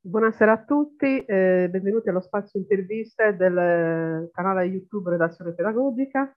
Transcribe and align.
Buonasera 0.00 0.52
a 0.52 0.64
tutti, 0.64 1.24
eh, 1.24 1.68
benvenuti 1.70 2.08
allo 2.08 2.20
spazio 2.20 2.60
interviste 2.60 3.36
del 3.36 4.28
canale 4.32 4.64
YouTube 4.64 5.10
Redazione 5.10 5.54
Pedagogica. 5.54 6.30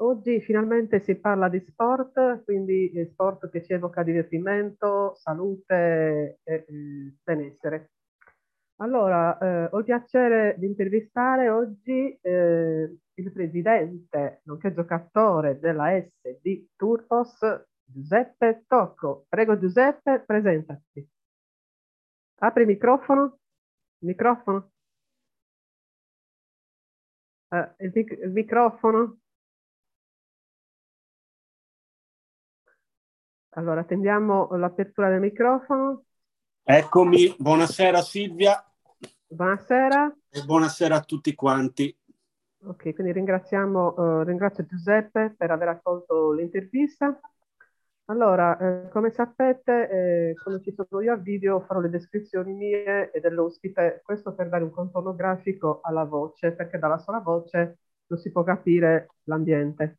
Oggi 0.00 0.40
finalmente 0.40 1.00
si 1.00 1.16
parla 1.16 1.48
di 1.48 1.58
sport, 1.60 2.44
quindi 2.44 2.92
sport 3.10 3.50
che 3.50 3.64
ci 3.64 3.72
evoca 3.72 4.02
divertimento, 4.02 5.14
salute 5.16 6.38
e 6.44 6.54
eh, 6.54 7.14
benessere. 7.22 7.90
Allora, 8.80 9.36
eh, 9.38 9.68
ho 9.72 9.78
il 9.78 9.84
piacere 9.84 10.54
di 10.56 10.66
intervistare 10.66 11.48
oggi 11.48 12.16
eh, 12.20 12.96
il 13.14 13.32
presidente, 13.32 14.42
nonché 14.44 14.72
giocatore 14.72 15.58
della 15.58 16.00
S 16.00 16.38
di 16.40 16.68
Turpos, 16.76 17.38
Giuseppe 17.90 18.64
Tocco. 18.66 19.24
Prego 19.28 19.58
Giuseppe, 19.58 20.20
presentati. 20.20 21.08
Apri 22.40 22.62
il 22.62 22.68
microfono. 22.68 23.38
Microfono. 24.00 24.72
Uh, 27.48 27.66
il, 27.78 27.92
mic 27.94 28.10
il 28.10 28.30
microfono. 28.30 29.18
Allora, 33.50 33.80
attendiamo 33.80 34.54
l'apertura 34.56 35.08
del 35.08 35.20
microfono. 35.20 36.04
Eccomi, 36.62 37.34
buonasera 37.38 38.02
Silvia. 38.02 38.62
Buonasera. 39.26 40.14
E 40.28 40.44
buonasera 40.44 40.96
a 40.96 41.02
tutti 41.02 41.34
quanti. 41.34 41.96
Ok, 42.60 42.92
quindi 42.92 43.12
ringraziamo, 43.12 43.94
uh, 43.94 44.22
ringrazio 44.22 44.66
Giuseppe 44.66 45.34
per 45.36 45.50
aver 45.50 45.68
accolto 45.68 46.32
l'intervista. 46.32 47.18
Allora, 48.10 48.56
eh, 48.86 48.88
come 48.88 49.10
sapete, 49.10 50.30
eh, 50.30 50.34
quando 50.42 50.62
ci 50.62 50.72
sono 50.72 51.02
io 51.02 51.12
a 51.12 51.16
video 51.16 51.60
farò 51.60 51.80
le 51.80 51.90
descrizioni 51.90 52.54
mie 52.54 53.10
e 53.10 53.20
dell'ospite, 53.20 54.00
questo 54.02 54.34
per 54.34 54.48
dare 54.48 54.64
un 54.64 54.70
contorno 54.70 55.14
grafico 55.14 55.80
alla 55.82 56.04
voce, 56.04 56.52
perché 56.52 56.78
dalla 56.78 56.96
sola 56.98 57.18
voce 57.20 57.80
non 58.06 58.18
si 58.18 58.32
può 58.32 58.42
capire 58.44 59.08
l'ambiente. 59.24 59.98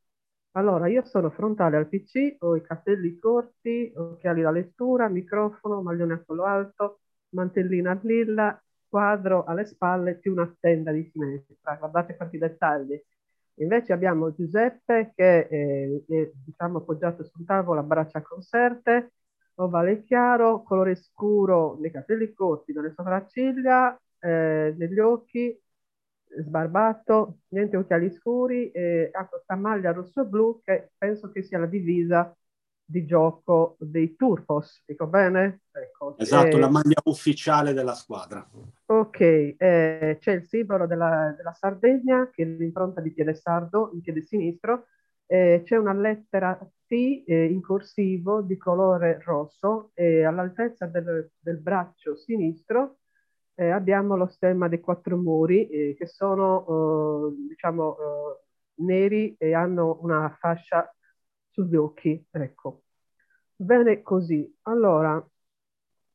Allora, 0.54 0.88
io 0.88 1.04
sono 1.06 1.30
frontale 1.30 1.78
al 1.78 1.88
PC, 1.88 2.38
ho 2.40 2.56
i 2.56 2.64
capelli 2.64 3.20
corti, 3.20 3.94
occhiali 3.96 4.42
da 4.42 4.50
lettura, 4.52 5.08
microfono, 5.08 5.82
maglione 5.84 6.14
a 6.14 6.24
collo 6.26 6.46
alto, 6.46 7.02
mantellina 7.30 8.00
lilla, 8.02 8.60
quadro 8.88 9.44
alle 9.44 9.66
spalle 9.66 10.16
più 10.18 10.32
una 10.32 10.52
tenda 10.60 10.92
di 10.92 11.08
sinistra. 11.12 11.76
Guardate 11.76 12.16
quanti 12.16 12.40
dettagli. 12.40 13.00
Invece 13.60 13.92
abbiamo 13.94 14.34
Giuseppe 14.34 15.12
che 15.16 15.40
eh, 15.50 16.04
è 16.08 16.32
diciamo, 16.46 16.78
appoggiato 16.80 17.24
sul 17.26 17.46
tavolo 17.46 17.80
a 17.80 17.84
braccia 17.84 18.22
conserte, 18.22 19.14
ovale 19.56 20.02
chiaro, 20.04 20.64
colore 20.64 20.96
scuro 20.96 21.78
nei 21.80 21.92
capelli 21.92 22.34
corti, 22.34 22.72
nelle 22.74 22.94
sopracciglia, 22.96 24.00
eh, 24.20 24.74
negli 24.78 25.00
occhi, 25.00 25.58
sbarbato, 26.38 27.40
niente 27.50 27.76
occhiali 27.76 28.10
scuri, 28.12 28.72
e 28.72 29.10
ha 29.12 29.28
questa 29.28 29.56
maglia 29.56 29.92
rosso-blu 29.92 30.62
che 30.64 30.92
penso 30.98 31.30
che 31.32 31.44
sia 31.44 31.60
la 31.60 31.66
divisa 31.66 32.34
di 32.90 33.06
gioco 33.06 33.76
dei 33.80 34.16
Turpos, 34.16 34.82
dico 34.84 35.06
bene? 35.06 35.62
Ecco, 35.72 36.18
esatto, 36.18 36.58
eh, 36.58 36.60
la 36.60 36.70
maglia 36.70 37.00
ufficiale 37.04 37.74
della 37.74 37.94
squadra. 37.94 38.44
Ok, 38.86 39.20
eh, 39.20 40.18
c'è 40.20 40.32
il 40.32 40.48
simbolo 40.48 40.88
della, 40.88 41.32
della, 41.38 41.54
Sardegna, 41.54 42.32
che 42.32 42.42
è 42.42 42.46
l'impronta 42.48 43.00
di 43.00 43.14
piede 43.14 43.36
sardo, 43.36 43.92
in 43.94 44.02
piede 44.02 44.24
sinistro, 44.24 44.88
eh, 45.28 45.62
c'è 45.64 45.78
una 45.78 45.94
lettera 45.94 46.58
T 46.88 47.24
eh, 47.28 47.46
in 47.46 47.62
corsivo 47.62 48.42
di 48.42 48.58
colore 48.58 49.22
rosso 49.24 49.92
e 49.94 50.24
all'altezza 50.24 50.88
del, 50.88 51.30
del 51.40 51.58
braccio 51.58 52.16
sinistro 52.16 52.98
eh, 53.54 53.70
abbiamo 53.70 54.16
lo 54.16 54.26
stemma 54.26 54.68
dei 54.68 54.80
quattro 54.80 55.16
muri 55.16 55.68
eh, 55.68 55.96
che 55.96 56.08
sono, 56.08 57.36
diciamo, 57.48 57.98
neri 58.78 59.36
e 59.38 59.54
hanno 59.54 60.00
una 60.02 60.36
fascia 60.40 60.92
occhi, 61.76 62.26
ecco. 62.32 62.84
Bene 63.56 64.02
così. 64.02 64.58
Allora, 64.64 65.24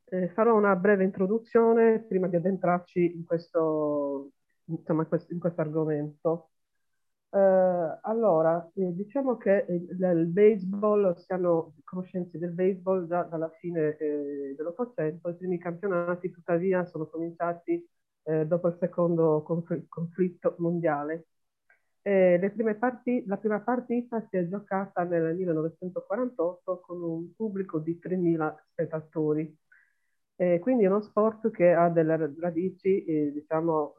eh, 0.06 0.28
farò 0.30 0.56
una 0.56 0.76
breve 0.76 1.04
introduzione 1.04 2.00
prima 2.00 2.28
di 2.28 2.36
addentrarci 2.36 3.16
in 3.16 3.24
questo, 3.24 4.30
insomma, 4.66 5.06
in 5.28 5.38
questo 5.38 5.60
argomento. 5.60 6.50
Uh, 7.34 7.98
allora, 8.02 8.70
eh, 8.74 8.94
diciamo 8.94 9.36
che 9.36 9.66
il, 9.68 9.88
il, 10.00 10.26
baseball, 10.26 11.16
si 11.16 11.32
hanno 11.32 11.74
conoscenze 11.82 12.38
del 12.38 12.52
baseball 12.52 13.08
già 13.08 13.24
dalla 13.24 13.50
fine 13.58 13.96
eh, 13.96 14.54
dell'Ottocento, 14.56 15.30
i 15.30 15.36
primi 15.36 15.58
campionati 15.58 16.30
tuttavia 16.30 16.84
sono 16.84 17.06
cominciati 17.06 17.84
eh, 18.22 18.46
dopo 18.46 18.68
il 18.68 18.76
secondo 18.78 19.42
confl 19.42 19.84
conflitto 19.88 20.54
mondiale 20.58 21.26
parti 22.78 23.24
la 23.26 23.36
prima 23.38 23.60
partita 23.60 24.20
si 24.28 24.36
è 24.36 24.46
giocata 24.48 25.04
nel 25.04 25.34
1948 25.36 26.80
con 26.80 27.02
un 27.02 27.34
pubblico 27.34 27.78
di 27.78 27.98
3.000 27.98 28.54
spettatori. 28.72 29.56
Eh, 30.36 30.58
quindi 30.60 30.84
è 30.84 30.88
uno 30.88 31.00
sport 31.00 31.50
che 31.50 31.72
ha 31.72 31.88
delle 31.88 32.34
radici, 32.38 33.04
eh, 33.04 33.32
diciamo, 33.32 33.94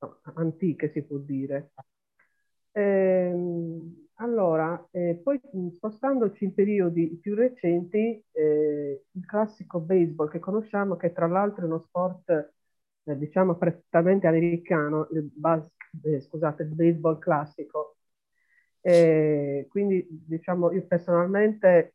eh, 0.00 0.08
antiche, 0.34 0.90
si 0.92 1.02
può 1.02 1.18
dire. 1.18 1.72
Ehm, 2.72 4.06
allora, 4.20 4.86
eh, 4.90 5.20
poi 5.22 5.40
spostandoci 5.76 6.44
in 6.44 6.54
periodi 6.54 7.18
più 7.20 7.34
recenti, 7.34 8.22
eh, 8.32 9.04
il 9.10 9.26
classico 9.26 9.80
baseball 9.80 10.28
che 10.30 10.38
conosciamo, 10.38 10.96
che 10.96 11.12
tra 11.12 11.26
l'altro 11.26 11.62
è 11.62 11.66
uno 11.66 11.80
sport 11.80 12.52
eh, 13.08 13.16
diciamo 13.18 13.56
prettamente 13.56 14.26
americano, 14.26 15.08
il, 15.12 15.22
bas- 15.34 15.68
eh, 16.04 16.20
scusate, 16.20 16.62
il 16.64 16.68
baseball 16.74 17.18
classico. 17.18 17.96
E 18.80 19.66
quindi 19.70 20.06
diciamo 20.10 20.72
io 20.72 20.86
personalmente 20.86 21.94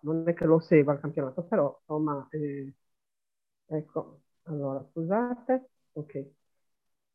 non 0.00 0.26
è 0.28 0.34
che 0.34 0.44
lo 0.46 0.58
segua 0.60 0.94
il 0.94 1.00
campionato, 1.00 1.42
però 1.44 1.76
insomma, 1.80 2.26
eh, 2.30 2.72
ecco, 3.66 4.20
allora 4.44 4.84
scusate, 4.90 5.70
ok. 5.92 6.26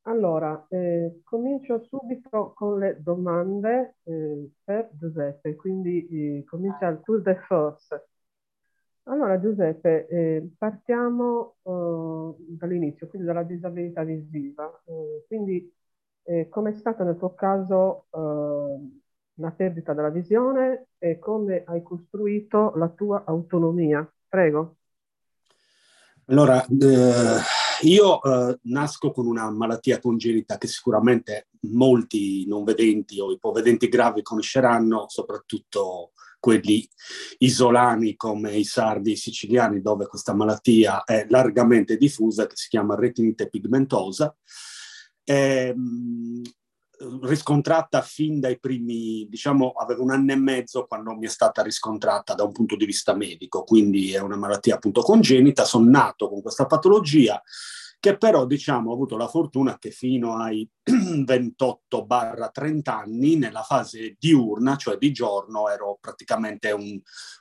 Allora, 0.03 0.65
eh, 0.69 1.21
comincio 1.23 1.83
subito 1.85 2.53
con 2.55 2.79
le 2.79 3.01
domande 3.01 3.97
eh, 4.03 4.49
per 4.63 4.89
Giuseppe, 4.93 5.55
quindi 5.55 6.39
eh, 6.39 6.43
comincia 6.45 6.87
il 6.87 7.01
tour 7.03 7.21
de 7.21 7.35
force. 7.47 8.09
Allora 9.03 9.39
Giuseppe, 9.39 10.07
eh, 10.07 10.49
partiamo 10.57 11.55
uh, 11.63 12.35
dall'inizio, 12.39 13.07
quindi 13.07 13.27
dalla 13.27 13.43
disabilità 13.43 14.03
visiva. 14.03 14.81
Uh, 14.85 15.23
quindi 15.27 15.71
eh, 16.23 16.47
come 16.49 16.69
è 16.69 16.73
stata 16.73 17.03
nel 17.03 17.17
tuo 17.17 17.33
caso 17.33 18.05
uh, 18.11 19.01
la 19.35 19.51
perdita 19.51 19.93
della 19.93 20.09
visione 20.09 20.87
e 20.97 21.17
come 21.19 21.63
hai 21.65 21.81
costruito 21.81 22.73
la 22.75 22.89
tua 22.89 23.23
autonomia? 23.25 24.09
Prego. 24.27 24.77
Allora, 26.25 26.63
eh, 26.65 27.39
io 27.81 28.21
eh, 28.21 28.59
nasco 28.63 29.11
con 29.11 29.25
una 29.25 29.49
malattia 29.49 29.99
congenita 29.99 30.57
che 30.57 30.67
sicuramente 30.67 31.47
molti 31.61 32.45
non 32.47 32.63
vedenti 32.63 33.19
o 33.19 33.31
ipovedenti 33.31 33.89
gravi 33.89 34.21
conosceranno, 34.21 35.05
soprattutto 35.09 36.11
quelli 36.41 36.85
isolani 37.37 38.17
come 38.17 38.57
i 38.57 38.65
sardi 38.65 39.11
e 39.11 39.13
i 39.13 39.17
siciliani, 39.17 39.79
dove 39.79 40.07
questa 40.07 40.33
malattia 40.33 41.05
è 41.05 41.25
largamente 41.29 41.95
diffusa, 41.95 42.47
che 42.47 42.57
si 42.57 42.67
chiama 42.67 42.95
retinite 42.95 43.47
pigmentosa. 43.47 44.35
Mh, 45.23 46.41
riscontrata 47.21 48.01
fin 48.01 48.39
dai 48.39 48.59
primi, 48.59 49.25
diciamo, 49.29 49.69
avevo 49.71 50.03
un 50.03 50.11
anno 50.11 50.33
e 50.33 50.35
mezzo 50.35 50.85
quando 50.85 51.15
mi 51.15 51.25
è 51.25 51.29
stata 51.29 51.61
riscontrata 51.61 52.33
da 52.33 52.43
un 52.43 52.51
punto 52.51 52.75
di 52.75 52.85
vista 52.85 53.15
medico, 53.15 53.63
quindi 53.63 54.13
è 54.13 54.19
una 54.19 54.35
malattia 54.35 54.75
appunto 54.75 55.01
congenita, 55.01 55.63
sono 55.63 55.89
nato 55.89 56.29
con 56.29 56.41
questa 56.41 56.65
patologia 56.65 57.41
che 58.01 58.17
però 58.17 58.45
diciamo 58.45 58.89
ho 58.89 58.93
avuto 58.93 59.15
la 59.15 59.27
fortuna 59.27 59.77
che 59.77 59.91
fino 59.91 60.35
ai 60.37 60.67
28-30 60.83 62.81
anni 62.89 63.37
nella 63.37 63.61
fase 63.61 64.15
diurna, 64.19 64.75
cioè 64.75 64.97
di 64.97 65.11
giorno, 65.11 65.69
ero 65.69 65.99
praticamente 66.01 66.71
un, 66.71 66.99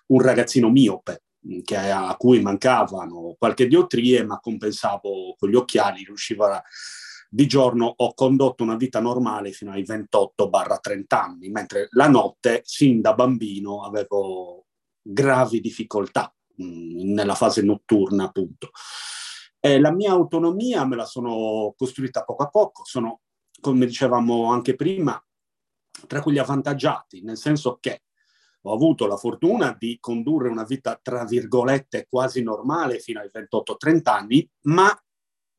un 0.08 0.20
ragazzino 0.20 0.68
miope 0.70 1.22
mm, 1.48 1.60
che, 1.64 1.76
a 1.76 2.14
cui 2.18 2.42
mancavano 2.42 3.36
qualche 3.38 3.66
diottrie 3.66 4.22
ma 4.22 4.38
compensavo 4.38 5.34
con 5.38 5.48
gli 5.48 5.56
occhiali, 5.56 6.04
riuscivo 6.04 6.44
a 6.44 6.62
di 7.32 7.46
giorno 7.46 7.94
ho 7.96 8.12
condotto 8.12 8.64
una 8.64 8.74
vita 8.74 9.00
normale 9.00 9.52
fino 9.52 9.70
ai 9.70 9.82
28-30 9.82 11.04
anni, 11.08 11.48
mentre 11.48 11.86
la 11.92 12.08
notte, 12.08 12.60
sin 12.64 13.00
da 13.00 13.14
bambino, 13.14 13.84
avevo 13.84 14.66
gravi 15.00 15.60
difficoltà 15.60 16.34
mh, 16.56 16.64
mm, 16.64 17.12
nella 17.14 17.34
fase 17.34 17.62
notturna, 17.62 18.24
appunto. 18.24 18.72
Eh, 19.60 19.78
la 19.78 19.92
mia 19.92 20.12
autonomia 20.12 20.86
me 20.86 20.96
la 20.96 21.04
sono 21.04 21.74
costruita 21.76 22.24
poco 22.24 22.44
a 22.44 22.48
poco, 22.48 22.84
sono, 22.84 23.20
come 23.60 23.84
dicevamo 23.86 24.50
anche 24.50 24.74
prima, 24.74 25.22
tra 26.06 26.22
quelli 26.22 26.38
avvantaggiati, 26.38 27.22
nel 27.22 27.36
senso 27.36 27.76
che 27.78 28.04
ho 28.62 28.72
avuto 28.72 29.06
la 29.06 29.16
fortuna 29.16 29.76
di 29.78 29.98
condurre 30.00 30.48
una 30.48 30.64
vita, 30.64 30.98
tra 31.02 31.24
virgolette, 31.24 32.06
quasi 32.08 32.42
normale 32.42 32.98
fino 32.98 33.20
ai 33.20 33.30
28-30 33.32 34.00
anni, 34.04 34.50
ma 34.62 34.98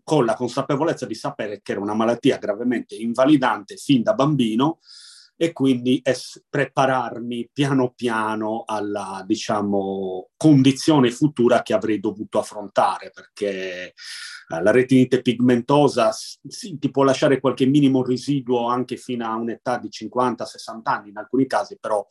con 0.03 0.25
la 0.25 0.35
consapevolezza 0.35 1.05
di 1.05 1.15
sapere 1.15 1.61
che 1.61 1.73
era 1.73 1.81
una 1.81 1.93
malattia 1.93 2.37
gravemente 2.37 2.95
invalidante 2.95 3.75
fin 3.77 4.01
da 4.01 4.13
bambino 4.13 4.79
e 5.41 5.53
quindi 5.53 5.99
es- 6.03 6.45
prepararmi 6.47 7.49
piano 7.51 7.93
piano 7.95 8.61
alla, 8.63 9.23
diciamo, 9.25 10.29
condizione 10.37 11.09
futura 11.09 11.63
che 11.63 11.73
avrei 11.73 11.99
dovuto 11.99 12.37
affrontare, 12.37 13.09
perché 13.11 13.95
la 14.59 14.71
retinite 14.71 15.21
pigmentosa 15.21 16.11
sì, 16.11 16.77
ti 16.77 16.91
può 16.91 17.03
lasciare 17.03 17.39
qualche 17.39 17.65
minimo 17.65 18.03
residuo 18.03 18.67
anche 18.67 18.97
fino 18.97 19.25
a 19.25 19.35
un'età 19.35 19.77
di 19.77 19.87
50-60 19.89 20.81
anni 20.83 21.09
in 21.09 21.17
alcuni 21.17 21.45
casi, 21.45 21.77
però 21.79 22.05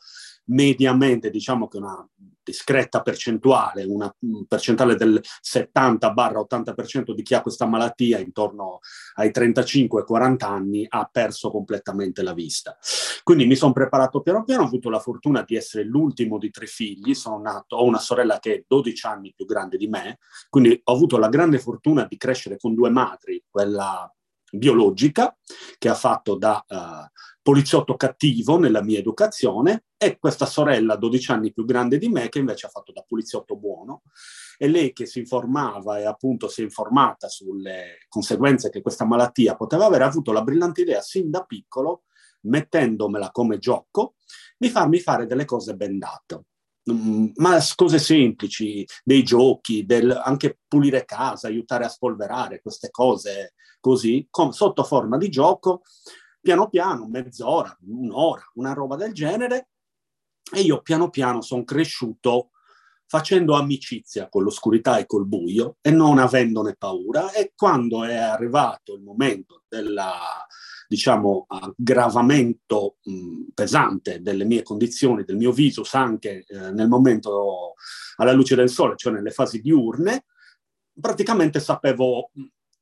mediamente 0.46 1.31
diciamo 1.31 1.69
che 1.69 1.76
una 1.76 2.08
discreta 2.42 3.00
percentuale, 3.02 3.84
una 3.84 4.12
percentuale 4.48 4.96
del 4.96 5.20
70-80% 5.22 7.12
di 7.12 7.22
chi 7.22 7.34
ha 7.34 7.42
questa 7.42 7.66
malattia 7.66 8.19
intorno 8.19 8.81
ai 9.14 9.28
35-40 9.28 10.36
anni 10.44 10.86
ha 10.88 11.08
perso 11.10 11.50
completamente 11.50 12.22
la 12.22 12.32
vista. 12.32 12.76
Quindi 13.22 13.46
mi 13.46 13.54
sono 13.54 13.72
preparato 13.72 14.22
piano 14.22 14.43
piano, 14.44 14.62
ho 14.62 14.66
avuto 14.66 14.90
la 14.90 14.98
fortuna 14.98 15.43
di 15.43 15.54
essere 15.54 15.84
l'ultimo 15.84 16.38
di 16.38 16.50
tre 16.50 16.66
figli, 16.66 17.14
sono 17.14 17.40
nato, 17.40 17.76
ho 17.76 17.84
una 17.84 17.98
sorella 17.98 18.38
che 18.40 18.54
è 18.54 18.64
12 18.66 19.06
anni 19.06 19.32
più 19.34 19.44
grande 19.44 19.76
di 19.76 19.86
me, 19.86 20.19
quindi 20.48 20.81
ho 20.82 20.93
avuto 20.93 21.19
la 21.19 21.28
grande 21.28 21.58
fortuna 21.58 22.06
di 22.08 22.16
crescere 22.31 22.56
con 22.56 22.75
due 22.75 22.91
madri, 22.91 23.43
quella 23.49 24.12
biologica 24.53 25.37
che 25.79 25.88
ha 25.88 25.94
fatto 25.94 26.37
da 26.37 26.65
uh, 26.67 27.06
poliziotto 27.43 27.97
cattivo 27.97 28.59
nella 28.59 28.82
mia 28.82 28.99
educazione 28.99 29.85
e 29.97 30.19
questa 30.19 30.47
sorella 30.47 30.97
12 30.97 31.31
anni 31.31 31.53
più 31.53 31.65
grande 31.65 31.99
di 31.99 32.09
me 32.09 32.29
che 32.29 32.41
invece 32.41 32.67
ha 32.67 32.71
fatto 32.71 32.93
da 32.93 33.05
poliziotto 33.06 33.56
buono. 33.56 34.03
E 34.59 34.69
lei 34.69 34.93
che 34.93 35.06
si 35.06 35.21
informava 35.21 35.99
e 35.99 36.05
appunto 36.05 36.49
si 36.49 36.61
è 36.61 36.65
informata 36.65 37.29
sulle 37.29 38.06
conseguenze 38.09 38.71
che 38.71 38.82
questa 38.82 39.06
malattia 39.06 39.56
poteva 39.56 39.87
avere. 39.87 40.05
Ha 40.05 40.09
avuto 40.09 40.32
la 40.32 40.43
brillante 40.43 40.82
idea 40.82 41.00
sin 41.00 41.31
da 41.31 41.44
piccolo 41.44 42.05
mettendomela 42.43 43.31
come 43.31 43.59
gioco 43.59 44.15
di 44.56 44.69
farmi 44.69 44.99
fare 44.99 45.27
delle 45.27 45.44
cose 45.44 45.75
bendate 45.75 46.44
ma 46.85 47.59
cose 47.75 47.99
semplici, 47.99 48.87
dei 49.05 49.23
giochi, 49.23 49.85
del, 49.85 50.11
anche 50.11 50.59
pulire 50.67 51.05
casa, 51.05 51.49
aiutare 51.49 51.85
a 51.85 51.88
spolverare 51.88 52.61
queste 52.61 52.91
cose 52.91 53.55
così, 53.81 54.27
con, 54.31 54.53
sotto 54.53 54.82
forma 54.85 55.17
di 55.17 55.29
gioco, 55.29 55.82
piano 56.41 56.69
piano, 56.69 57.06
mezz'ora, 57.06 57.77
un'ora, 57.82 58.44
una 58.55 58.73
roba 58.73 58.97
del 58.97 59.12
genere, 59.12 59.69
e 60.53 60.61
io 60.61 60.81
piano 60.81 61.11
piano 61.11 61.43
sono 61.43 61.65
cresciuto 61.65 62.50
facendo 63.06 63.55
amicizia 63.55 64.29
con 64.29 64.44
l'oscurità 64.44 64.99
e 64.99 65.06
col 65.06 65.27
buio 65.27 65.79
e 65.81 65.91
non 65.91 66.19
avendone 66.19 66.77
paura 66.79 67.32
e 67.32 67.53
quando 67.56 68.05
è 68.05 68.15
arrivato 68.15 68.94
il 68.94 69.03
momento 69.03 69.65
della 69.69 70.47
diciamo 70.90 71.46
aggravamento 71.46 72.96
mh, 73.04 73.52
pesante 73.54 74.20
delle 74.20 74.44
mie 74.44 74.64
condizioni, 74.64 75.22
del 75.22 75.37
mio 75.37 75.52
visus 75.52 75.94
anche 75.94 76.44
eh, 76.48 76.72
nel 76.72 76.88
momento 76.88 77.75
alla 78.16 78.32
luce 78.32 78.56
del 78.56 78.69
sole, 78.69 78.96
cioè 78.96 79.12
nelle 79.12 79.31
fasi 79.31 79.60
diurne, 79.60 80.25
praticamente 81.00 81.60
sapevo 81.60 82.32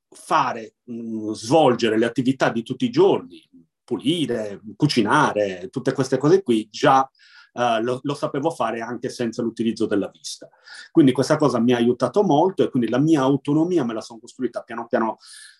fare, 0.08 0.76
mh, 0.84 1.32
svolgere 1.32 1.98
le 1.98 2.06
attività 2.06 2.48
di 2.48 2.62
tutti 2.62 2.86
i 2.86 2.90
giorni, 2.90 3.46
pulire, 3.84 4.62
cucinare, 4.74 5.68
tutte 5.70 5.92
queste 5.92 6.16
cose 6.16 6.42
qui, 6.42 6.66
già 6.70 7.08
Uh, 7.50 7.82
lo, 7.82 7.98
lo, 8.02 8.14
sapevo 8.14 8.50
fare 8.50 8.82
anche 8.82 9.08
senza 9.08 9.42
l'utilizzo 9.42 9.86
della 9.86 10.08
vista. 10.08 10.48
Quindi 10.92 11.10
questa 11.10 11.36
cosa 11.36 11.58
mi 11.58 11.72
ha 11.72 11.76
aiutato 11.76 12.22
molto 12.22 12.62
e 12.62 12.68
quindi 12.68 12.88
la 12.88 12.98
mia 12.98 13.22
autonomia 13.22 13.84
me 13.84 13.94
la 13.94 14.00
sono 14.00 14.20
costruita 14.20 14.62
piano 14.62 14.86
piano 14.86 15.16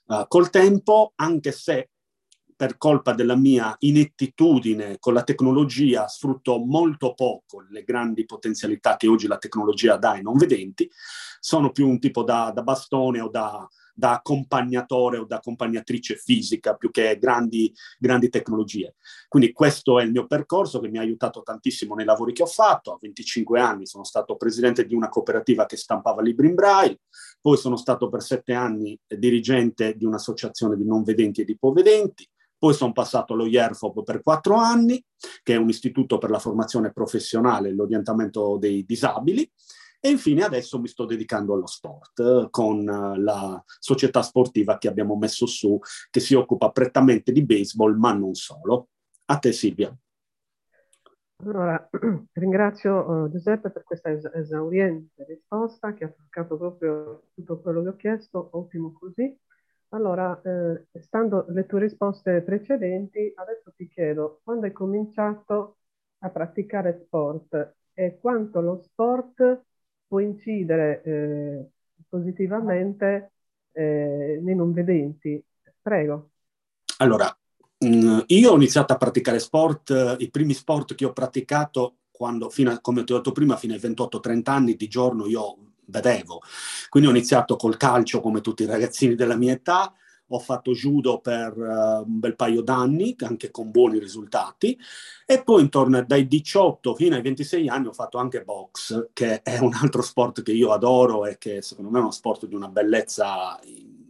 uh, 0.09 0.25
col 0.29 0.51
tempo, 0.51 1.13
anche 1.17 1.51
se 1.51 1.89
per 2.59 2.77
colpa 2.77 3.13
della 3.13 3.37
mia 3.37 3.77
inettitudine 3.79 4.97
con 4.99 5.15
la 5.15 5.23
tecnologia 5.23 6.09
sfrutto 6.09 6.59
molto 6.59 7.15
poco 7.15 7.65
le 7.71 7.85
grandi 7.85 8.25
potenzialità 8.25 8.97
che 8.97 9.07
oggi 9.07 9.29
la 9.29 9.39
tecnologia 9.39 9.97
dà 9.97 10.11
ai 10.11 10.23
non 10.23 10.37
vedenti, 10.37 10.91
sono 11.39 11.71
più 11.71 11.89
un 11.89 12.01
tipo 12.01 12.25
da, 12.25 12.51
da 12.53 12.63
bastone 12.63 13.21
o 13.21 13.29
da, 13.29 13.65
da 13.95 14.15
accompagnatore 14.15 15.19
o 15.19 15.25
da 15.25 15.37
accompagnatrice 15.37 16.17
fisica 16.17 16.75
più 16.75 16.91
che 16.91 17.17
grandi, 17.17 17.73
grandi 17.97 18.29
tecnologie. 18.29 18.97
Quindi 19.29 19.53
questo 19.53 20.01
è 20.01 20.03
il 20.03 20.11
mio 20.11 20.27
percorso 20.27 20.81
che 20.81 20.89
mi 20.89 20.99
ha 20.99 21.03
aiutato 21.03 21.43
tantissimo 21.43 21.95
nei 21.95 22.05
lavori 22.05 22.33
che 22.33 22.43
ho 22.43 22.47
fatto. 22.47 22.93
A 22.93 22.99
25 23.01 23.61
anni 23.61 23.87
sono 23.87 24.03
stato 24.03 24.37
presidente 24.37 24.85
di 24.85 24.97
una 24.97 25.09
cooperativa 25.09 25.65
che 25.65 25.77
stampava 25.77 26.23
libri 26.23 26.49
in 26.49 26.57
braille, 26.57 27.03
poi 27.41 27.57
sono 27.57 27.77
stato 27.77 28.09
per 28.09 28.21
sette 28.21 28.53
anni 28.53 28.99
dirigente 29.07 29.97
di 29.97 30.05
un'associazione 30.05 30.77
di 30.77 30.85
non 30.85 31.05
vedenti 31.05 31.43
e 31.43 31.45
di 31.45 31.53
ipovedenti, 31.53 32.29
poi 32.59 32.75
sono 32.75 32.93
passato 32.93 33.33
allo 33.33 33.47
IERFOP 33.47 34.03
per 34.03 34.23
quattro 34.23 34.57
anni, 34.57 35.03
che 35.43 35.55
è 35.55 35.57
un 35.57 35.69
istituto 35.69 36.19
per 36.19 36.31
la 36.31 36.39
formazione 36.39 36.93
professionale 36.93 37.69
e 37.69 37.73
l'orientamento 37.73 38.57
dei 38.59 38.85
disabili, 38.85 39.49
e 40.01 40.11
infine 40.11 40.45
adesso 40.45 40.79
mi 40.79 40.87
sto 40.87 41.05
dedicando 41.07 41.55
allo 41.55 41.67
sport 41.67 42.21
eh, 42.21 42.49
con 42.51 42.89
eh, 42.89 43.19
la 43.19 43.63
società 43.81 44.23
sportiva 44.23 44.79
che 44.79 44.87
abbiamo 44.87 45.17
messo 45.17 45.47
su, 45.47 45.79
che 46.11 46.21
si 46.21 46.35
occupa 46.35 46.71
prettamente 46.71 47.33
di 47.33 47.45
baseball, 47.45 47.97
ma 47.97 48.13
non 48.13 48.35
solo. 48.35 48.89
A 49.27 49.39
te 49.39 49.53
Silvia. 49.53 49.95
Allora, 51.45 51.89
ringrazio 52.33 53.09
uh, 53.09 53.31
Giuseppe 53.31 53.71
per 53.71 53.85
questa 53.85 54.11
es- 54.11 54.31
esauriente 54.35 55.25
risposta 55.25 55.95
che 55.95 56.05
ha 56.05 56.09
toccato 56.09 56.57
proprio 56.57 57.29
tutto 57.35 57.61
quello 57.61 57.83
che 57.83 57.89
ho 57.89 57.97
chiesto, 57.97 58.49
ottimo 58.53 58.93
così. 58.93 59.37
Allora, 59.91 60.41
eh, 60.43 60.87
stando 61.01 61.47
le 61.49 61.65
tue 61.65 61.81
risposte 61.81 62.43
precedenti, 62.43 63.33
adesso 63.35 63.73
ti 63.75 63.89
chiedo 63.89 64.41
quando 64.45 64.67
hai 64.67 64.73
cominciato 64.73 65.79
a 66.19 66.29
praticare 66.29 67.05
sport 67.07 67.77
e 67.95 68.19
quanto 68.21 68.61
lo 68.61 68.83
sport 68.83 69.63
può 70.07 70.19
incidere 70.19 71.03
eh, 71.03 71.71
positivamente 72.09 73.33
eh, 73.73 74.39
nei 74.43 74.55
non 74.55 74.73
vedenti. 74.73 75.43
Prego. 75.81 76.31
Allora, 76.99 77.35
mm, 77.85 78.21
io 78.27 78.51
ho 78.51 78.57
iniziato 78.57 78.93
a 78.93 78.97
praticare 78.97 79.39
sport, 79.39 79.91
eh, 79.91 80.17
i 80.19 80.31
primi 80.31 80.53
sport 80.53 80.95
che 80.95 81.07
ho 81.07 81.13
praticato 81.13 82.01
quando, 82.11 82.51
a, 82.67 82.81
come 82.81 83.05
ti 83.05 83.13
ho 83.13 83.17
detto 83.17 83.33
prima, 83.33 83.57
fino 83.57 83.73
ai 83.73 83.79
28-30 83.79 84.53
anni 84.53 84.75
di 84.75 84.89
giorno 84.89 85.27
io 85.27 85.68
vedevo. 85.89 86.43
Quindi 86.89 87.09
ho 87.09 87.13
iniziato 87.13 87.57
col 87.57 87.77
calcio 87.77 88.21
come 88.21 88.41
tutti 88.41 88.63
i 88.63 88.67
ragazzini 88.67 89.15
della 89.15 89.37
mia 89.37 89.53
età, 89.53 89.93
ho 90.31 90.39
fatto 90.39 90.73
judo 90.73 91.21
per 91.21 91.57
uh, 91.57 92.05
un 92.07 92.19
bel 92.19 92.37
paio 92.37 92.61
d'anni, 92.63 93.17
anche 93.21 93.51
con 93.51 93.71
buoni 93.71 93.99
risultati, 93.99 94.79
e 95.25 95.43
poi 95.43 95.63
intorno 95.63 96.03
dai 96.05 96.27
18 96.27 96.95
fino 96.95 97.15
ai 97.15 97.23
26 97.23 97.69
anni 97.69 97.87
ho 97.87 97.93
fatto 97.93 98.19
anche 98.19 98.43
box, 98.43 99.11
che 99.13 99.43
è 99.43 99.59
un 99.59 99.73
altro 99.75 100.03
sport 100.03 100.43
che 100.43 100.53
io 100.53 100.73
adoro 100.73 101.27
e 101.27 101.39
che 101.39 101.63
secondo 101.63 101.91
me 101.91 101.99
è 101.99 102.03
uno 102.03 102.11
sport 102.11 102.47
di 102.47 102.55
una 102.55 102.69
bellezza 102.69 103.59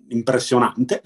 impressionante. 0.08 1.02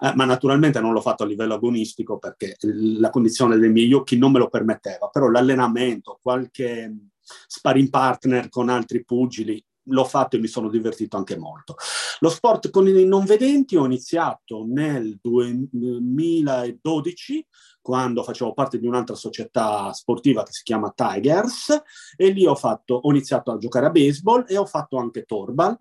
Eh, 0.00 0.12
ma 0.14 0.24
naturalmente 0.24 0.80
non 0.80 0.92
l'ho 0.92 1.00
fatto 1.00 1.24
a 1.24 1.26
livello 1.26 1.54
agonistico 1.54 2.18
perché 2.18 2.56
la 2.60 3.10
condizione 3.10 3.58
dei 3.58 3.68
miei 3.68 3.92
occhi 3.92 4.16
non 4.16 4.30
me 4.30 4.38
lo 4.38 4.48
permetteva, 4.48 5.08
però 5.08 5.28
l'allenamento, 5.28 6.20
qualche 6.22 6.94
sparring 7.20 7.90
partner 7.90 8.48
con 8.48 8.68
altri 8.68 9.04
pugili 9.04 9.62
l'ho 9.88 10.04
fatto 10.04 10.36
e 10.36 10.38
mi 10.38 10.46
sono 10.46 10.68
divertito 10.68 11.16
anche 11.16 11.36
molto. 11.36 11.76
Lo 12.20 12.28
sport 12.28 12.70
con 12.70 12.88
i 12.88 13.04
non 13.04 13.24
vedenti 13.24 13.76
ho 13.76 13.84
iniziato 13.84 14.64
nel 14.66 15.18
2012 15.20 17.46
quando 17.80 18.22
facevo 18.22 18.52
parte 18.52 18.78
di 18.78 18.86
un'altra 18.86 19.14
società 19.14 19.92
sportiva 19.92 20.42
che 20.42 20.52
si 20.52 20.62
chiama 20.62 20.92
Tigers 20.94 21.82
e 22.16 22.30
lì 22.30 22.46
ho, 22.46 22.54
fatto, 22.54 22.94
ho 22.94 23.10
iniziato 23.10 23.50
a 23.50 23.56
giocare 23.56 23.86
a 23.86 23.90
baseball 23.90 24.44
e 24.46 24.58
ho 24.58 24.66
fatto 24.66 24.98
anche 24.98 25.24
torbal 25.24 25.78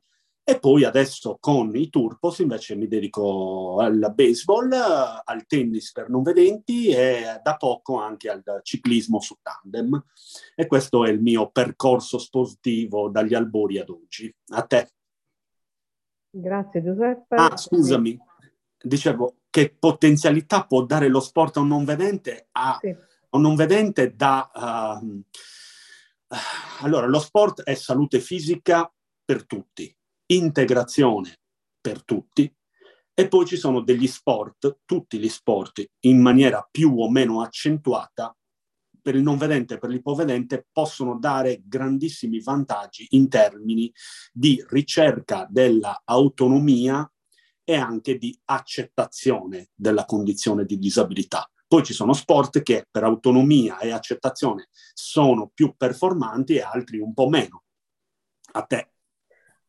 e 0.50 0.60
poi 0.60 0.86
adesso 0.86 1.40
con 1.42 1.76
i 1.76 1.90
Turpos 1.90 2.40
invece 2.40 2.78
mi 2.78 2.88
dedico 2.88 3.80
al 3.82 4.14
baseball, 4.16 4.72
al 4.72 5.46
tennis 5.46 5.92
per 5.92 6.08
non 6.08 6.24
vedenti 6.24 6.88
e 6.88 7.42
da 7.44 7.58
poco 7.58 8.00
anche 8.00 8.30
al 8.30 8.62
ciclismo 8.64 9.20
su 9.20 9.36
tandem. 9.42 10.02
E 10.56 10.66
questo 10.66 11.04
è 11.04 11.10
il 11.10 11.22
mio 11.22 11.50
percorso 11.50 12.18
sportivo 12.18 13.10
dagli 13.10 13.34
albori 13.34 13.78
ad 13.78 13.90
oggi. 13.90 14.34
A 14.52 14.62
te. 14.62 14.90
Grazie 16.30 16.82
Giuseppe. 16.82 17.36
Ah, 17.36 17.58
scusami, 17.58 18.18
dicevo 18.82 19.40
che 19.50 19.76
potenzialità 19.78 20.66
può 20.66 20.86
dare 20.86 21.10
lo 21.10 21.20
sport 21.20 21.58
a 21.58 21.60
un 21.60 21.68
non 21.68 21.84
vedente? 21.84 22.48
A, 22.54 22.78
sì. 22.80 22.96
un 23.32 23.42
non 23.42 23.56
vedente 23.56 24.16
da... 24.16 24.50
Uh, 24.54 25.24
allora, 26.84 27.06
lo 27.06 27.20
sport 27.20 27.64
è 27.64 27.74
salute 27.74 28.22
fisica 28.22 28.90
per 29.26 29.46
tutti 29.46 29.94
integrazione 30.28 31.40
per 31.80 32.04
tutti 32.04 32.54
e 33.14 33.28
poi 33.28 33.46
ci 33.46 33.58
sono 33.58 33.82
degli 33.82 34.08
sport, 34.08 34.82
tutti 34.86 35.18
gli 35.18 35.30
sport 35.30 35.84
in 36.02 36.22
maniera 36.22 36.68
più 36.70 37.00
o 37.00 37.10
meno 37.10 37.42
accentuata 37.42 38.36
per 39.02 39.16
il 39.16 39.24
non 39.24 39.38
vedente 39.38 39.76
e 39.76 39.78
per 39.78 39.90
l'ipovedente 39.90 40.68
possono 40.72 41.18
dare 41.18 41.62
grandissimi 41.66 42.42
vantaggi 42.42 43.08
in 43.12 43.30
termini 43.30 43.92
di 44.32 44.64
ricerca 44.68 45.48
dell'autonomia 45.50 47.10
e 47.64 47.76
anche 47.76 48.18
di 48.18 48.38
accettazione 48.46 49.70
della 49.74 50.06
condizione 50.06 50.66
di 50.66 50.78
disabilità. 50.78 51.50
Poi 51.68 51.84
ci 51.84 51.94
sono 51.94 52.14
sport 52.14 52.62
che 52.62 52.86
per 52.90 53.04
autonomia 53.04 53.80
e 53.80 53.92
accettazione 53.92 54.68
sono 54.94 55.52
più 55.54 55.74
performanti 55.76 56.56
e 56.56 56.62
altri 56.62 57.00
un 57.00 57.14
po' 57.14 57.30
meno. 57.30 57.64
A 58.54 58.62
te. 58.64 58.92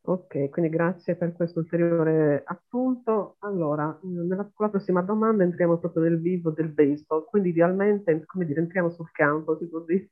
Ok, 0.08 0.48
quindi 0.48 0.70
grazie 0.70 1.16
per 1.16 1.34
questo 1.34 1.58
ulteriore 1.58 2.42
appunto. 2.46 3.36
Allora, 3.40 3.98
nella, 4.04 4.50
con 4.54 4.64
la 4.64 4.70
prossima 4.70 5.02
domanda 5.02 5.44
entriamo 5.44 5.76
proprio 5.76 6.04
nel 6.04 6.18
vivo 6.18 6.50
del 6.50 6.70
baseball, 6.70 7.26
quindi 7.26 7.50
idealmente, 7.50 8.24
come 8.24 8.46
dire, 8.46 8.60
entriamo 8.60 8.88
sul 8.88 9.10
campo, 9.10 9.58
si 9.58 9.68
può 9.68 9.80
dire. 9.80 10.08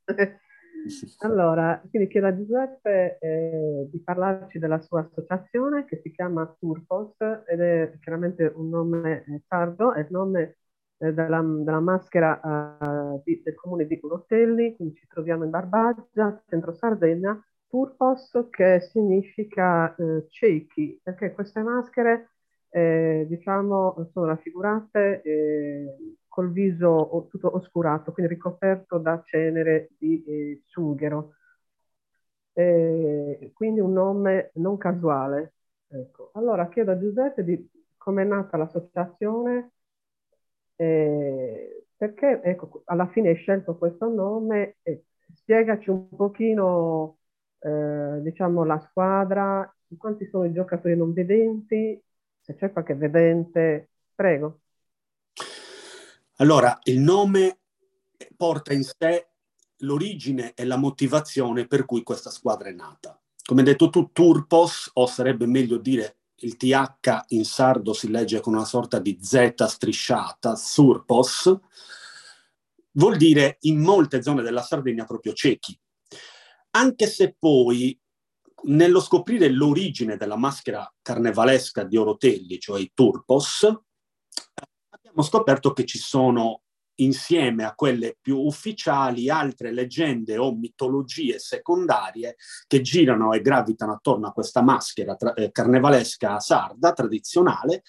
allora, 1.20 1.82
quindi 1.88 2.08
chiedo 2.10 2.26
a 2.26 2.36
Giuseppe 2.36 3.16
eh, 3.20 3.88
di 3.90 3.98
parlarci 4.02 4.58
della 4.58 4.80
sua 4.82 5.00
associazione 5.00 5.86
che 5.86 5.98
si 6.02 6.12
chiama 6.12 6.54
Turpos 6.58 7.16
ed 7.46 7.60
è 7.60 7.96
chiaramente 8.02 8.52
un 8.54 8.68
nome 8.68 9.24
eh, 9.24 9.42
sardo, 9.48 9.94
è 9.94 10.00
il 10.00 10.08
nome 10.10 10.58
eh, 10.98 11.14
della, 11.14 11.40
della, 11.40 11.80
maschera 11.80 12.38
eh, 13.16 13.22
di, 13.24 13.40
del 13.42 13.54
comune 13.54 13.86
di 13.86 13.98
Curotelli, 13.98 14.76
quindi 14.76 14.94
ci 14.96 15.06
troviamo 15.06 15.44
in 15.44 15.50
Barbaggia, 15.50 16.42
centro 16.46 16.74
Sardegna, 16.74 17.42
Purpos 17.68 18.30
che 18.50 18.80
significa 18.80 19.94
eh, 19.96 20.26
ciechi, 20.28 21.00
perché 21.02 21.32
queste 21.32 21.62
maschere 21.62 22.30
eh, 22.70 23.26
diciamo 23.28 24.08
sono 24.12 24.26
raffigurate 24.26 25.22
eh, 25.22 25.96
col 26.28 26.52
viso 26.52 27.26
tutto 27.30 27.54
oscurato, 27.54 28.12
quindi 28.12 28.34
ricoperto 28.34 28.98
da 28.98 29.22
cenere 29.24 29.90
di 29.98 30.22
eh, 30.24 30.62
sughero. 30.66 31.32
quindi 33.52 33.80
un 33.80 33.92
nome 33.92 34.50
non 34.54 34.76
casuale. 34.78 35.54
Ecco. 35.88 36.30
Allora 36.34 36.68
chiedo 36.68 36.92
a 36.92 36.98
Giuseppe 36.98 37.44
di 37.44 37.70
come 37.96 38.22
è 38.22 38.24
nata 38.24 38.56
l'associazione, 38.56 39.72
eh, 40.76 41.86
perché 41.96 42.40
ecco, 42.42 42.82
alla 42.86 43.08
fine 43.08 43.30
hai 43.30 43.36
scelto 43.36 43.76
questo 43.76 44.08
nome 44.08 44.76
e 44.82 45.04
spiegaci 45.34 45.90
un 45.90 46.08
pochino 46.10 47.18
eh, 47.58 48.20
diciamo, 48.22 48.64
la 48.64 48.78
squadra, 48.78 49.74
quanti 49.96 50.28
sono 50.28 50.44
i 50.44 50.52
giocatori 50.52 50.96
non 50.96 51.12
vedenti, 51.12 52.00
se 52.40 52.54
c'è 52.54 52.72
qualche 52.72 52.94
vedente, 52.94 53.90
prego. 54.14 54.60
Allora, 56.36 56.78
il 56.84 56.98
nome 56.98 57.58
porta 58.36 58.72
in 58.72 58.82
sé 58.82 59.28
l'origine 59.80 60.54
e 60.54 60.64
la 60.64 60.76
motivazione 60.76 61.66
per 61.66 61.84
cui 61.84 62.02
questa 62.02 62.30
squadra 62.30 62.68
è 62.68 62.72
nata. 62.72 63.18
Come 63.44 63.60
hai 63.60 63.66
detto 63.66 63.90
tu, 63.90 64.10
Turpos, 64.12 64.90
o 64.94 65.06
sarebbe 65.06 65.46
meglio 65.46 65.78
dire 65.78 66.16
il 66.40 66.56
TH 66.56 67.24
in 67.28 67.44
sardo 67.44 67.92
si 67.92 68.10
legge 68.10 68.40
con 68.40 68.54
una 68.54 68.64
sorta 68.64 68.98
di 68.98 69.18
Z 69.20 69.54
strisciata, 69.64 70.56
Surpos, 70.56 71.58
vuol 72.92 73.16
dire 73.16 73.56
in 73.60 73.80
molte 73.80 74.22
zone 74.22 74.42
della 74.42 74.62
Sardegna 74.62 75.04
proprio 75.04 75.32
ciechi 75.32 75.78
anche 76.76 77.06
se 77.06 77.34
poi 77.38 77.98
nello 78.64 79.00
scoprire 79.00 79.48
l'origine 79.48 80.16
della 80.16 80.36
maschera 80.36 80.92
carnevalesca 81.00 81.84
di 81.84 81.96
Orotelli, 81.96 82.58
cioè 82.58 82.80
i 82.80 82.90
Turpos, 82.92 83.66
abbiamo 84.90 85.22
scoperto 85.22 85.72
che 85.72 85.84
ci 85.86 85.98
sono 85.98 86.62
insieme 86.98 87.64
a 87.64 87.74
quelle 87.74 88.16
più 88.20 88.38
ufficiali 88.38 89.28
altre 89.28 89.72
leggende 89.72 90.38
o 90.38 90.54
mitologie 90.54 91.38
secondarie 91.38 92.36
che 92.66 92.80
girano 92.80 93.32
e 93.32 93.42
gravitano 93.42 93.92
attorno 93.92 94.28
a 94.28 94.32
questa 94.32 94.62
maschera 94.62 95.14
tra- 95.14 95.34
eh, 95.34 95.50
carnevalesca 95.50 96.40
sarda 96.40 96.92
tradizionale 96.94 97.82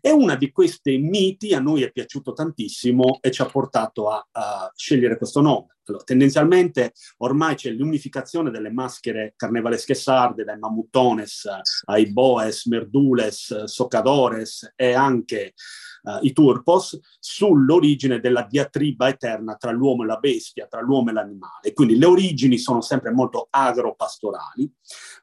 e 0.00 0.10
una 0.10 0.36
di 0.36 0.50
questi 0.50 0.98
miti 0.98 1.54
a 1.54 1.60
noi 1.60 1.82
è 1.82 1.90
piaciuto 1.90 2.32
tantissimo 2.32 3.18
e 3.20 3.30
ci 3.30 3.42
ha 3.42 3.46
portato 3.46 4.08
a, 4.08 4.26
a 4.30 4.72
scegliere 4.74 5.16
questo 5.16 5.40
nome. 5.40 5.76
Allora, 5.88 6.04
tendenzialmente 6.04 6.92
ormai 7.18 7.54
c'è 7.54 7.70
l'unificazione 7.70 8.50
delle 8.50 8.70
maschere 8.70 9.32
carnevalesche 9.36 9.94
sarde, 9.94 10.44
dai 10.44 10.58
mammutones 10.58 11.48
ai 11.86 12.12
boes, 12.12 12.66
merdules, 12.66 13.64
socadores 13.64 14.74
e 14.76 14.92
anche 14.92 15.54
uh, 16.02 16.18
i 16.20 16.32
turpos, 16.32 16.98
sull'origine 17.18 18.20
della 18.20 18.42
diatriba 18.42 19.08
eterna 19.08 19.56
tra 19.56 19.70
l'uomo 19.70 20.02
e 20.02 20.06
la 20.06 20.18
bestia, 20.18 20.66
tra 20.66 20.82
l'uomo 20.82 21.08
e 21.08 21.12
l'animale. 21.14 21.72
Quindi 21.72 21.96
le 21.96 22.06
origini 22.06 22.58
sono 22.58 22.82
sempre 22.82 23.10
molto 23.10 23.46
agropastorali, 23.48 24.70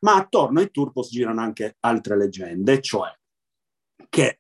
ma 0.01 0.15
attorno 0.15 0.59
ai 0.59 0.71
turpos 0.71 1.09
girano 1.09 1.41
anche 1.41 1.77
altre 1.81 2.17
leggende, 2.17 2.81
cioè 2.81 3.15
che 4.09 4.39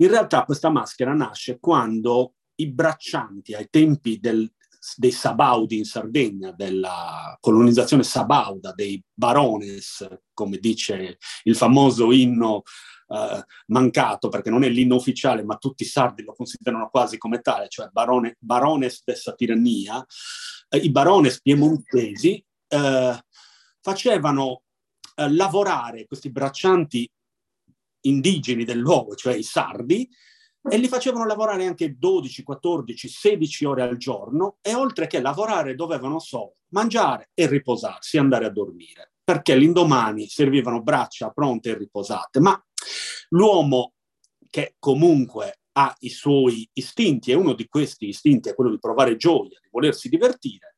in 0.00 0.08
realtà 0.08 0.44
questa 0.44 0.70
maschera 0.70 1.12
nasce 1.12 1.58
quando 1.58 2.34
i 2.56 2.70
braccianti 2.70 3.54
ai 3.54 3.68
tempi 3.70 4.18
del, 4.18 4.50
dei 4.96 5.10
Sabaudi 5.10 5.78
in 5.78 5.84
Sardegna, 5.84 6.52
della 6.52 7.36
colonizzazione 7.40 8.02
sabauda, 8.02 8.72
dei 8.72 9.02
barones, 9.12 10.06
come 10.32 10.58
dice 10.58 11.18
il 11.44 11.56
famoso 11.56 12.12
inno 12.12 12.62
Uh, 13.08 13.40
mancato 13.68 14.28
perché 14.28 14.50
non 14.50 14.64
è 14.64 14.68
l'inno 14.68 14.96
ufficiale, 14.96 15.42
ma 15.42 15.56
tutti 15.56 15.82
i 15.82 15.86
sardi 15.86 16.22
lo 16.22 16.34
considerano 16.34 16.90
quasi 16.90 17.16
come 17.16 17.40
tale, 17.40 17.66
cioè 17.70 17.88
barone, 17.90 18.36
barones 18.38 19.00
dessa 19.02 19.32
tirannia, 19.32 19.96
uh, 19.96 20.76
i 20.76 20.90
barones 20.90 21.40
piemontesi 21.40 22.44
uh, 22.68 23.16
facevano 23.80 24.64
lavorare 25.14 26.04
questi 26.04 26.30
braccianti 26.30 27.10
indigeni 28.02 28.64
del 28.64 28.78
luogo, 28.78 29.14
cioè 29.14 29.34
i 29.34 29.42
sardi, 29.42 30.08
e 30.70 30.76
li 30.76 30.88
facevano 30.88 31.24
lavorare 31.24 31.66
anche 31.66 31.96
12, 31.98 32.42
14, 32.42 33.08
16 33.08 33.64
ore 33.64 33.82
al 33.82 33.96
giorno 33.96 34.58
e 34.60 34.74
oltre 34.74 35.06
che 35.06 35.20
lavorare 35.20 35.74
dovevano 35.74 36.18
solo 36.18 36.56
mangiare 36.70 37.30
e 37.34 37.46
riposarsi, 37.46 38.18
andare 38.18 38.46
a 38.46 38.50
dormire, 38.50 39.12
perché 39.22 39.56
l'indomani 39.56 40.26
servivano 40.28 40.82
braccia 40.82 41.30
pronte 41.30 41.70
e 41.70 41.78
riposate. 41.78 42.40
Ma 42.40 42.60
l'uomo 43.30 43.94
che 44.50 44.74
comunque 44.78 45.60
ha 45.72 45.94
i 46.00 46.10
suoi 46.10 46.68
istinti 46.72 47.30
e 47.30 47.34
uno 47.34 47.54
di 47.54 47.68
questi 47.68 48.08
istinti 48.08 48.48
è 48.48 48.54
quello 48.54 48.70
di 48.70 48.78
provare 48.78 49.16
gioia, 49.16 49.58
di 49.62 49.68
volersi 49.70 50.08
divertire, 50.08 50.74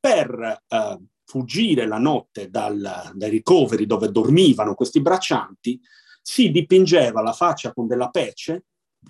per 0.00 0.62
eh, 0.66 0.98
fuggire 1.24 1.86
la 1.86 1.98
notte 1.98 2.48
dal, 2.48 3.12
dai 3.14 3.30
ricoveri 3.30 3.86
dove 3.86 4.10
dormivano 4.10 4.74
questi 4.74 5.00
braccianti, 5.00 5.80
si 6.22 6.50
dipingeva 6.50 7.20
la 7.20 7.32
faccia 7.32 7.72
con 7.72 7.86
della 7.86 8.08
pece 8.08 8.64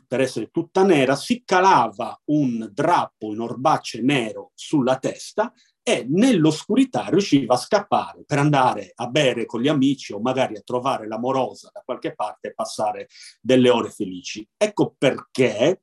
per 0.06 0.20
essere 0.20 0.48
tutta 0.50 0.82
nera, 0.84 1.14
si 1.14 1.42
calava 1.44 2.18
un 2.26 2.70
drappo 2.72 3.32
in 3.32 3.40
orbacce 3.40 4.00
nero 4.00 4.52
sulla 4.54 4.98
testa 4.98 5.52
e 5.82 6.06
nell'oscurità 6.08 7.08
riusciva 7.08 7.54
a 7.54 7.58
scappare 7.58 8.24
per 8.24 8.38
andare 8.38 8.92
a 8.94 9.08
bere 9.08 9.44
con 9.46 9.60
gli 9.60 9.68
amici 9.68 10.12
o 10.12 10.20
magari 10.20 10.56
a 10.56 10.62
trovare 10.62 11.06
l'amorosa 11.06 11.70
da 11.72 11.82
qualche 11.84 12.14
parte 12.14 12.48
e 12.48 12.54
passare 12.54 13.08
delle 13.40 13.68
ore 13.68 13.90
felici. 13.90 14.48
Ecco 14.56 14.94
perché 14.96 15.82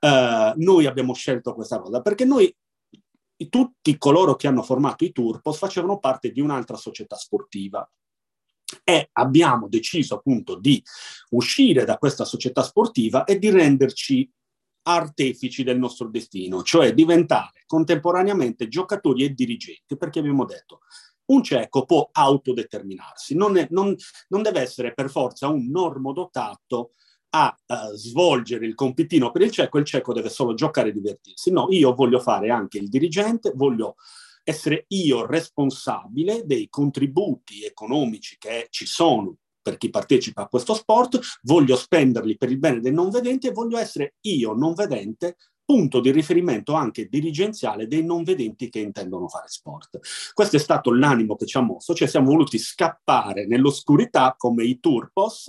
eh, 0.00 0.52
noi 0.56 0.86
abbiamo 0.86 1.14
scelto 1.14 1.54
questa 1.54 1.78
cosa, 1.78 2.00
perché 2.00 2.24
noi 2.24 2.54
tutti 3.48 3.98
coloro 3.98 4.36
che 4.36 4.46
hanno 4.46 4.62
formato 4.62 5.04
i 5.04 5.12
Turpos 5.12 5.58
facevano 5.58 5.98
parte 5.98 6.30
di 6.30 6.40
un'altra 6.40 6.76
società 6.76 7.16
sportiva 7.16 7.88
e 8.84 9.08
abbiamo 9.12 9.68
deciso 9.68 10.16
appunto 10.16 10.56
di 10.56 10.82
uscire 11.30 11.84
da 11.84 11.98
questa 11.98 12.24
società 12.24 12.62
sportiva 12.62 13.24
e 13.24 13.38
di 13.38 13.50
renderci 13.50 14.30
artefici 14.84 15.62
del 15.62 15.78
nostro 15.78 16.08
destino, 16.08 16.62
cioè 16.62 16.92
diventare 16.92 17.62
contemporaneamente 17.66 18.68
giocatori 18.68 19.24
e 19.24 19.32
dirigenti, 19.32 19.96
perché 19.96 20.18
abbiamo 20.18 20.44
detto 20.44 20.80
un 21.26 21.42
cieco 21.42 21.84
può 21.84 22.08
autodeterminarsi, 22.10 23.34
non, 23.34 23.56
è, 23.56 23.66
non, 23.70 23.94
non 24.28 24.42
deve 24.42 24.60
essere 24.60 24.92
per 24.92 25.08
forza 25.08 25.48
un 25.48 25.70
normodotato 25.70 26.92
a 27.34 27.56
uh, 27.66 27.94
svolgere 27.94 28.66
il 28.66 28.74
compitino 28.74 29.30
per 29.30 29.42
il 29.42 29.50
cieco, 29.50 29.78
il 29.78 29.84
cieco 29.84 30.12
deve 30.12 30.28
solo 30.28 30.52
giocare 30.52 30.90
e 30.90 30.92
divertirsi. 30.92 31.50
No, 31.50 31.66
io 31.70 31.94
voglio 31.94 32.18
fare 32.18 32.50
anche 32.50 32.78
il 32.78 32.88
dirigente, 32.88 33.52
voglio 33.54 33.94
essere 34.44 34.84
io 34.88 35.26
responsabile 35.26 36.42
dei 36.44 36.68
contributi 36.68 37.64
economici 37.64 38.36
che 38.38 38.66
ci 38.70 38.86
sono 38.86 39.36
per 39.62 39.76
chi 39.76 39.90
partecipa 39.90 40.42
a 40.42 40.48
questo 40.48 40.74
sport, 40.74 41.20
voglio 41.42 41.76
spenderli 41.76 42.36
per 42.36 42.50
il 42.50 42.58
bene 42.58 42.80
dei 42.80 42.92
non 42.92 43.10
vedenti 43.10 43.46
e 43.46 43.52
voglio 43.52 43.78
essere 43.78 44.14
io 44.22 44.52
non 44.54 44.74
vedente 44.74 45.36
punto 45.64 46.00
di 46.00 46.10
riferimento 46.10 46.74
anche 46.74 47.08
dirigenziale 47.08 47.86
dei 47.86 48.04
non 48.04 48.24
vedenti 48.24 48.68
che 48.68 48.80
intendono 48.80 49.28
fare 49.28 49.48
sport. 49.48 50.00
Questo 50.34 50.56
è 50.56 50.58
stato 50.58 50.92
l'animo 50.92 51.36
che 51.36 51.46
ci 51.46 51.56
ha 51.56 51.60
mosso, 51.60 51.94
cioè 51.94 52.08
siamo 52.08 52.30
voluti 52.30 52.58
scappare 52.58 53.46
nell'oscurità 53.46 54.34
come 54.36 54.64
i 54.64 54.80
turpos 54.80 55.46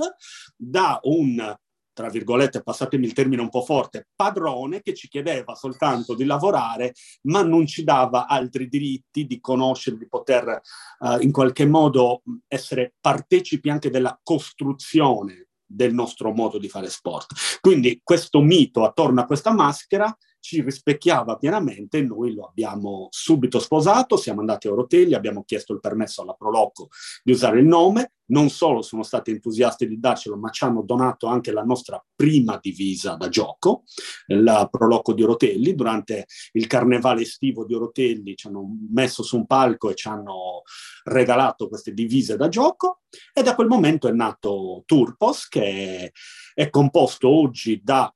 da 0.55 0.99
un 1.03 1.55
tra 1.93 2.09
virgolette, 2.09 2.63
passatemi 2.63 3.05
il 3.05 3.13
termine 3.13 3.41
un 3.41 3.49
po' 3.49 3.61
forte, 3.61 4.07
padrone 4.15 4.81
che 4.81 4.93
ci 4.93 5.07
chiedeva 5.07 5.55
soltanto 5.55 6.15
di 6.15 6.25
lavorare, 6.25 6.93
ma 7.23 7.43
non 7.43 7.65
ci 7.65 7.83
dava 7.83 8.27
altri 8.27 8.67
diritti 8.67 9.25
di 9.25 9.39
conoscere, 9.39 9.97
di 9.97 10.07
poter 10.07 10.61
uh, 10.99 11.21
in 11.21 11.31
qualche 11.31 11.65
modo 11.65 12.23
essere 12.47 12.93
partecipi 12.99 13.69
anche 13.69 13.89
della 13.89 14.19
costruzione 14.21 15.47
del 15.65 15.93
nostro 15.93 16.31
modo 16.33 16.57
di 16.57 16.69
fare 16.69 16.89
sport. 16.89 17.59
Quindi 17.59 18.01
questo 18.03 18.41
mito 18.41 18.83
attorno 18.83 19.21
a 19.21 19.25
questa 19.25 19.53
maschera 19.53 20.15
ci 20.43 20.61
rispecchiava 20.61 21.37
pienamente 21.37 21.99
e 21.99 22.01
noi 22.01 22.33
lo 22.33 22.43
abbiamo 22.45 23.07
subito 23.11 23.59
sposato, 23.59 24.17
siamo 24.17 24.41
andati 24.41 24.67
a 24.67 24.73
Orotelli, 24.73 25.13
abbiamo 25.13 25.45
chiesto 25.45 25.71
il 25.71 25.79
permesso 25.79 26.21
alla 26.21 26.33
Proloco 26.33 26.89
di 27.23 27.31
usare 27.31 27.61
il 27.61 27.65
nome, 27.65 28.15
non 28.25 28.49
solo 28.49 28.81
sono 28.81 29.03
stati 29.03 29.31
entusiasti 29.31 29.87
di 29.87 30.01
darcelo, 30.01 30.35
ma 30.35 30.49
ci 30.49 30.65
hanno 30.65 30.81
donato 30.81 31.27
anche 31.27 31.53
la 31.53 31.63
nostra 31.63 32.03
prima 32.13 32.59
divisa 32.61 33.15
da 33.15 33.29
gioco, 33.29 33.83
la 34.27 34.67
Proloco 34.69 35.13
di 35.13 35.23
Orotelli, 35.23 35.75
durante 35.75 36.25
il 36.51 36.67
carnevale 36.67 37.21
estivo 37.21 37.63
di 37.63 37.75
Orotelli 37.75 38.35
ci 38.35 38.47
hanno 38.47 38.65
messo 38.91 39.23
su 39.23 39.37
un 39.37 39.45
palco 39.45 39.91
e 39.91 39.95
ci 39.95 40.09
hanno 40.09 40.63
regalato 41.05 41.69
queste 41.69 41.93
divise 41.93 42.35
da 42.35 42.49
gioco. 42.49 42.99
E 43.33 43.43
da 43.43 43.55
quel 43.55 43.67
momento 43.67 44.09
è 44.09 44.11
nato 44.11 44.83
Turpos 44.85 45.47
che 45.47 46.11
è 46.53 46.69
composto 46.69 47.29
oggi 47.29 47.79
da 47.81 48.13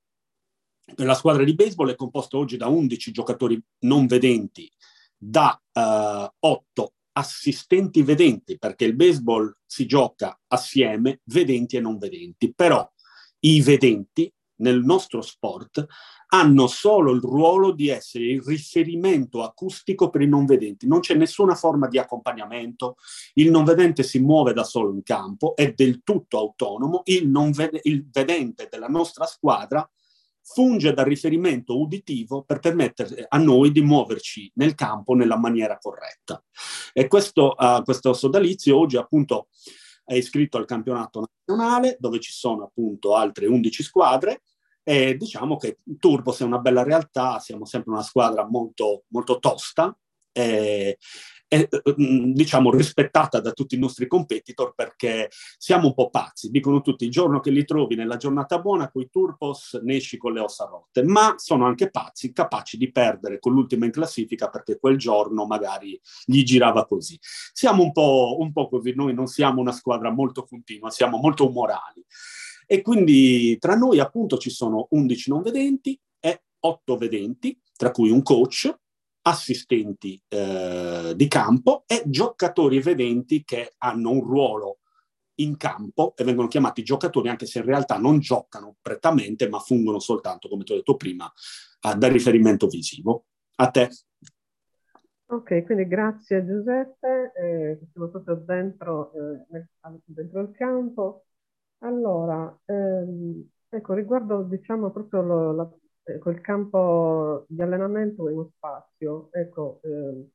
la 0.96 1.14
squadra 1.16 1.44
di 1.44 1.54
baseball 1.54 1.92
è 1.92 1.96
composta 1.96 2.38
oggi 2.38 2.58
da 2.58 2.68
11 2.68 3.12
giocatori 3.12 3.62
non 3.80 4.08
vedenti, 4.08 4.72
da 5.18 5.60
uh, 5.74 6.34
8 6.40 6.94
assistenti 7.14 8.04
vedenti, 8.04 8.58
perché 8.58 8.86
il 8.86 8.96
baseball 8.96 9.56
si 9.66 9.86
gioca 9.86 10.40
assieme, 10.48 11.22
vedenti 11.26 11.76
e 11.76 11.82
non 11.82 11.98
vedenti. 11.98 12.54
Però 12.54 12.90
i 13.40 13.62
vedenti 13.62 14.32
nel 14.60 14.82
nostro 14.84 15.22
sport 15.22 15.86
hanno 16.30 16.68
solo 16.68 17.14
il 17.14 17.22
ruolo 17.22 17.72
di 17.72 17.90
essere 17.90 18.26
il 18.26 18.42
riferimento 18.42 19.44
acustico 19.44 20.10
per 20.10 20.22
i 20.22 20.28
non 20.28 20.46
vedenti. 20.46 20.88
Non 20.88 21.00
c'è 21.00 21.16
nessuna 21.16 21.56
forma 21.56 21.88
di 21.88 21.98
accompagnamento, 21.98 22.96
il 23.36 23.50
non 23.50 23.64
vedente 23.64 24.04
si 24.04 24.20
muove 24.20 24.54
da 24.54 24.64
solo 24.64 24.92
in 24.92 25.04
campo, 25.04 25.56
è 25.56 25.74
del 25.74 26.02
tutto 26.04 26.38
autonomo, 26.38 27.02
il, 27.06 27.32
ved- 27.52 27.80
il 27.84 28.08
vedente 28.12 28.68
della 28.70 28.88
nostra 28.88 29.26
squadra 29.26 29.90
funge 30.50 30.94
da 30.94 31.04
riferimento 31.04 31.80
uditivo 31.80 32.44
per 32.44 32.60
permettere 32.60 33.26
a 33.28 33.38
noi 33.38 33.72
di 33.72 33.82
muoverci 33.82 34.52
nel 34.56 34.76
campo 34.76 35.14
nella 35.14 35.38
maniera 35.38 35.78
corretta. 35.78 36.42
E 36.94 37.08
questo, 37.08 37.54
uh, 37.58 37.84
questo 37.84 38.14
sodalizio 38.14 38.78
oggi 38.78 38.98
appunto 38.98 39.50
è 40.06 40.14
iscritto 40.16 40.58
al 40.58 40.66
campionato 40.66 41.28
nazionale 41.28 41.98
dove 42.00 42.20
ci 42.20 42.32
sono 42.32 42.64
appunto 42.64 43.16
altre 43.16 43.46
11 43.46 43.84
squadre 43.84 44.42
e 44.84 45.18
diciamo 45.18 45.58
che 45.58 45.80
Turbo 46.00 46.32
sia 46.32 46.46
una 46.46 46.60
bella 46.60 46.84
realtà, 46.84 47.40
siamo 47.40 47.66
sempre 47.66 47.92
una 47.92 48.04
squadra 48.04 48.48
molto, 48.48 49.04
molto 49.10 49.40
tosta 49.40 49.96
è 51.48 51.68
mm, 52.00 52.32
diciamo 52.32 52.72
rispettata 52.72 53.40
da 53.40 53.52
tutti 53.52 53.76
i 53.76 53.80
nostri 53.80 54.08
competitor 54.08 54.74
perché 54.76 55.30
siamo 55.58 55.88
un 55.88 55.94
po' 55.94 56.10
pazzi. 56.10 56.50
Dicono 56.50 56.82
tutti 56.82 57.06
il 57.06 57.12
giorno 57.12 57.40
che 57.40 57.52
li 57.52 57.66
trovi 57.66 57.96
nella 57.96 58.18
giornata 58.18 58.60
buona 58.60 58.90
con 58.90 59.02
i 59.02 59.10
turpos 59.10 59.80
ne 59.84 59.96
esci 59.96 60.18
con 60.18 60.34
le 60.34 60.42
ossa 60.42 60.66
rotte, 60.66 61.04
ma 61.04 61.36
sono 61.38 61.66
anche 61.66 61.90
pazzi, 61.90 62.34
capaci 62.34 62.78
di 62.78 62.92
perdere 62.92 63.40
con 63.40 63.54
l'ultima 63.54 63.86
in 63.86 63.92
classifica 63.92 64.50
perché 64.50 64.78
quel 64.78 64.98
giorno 64.98 65.46
magari 65.46 66.00
gli 66.26 66.44
girava 66.44 66.86
così. 66.86 67.18
Siamo 67.22 67.84
un 67.84 67.92
po', 67.92 68.38
un 68.40 68.52
po' 68.52 68.68
così, 68.68 68.94
noi 68.94 69.14
non 69.14 69.28
siamo 69.28 69.62
una 69.62 69.72
squadra 69.72 70.12
molto 70.12 70.44
continua, 70.44 70.90
siamo 70.90 71.18
molto 71.18 71.48
umorali. 71.48 72.06
E 72.66 72.82
quindi 72.82 73.58
tra 73.60 73.76
noi 73.76 74.00
appunto 74.00 74.38
ci 74.38 74.50
sono 74.50 74.88
11 74.90 75.30
non 75.30 75.42
vedenti 75.42 75.98
e 76.20 76.44
8 76.60 76.98
vedenti, 76.98 77.58
tra 77.78 77.92
cui 77.92 78.10
un 78.10 78.22
coach 78.22 78.76
assistenti 79.28 80.22
eh, 80.28 81.14
di 81.16 81.28
campo 81.28 81.84
e 81.86 82.04
giocatori 82.06 82.80
vedenti 82.82 83.44
che 83.44 83.74
hanno 83.80 84.12
un 84.12 84.22
ruolo 84.22 84.80
in 85.40 85.58
campo 85.58 86.14
e 86.16 86.24
vengono 86.24 86.48
chiamati 86.48 86.84
giocatori 86.84 87.30
anche 87.30 87.46
se 87.46 87.60
in 87.60 87.66
realtà 87.66 87.98
non 87.98 88.20
giocano 88.20 88.76
prettamente 88.82 89.50
ma 89.50 89.60
fungono 89.60 90.00
soltanto, 90.00 90.50
come 90.50 90.64
ti 90.64 90.74
ho 90.74 90.76
detto 90.76 90.96
prima, 90.96 91.32
a, 91.82 91.96
da 91.96 92.08
riferimento 92.08 92.68
visivo. 92.68 93.26
A 93.56 93.70
te. 93.70 93.90
Ok, 95.30 95.66
quindi 95.66 95.88
grazie 95.88 96.46
Giuseppe, 96.46 97.34
eh, 97.36 97.80
siamo 97.92 98.08
proprio 98.08 98.36
dentro, 98.36 99.12
eh, 99.14 99.68
dentro 100.06 100.42
il 100.42 100.52
campo. 100.52 101.26
Allora, 101.80 102.58
ehm, 102.66 103.46
ecco, 103.70 103.94
riguardo 103.94 104.44
diciamo 104.44 104.90
proprio 104.92 105.22
lo, 105.22 105.52
la, 105.52 105.70
ecco, 106.14 106.30
il 106.30 106.42
campo 106.42 107.46
di 107.50 107.62
allenamento 107.62 108.28
è 108.28 108.32
uno 108.32 108.52
spazio. 108.56 109.30
Ecco, 109.32 109.80
eh, 109.84 110.30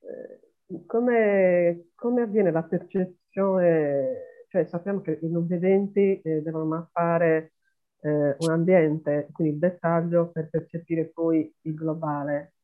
eh, 0.00 0.84
come, 0.86 1.90
come, 1.94 2.22
avviene 2.22 2.50
la 2.50 2.62
percezione? 2.62 4.44
Cioè, 4.48 4.64
sappiamo 4.66 5.00
che 5.00 5.18
i 5.22 5.28
non 5.28 5.46
vedenti 5.46 6.20
eh, 6.20 6.42
devono 6.42 6.64
mappare 6.64 7.52
eh, 8.00 8.36
un 8.38 8.50
ambiente, 8.50 9.28
quindi 9.32 9.54
il 9.54 9.58
dettaglio 9.58 10.30
per 10.30 10.48
percepire 10.50 11.06
poi 11.06 11.52
il 11.62 11.74
globale. 11.74 12.54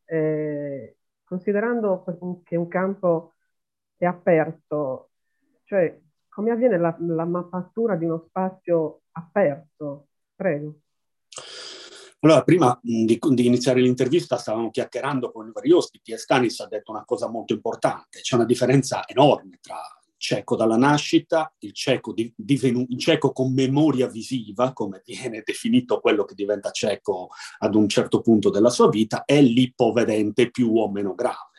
considerando 1.24 2.04
che 2.44 2.56
un 2.56 2.68
campo 2.68 3.32
è 3.96 4.04
aperto, 4.04 5.10
cioè 5.64 5.98
come 6.28 6.50
avviene 6.50 6.78
la, 6.78 6.96
la 7.00 7.24
mappatura 7.24 7.96
di 7.96 8.04
uno 8.04 8.24
spazio 8.28 9.02
aperto? 9.12 10.08
Prego. 10.34 10.81
Allora, 12.24 12.44
prima 12.44 12.78
di, 12.80 13.04
di, 13.04 13.46
iniziare 13.46 13.80
l'intervista 13.80 14.36
stavamo 14.36 14.70
chiacchierando 14.70 15.32
con 15.32 15.48
i 15.48 15.50
vari 15.52 15.72
ospiti 15.72 16.12
e 16.12 16.18
Stanis 16.18 16.60
ha 16.60 16.68
detto 16.68 16.92
una 16.92 17.04
cosa 17.04 17.28
molto 17.28 17.52
importante. 17.52 18.20
C'è 18.20 18.36
una 18.36 18.44
differenza 18.44 19.04
enorme 19.08 19.58
tra 19.60 19.74
il 20.06 20.14
cieco 20.18 20.54
dalla 20.54 20.76
nascita, 20.76 21.52
il 21.58 21.72
cieco, 21.72 22.12
di, 22.12 22.32
divenu, 22.36 22.86
il 22.90 22.98
cieco 22.98 23.32
con 23.32 23.52
memoria 23.52 24.06
visiva, 24.06 24.72
come 24.72 25.02
viene 25.04 25.42
definito 25.44 25.98
quello 25.98 26.24
che 26.24 26.36
diventa 26.36 26.70
cieco 26.70 27.30
ad 27.58 27.74
un 27.74 27.88
certo 27.88 28.20
punto 28.20 28.50
della 28.50 28.70
sua 28.70 28.88
vita, 28.88 29.24
e 29.24 29.42
l'ipovedente 29.42 30.48
più 30.52 30.76
o 30.76 30.88
meno 30.88 31.16
grave 31.16 31.50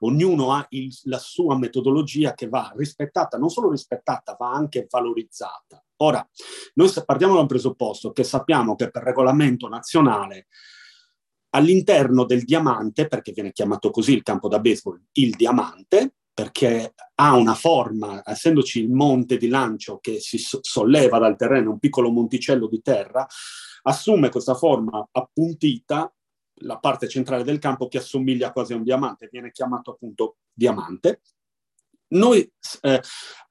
ognuno 0.00 0.54
ha 0.54 0.66
il, 0.70 0.92
la 1.04 1.18
sua 1.18 1.56
metodologia 1.56 2.34
che 2.34 2.48
va 2.48 2.72
rispettata, 2.74 3.38
non 3.38 3.50
solo 3.50 3.70
rispettata, 3.70 4.34
va 4.36 4.50
anche 4.50 4.86
valorizzata. 4.90 5.84
Ora, 6.02 6.26
noi 6.74 6.90
partiamo 7.04 7.34
da 7.34 7.40
un 7.40 7.46
presupposto 7.46 8.12
che 8.12 8.24
sappiamo 8.24 8.74
che 8.74 8.90
per 8.90 9.02
regolamento 9.02 9.68
nazionale 9.68 10.46
all'interno 11.50 12.24
del 12.24 12.44
diamante, 12.44 13.06
perché 13.06 13.32
viene 13.32 13.52
chiamato 13.52 13.90
così 13.90 14.14
il 14.14 14.22
campo 14.22 14.48
da 14.48 14.60
baseball, 14.60 15.02
il 15.12 15.34
diamante, 15.34 16.14
perché 16.32 16.94
ha 17.16 17.34
una 17.34 17.54
forma, 17.54 18.22
essendoci 18.24 18.80
il 18.80 18.90
monte 18.90 19.36
di 19.36 19.48
lancio 19.48 19.98
che 19.98 20.20
si 20.20 20.38
solleva 20.38 21.18
dal 21.18 21.36
terreno, 21.36 21.72
un 21.72 21.78
piccolo 21.78 22.10
monticello 22.10 22.66
di 22.66 22.80
terra, 22.80 23.26
assume 23.82 24.30
questa 24.30 24.54
forma 24.54 25.06
appuntita 25.10 26.10
la 26.62 26.78
parte 26.78 27.08
centrale 27.08 27.42
del 27.42 27.58
campo 27.58 27.88
che 27.88 27.98
assomiglia 27.98 28.52
quasi 28.52 28.72
a 28.72 28.76
un 28.76 28.84
diamante, 28.84 29.28
viene 29.30 29.50
chiamato 29.50 29.92
appunto 29.92 30.36
diamante. 30.52 31.20
Noi 32.10 32.50
eh, 32.82 33.00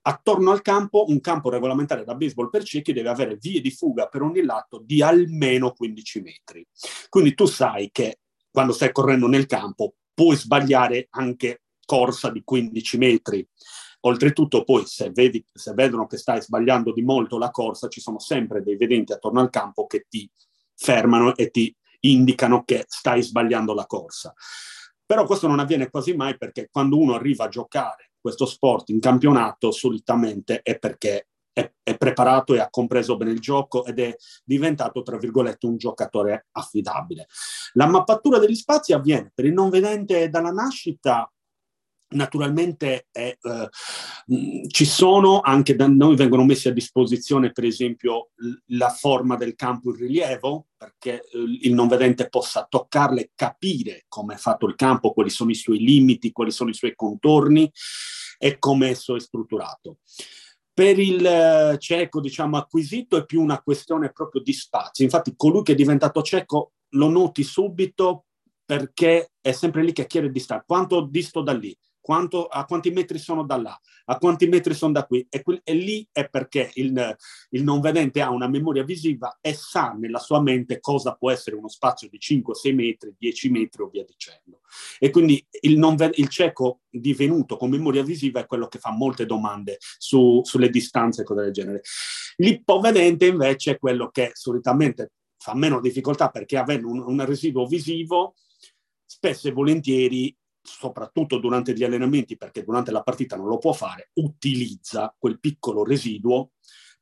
attorno 0.01 0.51
al 0.51 0.61
campo, 0.61 1.05
un 1.07 1.19
campo 1.21 1.49
regolamentare 1.49 2.03
da 2.03 2.15
baseball 2.15 2.49
per 2.49 2.63
ciechi 2.63 2.93
deve 2.93 3.09
avere 3.09 3.37
vie 3.37 3.61
di 3.61 3.71
fuga 3.71 4.07
per 4.07 4.21
ogni 4.21 4.43
lato 4.43 4.81
di 4.83 5.01
almeno 5.01 5.71
15 5.71 6.21
metri. 6.21 6.65
Quindi 7.09 7.33
tu 7.35 7.45
sai 7.45 7.89
che 7.91 8.19
quando 8.51 8.73
stai 8.73 8.91
correndo 8.91 9.27
nel 9.27 9.45
campo 9.45 9.93
puoi 10.13 10.35
sbagliare 10.35 11.07
anche 11.11 11.61
corsa 11.85 12.29
di 12.29 12.41
15 12.43 12.97
metri. 12.97 13.47
Oltretutto, 14.01 14.63
poi, 14.63 14.85
se, 14.85 15.11
vedi, 15.11 15.43
se 15.51 15.73
vedono 15.73 16.07
che 16.07 16.17
stai 16.17 16.41
sbagliando 16.41 16.93
di 16.93 17.01
molto 17.01 17.37
la 17.37 17.51
corsa, 17.51 17.89
ci 17.89 17.99
sono 17.99 18.19
sempre 18.19 18.61
dei 18.61 18.77
vedenti 18.77 19.11
attorno 19.11 19.41
al 19.41 19.49
campo 19.49 19.87
che 19.87 20.05
ti 20.07 20.29
fermano 20.75 21.35
e 21.35 21.49
ti 21.49 21.75
indicano 22.01 22.63
che 22.63 22.85
stai 22.87 23.21
sbagliando 23.21 23.73
la 23.73 23.85
corsa. 23.85 24.33
Però 25.05 25.25
questo 25.25 25.47
non 25.47 25.59
avviene 25.59 25.89
quasi 25.89 26.13
mai 26.13 26.37
perché 26.37 26.69
quando 26.71 26.97
uno 26.97 27.15
arriva 27.15 27.45
a 27.45 27.49
giocare 27.49 28.08
questo 28.21 28.45
sport 28.45 28.89
in 28.89 28.99
campionato 28.99 29.71
solitamente 29.71 30.61
è 30.61 30.77
perché 30.77 31.27
è, 31.51 31.71
è, 31.83 31.97
preparato 31.97 32.53
e 32.53 32.59
ha 32.59 32.69
compreso 32.69 33.17
bene 33.17 33.31
il 33.31 33.39
gioco 33.39 33.85
ed 33.85 33.99
è 33.99 34.15
diventato, 34.43 35.01
tra 35.01 35.17
virgolette, 35.17 35.65
un 35.65 35.77
giocatore 35.77 36.47
affidabile. 36.51 37.27
La 37.73 37.87
mappatura 37.87 38.39
degli 38.39 38.55
spazi 38.55 38.93
avviene 38.93 39.31
per 39.33 39.45
il 39.45 39.53
non 39.53 39.69
vedente 39.69 40.29
dalla 40.29 40.51
nascita 40.51 41.31
Naturalmente 42.11 43.07
eh, 43.11 43.37
eh, 43.39 43.69
ci 44.67 44.85
sono 44.85 45.41
anche 45.41 45.75
da 45.75 45.87
noi 45.87 46.15
vengono 46.15 46.43
messi 46.43 46.67
a 46.67 46.73
disposizione 46.73 47.51
per 47.51 47.65
esempio 47.65 48.29
la 48.69 48.89
forma 48.89 49.35
del 49.35 49.53
campo 49.53 49.91
in 49.91 49.97
rilievo 49.97 50.69
perché 50.75 51.21
eh, 51.21 51.37
il 51.61 51.73
non 51.73 51.87
vedente 51.87 52.27
possa 52.27 52.65
toccarle 52.67 53.31
capire 53.35 54.05
come 54.07 54.33
è 54.33 54.37
fatto 54.37 54.65
il 54.65 54.73
campo, 54.73 55.13
quali 55.13 55.29
sono 55.29 55.51
i 55.51 55.55
suoi 55.55 55.77
limiti, 55.77 56.31
quali 56.31 56.49
sono 56.49 56.71
i 56.71 56.73
suoi 56.73 56.95
contorni 56.95 57.71
e 58.39 58.57
come 58.57 58.89
esso 58.89 59.15
è 59.15 59.19
strutturato. 59.19 59.97
Per 60.73 60.97
il 60.97 61.23
eh, 61.23 61.77
cieco, 61.77 62.21
diciamo, 62.21 62.57
acquisito 62.57 63.17
è 63.17 63.25
più 63.25 63.41
una 63.41 63.61
questione 63.61 64.11
proprio 64.11 64.41
di 64.41 64.53
spazio. 64.53 65.03
Infatti, 65.03 65.33
colui 65.35 65.61
che 65.61 65.73
è 65.73 65.75
diventato 65.75 66.21
cieco 66.21 66.71
lo 66.93 67.09
noti 67.09 67.43
subito 67.43 68.25
perché 68.65 69.31
è 69.41 69.51
sempre 69.51 69.83
lì 69.83 69.91
che 69.91 70.07
chiede 70.07 70.31
di 70.31 70.39
stare. 70.39 70.63
Quanto 70.65 71.01
disto 71.01 71.41
da 71.41 71.53
lì? 71.53 71.77
Quanto, 72.01 72.47
a 72.47 72.65
quanti 72.65 72.91
metri 72.91 73.17
sono 73.17 73.43
da 73.43 73.57
là, 73.57 73.79
a 74.05 74.17
quanti 74.17 74.47
metri 74.47 74.73
sono 74.73 74.93
da 74.93 75.05
qui. 75.05 75.25
E, 75.29 75.43
e 75.63 75.73
lì 75.73 76.07
è 76.11 76.27
perché 76.29 76.71
il, 76.75 77.17
il, 77.49 77.63
non 77.63 77.81
vedente 77.81 78.21
ha 78.21 78.29
una 78.29 78.47
memoria 78.47 78.83
visiva 78.83 79.37
e 79.41 79.53
sa 79.53 79.95
nella 79.97 80.19
sua 80.19 80.41
mente 80.41 80.79
cosa 80.79 81.15
può 81.15 81.31
essere 81.31 81.55
uno 81.55 81.67
spazio 81.67 82.09
di 82.09 82.17
5-6 82.17 82.73
metri, 82.73 83.15
10 83.17 83.49
metri 83.49 83.81
o 83.83 83.89
via 83.89 84.03
dicendo. 84.03 84.61
E 84.97 85.09
quindi 85.09 85.45
il, 85.61 85.77
non, 85.77 85.95
il 86.13 86.27
cieco 86.29 86.81
divenuto 86.89 87.57
con 87.57 87.69
memoria 87.69 88.03
visiva 88.03 88.39
è 88.39 88.45
quello 88.45 88.67
che 88.67 88.79
fa 88.79 88.91
molte 88.91 89.25
domande 89.25 89.77
su, 89.97 90.41
sulle 90.43 90.69
distanze 90.69 91.21
e 91.21 91.25
cose 91.25 91.43
del 91.43 91.53
genere. 91.53 91.81
L'ipovedente 92.37 93.25
invece 93.25 93.71
è 93.71 93.77
quello 93.77 94.09
che 94.09 94.31
solitamente 94.33 95.11
fa 95.37 95.55
meno 95.55 95.79
difficoltà 95.79 96.29
perché 96.29 96.57
avendo 96.57 96.89
un, 96.89 96.99
un 96.99 97.25
residuo 97.25 97.65
visivo 97.65 98.35
spesso 99.05 99.47
e 99.47 99.51
volentieri 99.51 100.35
soprattutto 100.77 101.39
durante 101.39 101.73
gli 101.73 101.83
allenamenti, 101.83 102.37
perché 102.37 102.63
durante 102.63 102.91
la 102.91 103.01
partita 103.01 103.35
non 103.35 103.47
lo 103.47 103.57
può 103.57 103.73
fare, 103.73 104.11
utilizza 104.13 105.13
quel 105.17 105.39
piccolo 105.39 105.83
residuo 105.83 106.51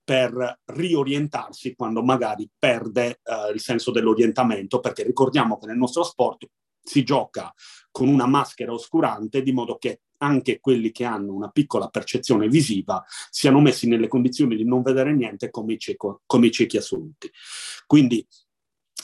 per 0.03 0.61
riorientarsi 0.65 1.75
quando 1.75 2.01
magari 2.01 2.49
perde 2.57 3.19
eh, 3.23 3.51
il 3.53 3.59
senso 3.59 3.91
dell'orientamento, 3.91 4.79
perché 4.79 5.03
ricordiamo 5.03 5.57
che 5.57 5.65
nel 5.65 5.77
nostro 5.77 6.03
sport 6.03 6.47
si 6.81 7.03
gioca 7.03 7.53
con 7.91 8.07
una 8.07 8.25
maschera 8.25 8.71
oscurante, 8.71 9.41
di 9.41 9.51
modo 9.51 9.77
che 9.77 10.03
anche 10.19 10.59
quelli 10.59 10.91
che 10.91 11.03
hanno 11.03 11.33
una 11.33 11.49
piccola 11.49 11.89
percezione 11.89 12.47
visiva 12.47 13.03
siano 13.29 13.59
messi 13.59 13.87
nelle 13.87 14.07
condizioni 14.07 14.55
di 14.55 14.63
non 14.63 14.81
vedere 14.81 15.13
niente 15.13 15.49
come 15.49 15.73
i, 15.73 16.51
ciechi 16.51 16.77
assoluti. 16.77 17.29
Quindi 17.85 18.25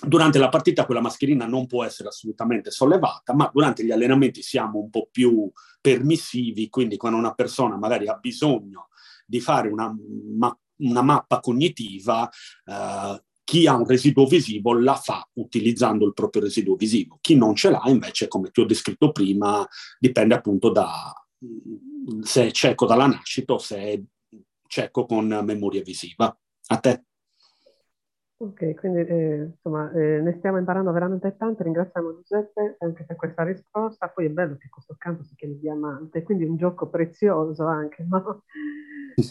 Durante 0.06 0.38
la 0.38 0.50
partita 0.50 0.86
quella 0.86 1.02
mascherina 1.02 1.46
non 1.46 1.66
può 1.66 1.84
essere 1.84 2.10
assolutamente 2.10 2.72
sollevata, 2.72 3.34
ma 3.34 3.50
durante 3.54 3.86
gli 3.86 3.92
allenamenti 3.92 4.42
siamo 4.42 4.80
un 4.80 4.90
po' 4.90 5.08
più 5.12 5.50
permissivi, 5.80 6.70
quindi 6.70 6.98
quando 6.98 7.18
una 7.18 7.34
persona 7.34 7.78
magari 7.78 8.08
ha 8.08 8.16
bisogno 8.16 8.90
di 9.26 9.40
fare 9.40 9.70
una, 9.70 9.94
ma, 10.38 10.58
una 10.78 11.02
mappa 11.02 11.40
cognitiva, 11.40 12.30
eh, 12.66 13.24
chi 13.44 13.68
ha 13.68 13.76
un 13.76 13.86
residuo 13.86 14.26
visivo 14.26 14.74
la 14.78 14.96
fa 14.96 15.28
utilizzando 15.34 16.06
il 16.06 16.14
proprio 16.14 16.44
residuo 16.44 16.76
visivo. 16.76 17.18
Chi 17.22 17.36
non 17.36 17.56
ce 17.56 17.70
l'ha 17.70 17.84
invece, 17.86 18.28
come 18.28 18.50
ti 18.52 18.62
ho 18.62 18.66
descritto 18.66 19.12
prima, 19.12 19.68
dipende 20.00 20.36
appunto 20.36 20.72
da 20.72 21.14
se 22.22 22.48
è 22.48 22.52
cieco 22.52 22.86
dalla 22.86 23.08
nascita 23.08 23.54
o 23.54 23.58
se 23.58 23.78
è 23.78 24.02
cieco 24.68 25.06
con 25.06 25.28
memoria 25.44 25.82
visiva. 25.82 26.36
A 26.68 26.78
te. 26.78 27.04
Ok, 28.38 28.74
quindi 28.76 29.00
eh, 29.00 29.44
insomma 29.56 29.90
eh, 29.94 30.20
ne 30.20 30.34
stiamo 30.34 30.58
imparando 30.58 30.92
veramente 30.92 31.36
tanto, 31.38 31.64
ringraziamo 31.64 32.16
Giuseppe 32.16 32.76
anche 32.80 33.06
per 33.06 33.16
questa 33.16 33.44
risposta, 33.44 34.10
poi 34.10 34.26
è 34.26 34.30
bello 34.30 34.58
che 34.58 34.68
questo 34.70 34.96
campo 34.98 35.24
si 35.24 35.34
chiami 35.36 35.58
diamante, 35.60 36.24
quindi 36.24 36.44
un 36.44 36.58
gioco 36.58 36.90
prezioso 36.90 37.66
anche, 37.66 38.04
no? 38.04 38.44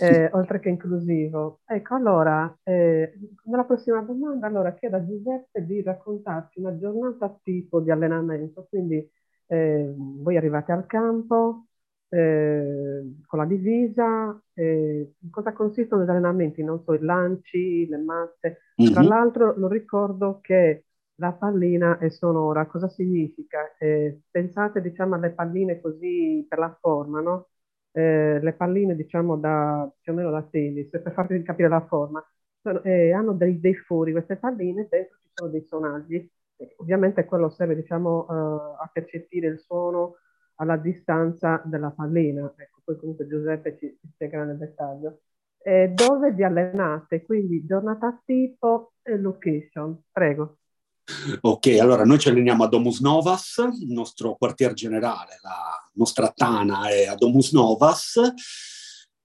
eh, 0.00 0.30
oltre 0.32 0.60
che 0.60 0.70
inclusivo. 0.70 1.60
Ecco, 1.66 1.94
allora, 1.94 2.56
eh, 2.62 3.12
nella 3.44 3.64
prossima 3.64 4.00
domanda, 4.00 4.46
allora 4.46 4.72
chiedo 4.74 4.96
a 4.96 5.04
Giuseppe 5.04 5.64
di 5.66 5.82
raccontarci 5.82 6.60
una 6.60 6.76
giornata 6.78 7.38
tipo 7.42 7.80
di 7.80 7.90
allenamento, 7.90 8.66
quindi 8.68 9.06
eh, 9.46 9.92
voi 9.96 10.36
arrivate 10.36 10.72
al 10.72 10.86
campo, 10.86 11.66
eh, 12.12 13.20
con 13.26 13.38
la 13.38 13.46
divisa, 13.46 14.38
eh, 14.52 15.14
cosa 15.30 15.52
consistono 15.54 16.04
gli 16.04 16.10
allenamenti, 16.10 16.62
non 16.62 16.82
so, 16.82 16.92
i 16.92 17.00
lanci, 17.00 17.86
le 17.86 17.96
mazze. 17.96 18.58
Mm-hmm. 18.80 18.92
Tra 18.92 19.02
l'altro 19.02 19.54
non 19.56 19.70
ricordo 19.70 20.40
che 20.42 20.84
la 21.14 21.32
pallina 21.32 21.96
è 21.96 22.10
sonora, 22.10 22.66
cosa 22.66 22.88
significa? 22.88 23.76
Eh, 23.78 24.20
pensate 24.30 24.82
diciamo 24.82 25.14
alle 25.14 25.30
palline 25.30 25.80
così 25.80 26.44
per 26.46 26.58
la 26.58 26.76
forma, 26.78 27.20
no? 27.22 27.48
Eh, 27.92 28.40
le 28.42 28.52
palline 28.52 28.94
diciamo 28.94 29.36
da 29.36 29.90
più 30.00 30.12
o 30.12 30.14
meno 30.14 30.30
da 30.30 30.42
tennis, 30.42 30.90
per 30.90 31.12
farvi 31.12 31.42
capire 31.42 31.68
la 31.68 31.84
forma, 31.86 32.22
sono, 32.60 32.82
eh, 32.82 33.12
hanno 33.12 33.32
dei, 33.32 33.58
dei 33.58 33.74
fori, 33.74 34.12
queste 34.12 34.36
palline, 34.36 34.86
dentro 34.90 35.16
ci 35.22 35.30
sono 35.32 35.50
dei 35.50 35.64
sonaggi, 35.66 36.30
ovviamente 36.76 37.24
quello 37.24 37.48
serve 37.48 37.74
diciamo 37.74 38.26
uh, 38.28 38.32
a 38.82 38.90
percepire 38.92 39.48
il 39.48 39.58
suono 39.60 40.16
alla 40.62 40.76
distanza 40.76 41.60
della 41.64 41.90
pallina. 41.90 42.52
Ecco, 42.56 42.80
poi 42.84 42.96
comunque 42.98 43.26
Giuseppe 43.26 43.76
ci, 43.78 43.96
ci 44.00 44.08
spiegherà 44.14 44.44
nel 44.44 44.58
dettaglio. 44.58 45.20
Eh, 45.58 45.88
dove 45.88 46.32
vi 46.32 46.44
allenate? 46.44 47.24
Quindi 47.24 47.64
giornata 47.66 48.20
tipo 48.24 48.94
e 49.02 49.18
location. 49.18 50.00
Prego. 50.10 50.58
Ok, 51.40 51.78
allora 51.80 52.04
noi 52.04 52.18
ci 52.18 52.28
alleniamo 52.28 52.62
a 52.62 52.68
Domus 52.68 53.00
Novas, 53.00 53.56
il 53.80 53.92
nostro 53.92 54.36
quartier 54.36 54.72
generale, 54.72 55.38
la 55.42 55.90
nostra 55.94 56.28
tana 56.28 56.88
è 56.88 57.06
a 57.06 57.16
Domus 57.16 57.52
Novas. 57.52 58.20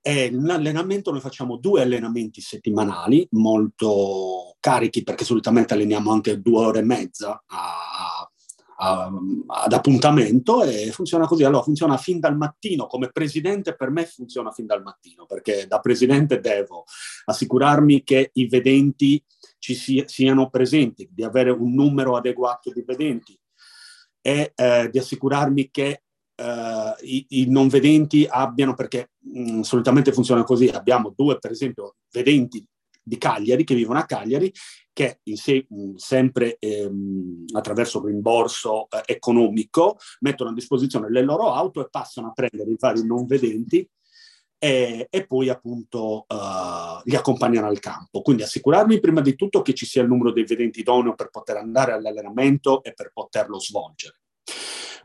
E 0.01 0.31
l'allenamento 0.31 1.11
noi 1.11 1.19
facciamo 1.19 1.57
due 1.57 1.81
allenamenti 1.81 2.39
settimanali 2.39 3.27
molto 3.31 4.55
carichi 4.59 5.03
perché 5.03 5.25
solitamente 5.25 5.73
alleniamo 5.73 6.11
anche 6.11 6.41
due 6.41 6.65
ore 6.65 6.79
e 6.79 6.83
mezza 6.83 7.43
a, 7.45 8.06
ad 8.79 9.73
appuntamento 9.73 10.63
e 10.63 10.91
funziona 10.91 11.25
così. 11.25 11.43
Allora 11.43 11.63
funziona 11.63 11.97
fin 11.97 12.19
dal 12.19 12.37
mattino, 12.37 12.85
come 12.85 13.09
presidente 13.11 13.75
per 13.75 13.89
me 13.89 14.05
funziona 14.05 14.51
fin 14.51 14.65
dal 14.65 14.83
mattino, 14.83 15.25
perché 15.25 15.65
da 15.67 15.79
presidente 15.79 16.39
devo 16.39 16.83
assicurarmi 17.25 18.03
che 18.03 18.29
i 18.33 18.47
vedenti 18.47 19.23
ci 19.57 19.73
si, 19.73 20.03
siano 20.05 20.49
presenti, 20.49 21.09
di 21.11 21.23
avere 21.23 21.49
un 21.49 21.73
numero 21.73 22.15
adeguato 22.15 22.71
di 22.71 22.83
vedenti 22.85 23.37
e 24.21 24.51
eh, 24.55 24.89
di 24.91 24.97
assicurarmi 24.97 25.69
che 25.71 26.01
Uh, 26.39 26.93
i, 27.01 27.25
i, 27.29 27.49
non 27.49 27.67
vedenti 27.67 28.27
abbiano, 28.29 28.75
perché 28.75 29.09
mh, 29.17 29.53
mm, 29.53 29.61
solitamente 29.61 30.13
funziona 30.13 30.43
così, 30.43 30.67
abbiamo 30.67 31.11
due 31.17 31.39
per 31.39 31.49
esempio 31.49 31.95
vedenti 32.11 32.63
di 33.07 33.17
Cagliari, 33.17 33.63
che 33.63 33.75
vivono 33.75 33.99
a 33.99 34.05
Cagliari, 34.05 34.51
che 34.91 35.19
in 35.23 35.37
sé, 35.37 35.65
mh, 35.69 35.93
sempre 35.95 36.57
ehm, 36.59 37.45
attraverso 37.53 38.03
rimborso 38.03 38.89
eh, 38.89 39.03
economico 39.05 39.97
mettono 40.19 40.49
a 40.49 40.53
disposizione 40.53 41.09
le 41.09 41.21
loro 41.21 41.53
auto 41.53 41.81
e 41.81 41.89
passano 41.89 42.27
a 42.27 42.31
prendere 42.33 42.71
i 42.71 42.77
vari 42.77 43.05
non 43.05 43.25
vedenti 43.25 43.87
e, 44.59 45.07
e 45.09 45.27
poi 45.27 45.49
appunto 45.49 46.25
uh, 46.27 46.99
li 47.03 47.15
accompagnano 47.15 47.67
al 47.67 47.79
campo. 47.79 48.21
Quindi 48.21 48.43
assicurarmi 48.43 48.99
prima 48.99 49.21
di 49.21 49.35
tutto 49.35 49.61
che 49.61 49.73
ci 49.73 49.85
sia 49.85 50.01
il 50.01 50.07
numero 50.07 50.31
dei 50.31 50.45
vedenti 50.45 50.79
idoneo 50.79 51.13
per 51.13 51.29
poter 51.29 51.57
andare 51.57 51.93
all'allenamento 51.93 52.83
e 52.83 52.93
per 52.93 53.11
poterlo 53.13 53.59
svolgere. 53.59 54.19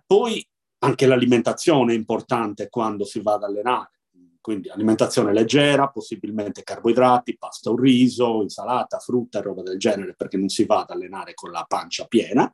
Poi 0.06 0.44
anche 0.78 1.06
l'alimentazione 1.06 1.92
è 1.92 1.96
importante 1.96 2.68
quando 2.68 3.04
si 3.04 3.20
va 3.20 3.34
ad 3.34 3.44
allenare 3.44 4.01
quindi 4.42 4.68
alimentazione 4.68 5.32
leggera, 5.32 5.88
possibilmente 5.88 6.62
carboidrati, 6.62 7.38
pasta 7.38 7.70
o 7.70 7.76
riso, 7.76 8.42
insalata, 8.42 8.98
frutta 8.98 9.38
e 9.38 9.42
roba 9.42 9.62
del 9.62 9.78
genere, 9.78 10.14
perché 10.14 10.36
non 10.36 10.48
si 10.48 10.66
va 10.66 10.80
ad 10.80 10.90
allenare 10.90 11.32
con 11.32 11.50
la 11.50 11.64
pancia 11.66 12.04
piena. 12.04 12.52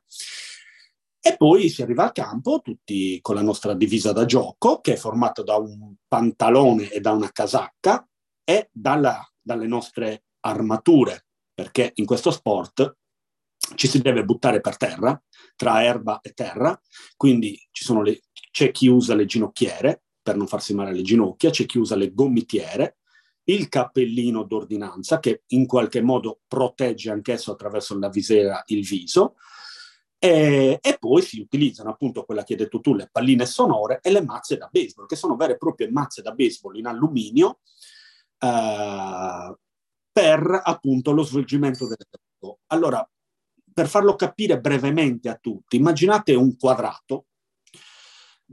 E 1.21 1.35
poi 1.35 1.67
si 1.67 1.81
arriva 1.81 2.03
al 2.03 2.13
campo 2.13 2.61
tutti 2.63 3.19
con 3.21 3.35
la 3.35 3.41
nostra 3.41 3.73
divisa 3.73 4.13
da 4.13 4.23
gioco, 4.23 4.79
che 4.79 4.93
è 4.93 4.95
formata 4.95 5.43
da 5.43 5.57
un 5.57 5.95
pantalone 6.07 6.89
e 6.89 7.01
da 7.01 7.11
una 7.11 7.31
casacca, 7.31 8.07
e 8.45 8.69
dalla, 8.71 9.27
dalle 9.41 9.67
nostre 9.67 10.25
armature, 10.41 11.25
perché 11.53 11.91
in 11.95 12.05
questo 12.05 12.31
sport 12.31 12.95
ci 13.75 13.87
si 13.87 13.99
deve 13.99 14.23
buttare 14.23 14.61
per 14.61 14.77
terra, 14.77 15.21
tra 15.55 15.83
erba 15.83 16.19
e 16.21 16.31
terra, 16.31 16.79
quindi 17.17 17.59
le, 18.03 18.21
c'è 18.51 18.71
chi 18.71 18.87
usa 18.87 19.15
le 19.15 19.25
ginocchiere, 19.25 20.03
per 20.29 20.37
non 20.37 20.45
farsi 20.45 20.75
male 20.75 20.91
alle 20.91 21.01
ginocchia, 21.01 21.49
c'è 21.49 21.65
chi 21.65 21.81
le 21.83 22.13
gomitiere, 22.13 22.97
il 23.45 23.67
cappellino 23.67 24.43
d'ordinanza 24.43 25.19
che 25.19 25.41
in 25.47 25.65
qualche 25.65 26.01
modo 26.03 26.41
protegge 26.47 27.09
anch'esso 27.09 27.51
attraverso 27.51 27.97
la 27.97 28.09
visera 28.09 28.61
il 28.67 28.85
viso, 28.85 29.37
e, 30.19 30.77
e, 30.79 30.97
poi 30.99 31.23
si 31.23 31.39
utilizzano 31.39 31.89
appunto 31.89 32.25
quella 32.25 32.43
che 32.43 32.53
hai 32.53 32.59
detto 32.59 32.79
tu, 32.79 32.93
le 32.93 33.09
palline 33.11 33.47
sonore 33.47 34.01
e 34.03 34.11
le 34.11 34.21
mazze 34.21 34.57
da 34.57 34.69
baseball, 34.71 35.07
che 35.07 35.15
sono 35.15 35.35
vere 35.35 35.53
e 35.53 35.57
proprie 35.57 35.89
mazze 35.89 36.21
da 36.21 36.33
baseball 36.33 36.75
in 36.75 36.85
alluminio 36.85 37.61
eh, 38.37 39.57
per 40.11 40.61
appunto 40.63 41.11
lo 41.11 41.23
svolgimento 41.23 41.87
del 41.87 41.97
gioco. 42.39 42.59
Allora, 42.67 43.09
per 43.73 43.87
farlo 43.87 44.13
capire 44.15 44.59
brevemente 44.59 45.27
a 45.27 45.39
tutti, 45.41 45.77
immaginate 45.77 46.35
un 46.35 46.55
quadrato 46.55 47.28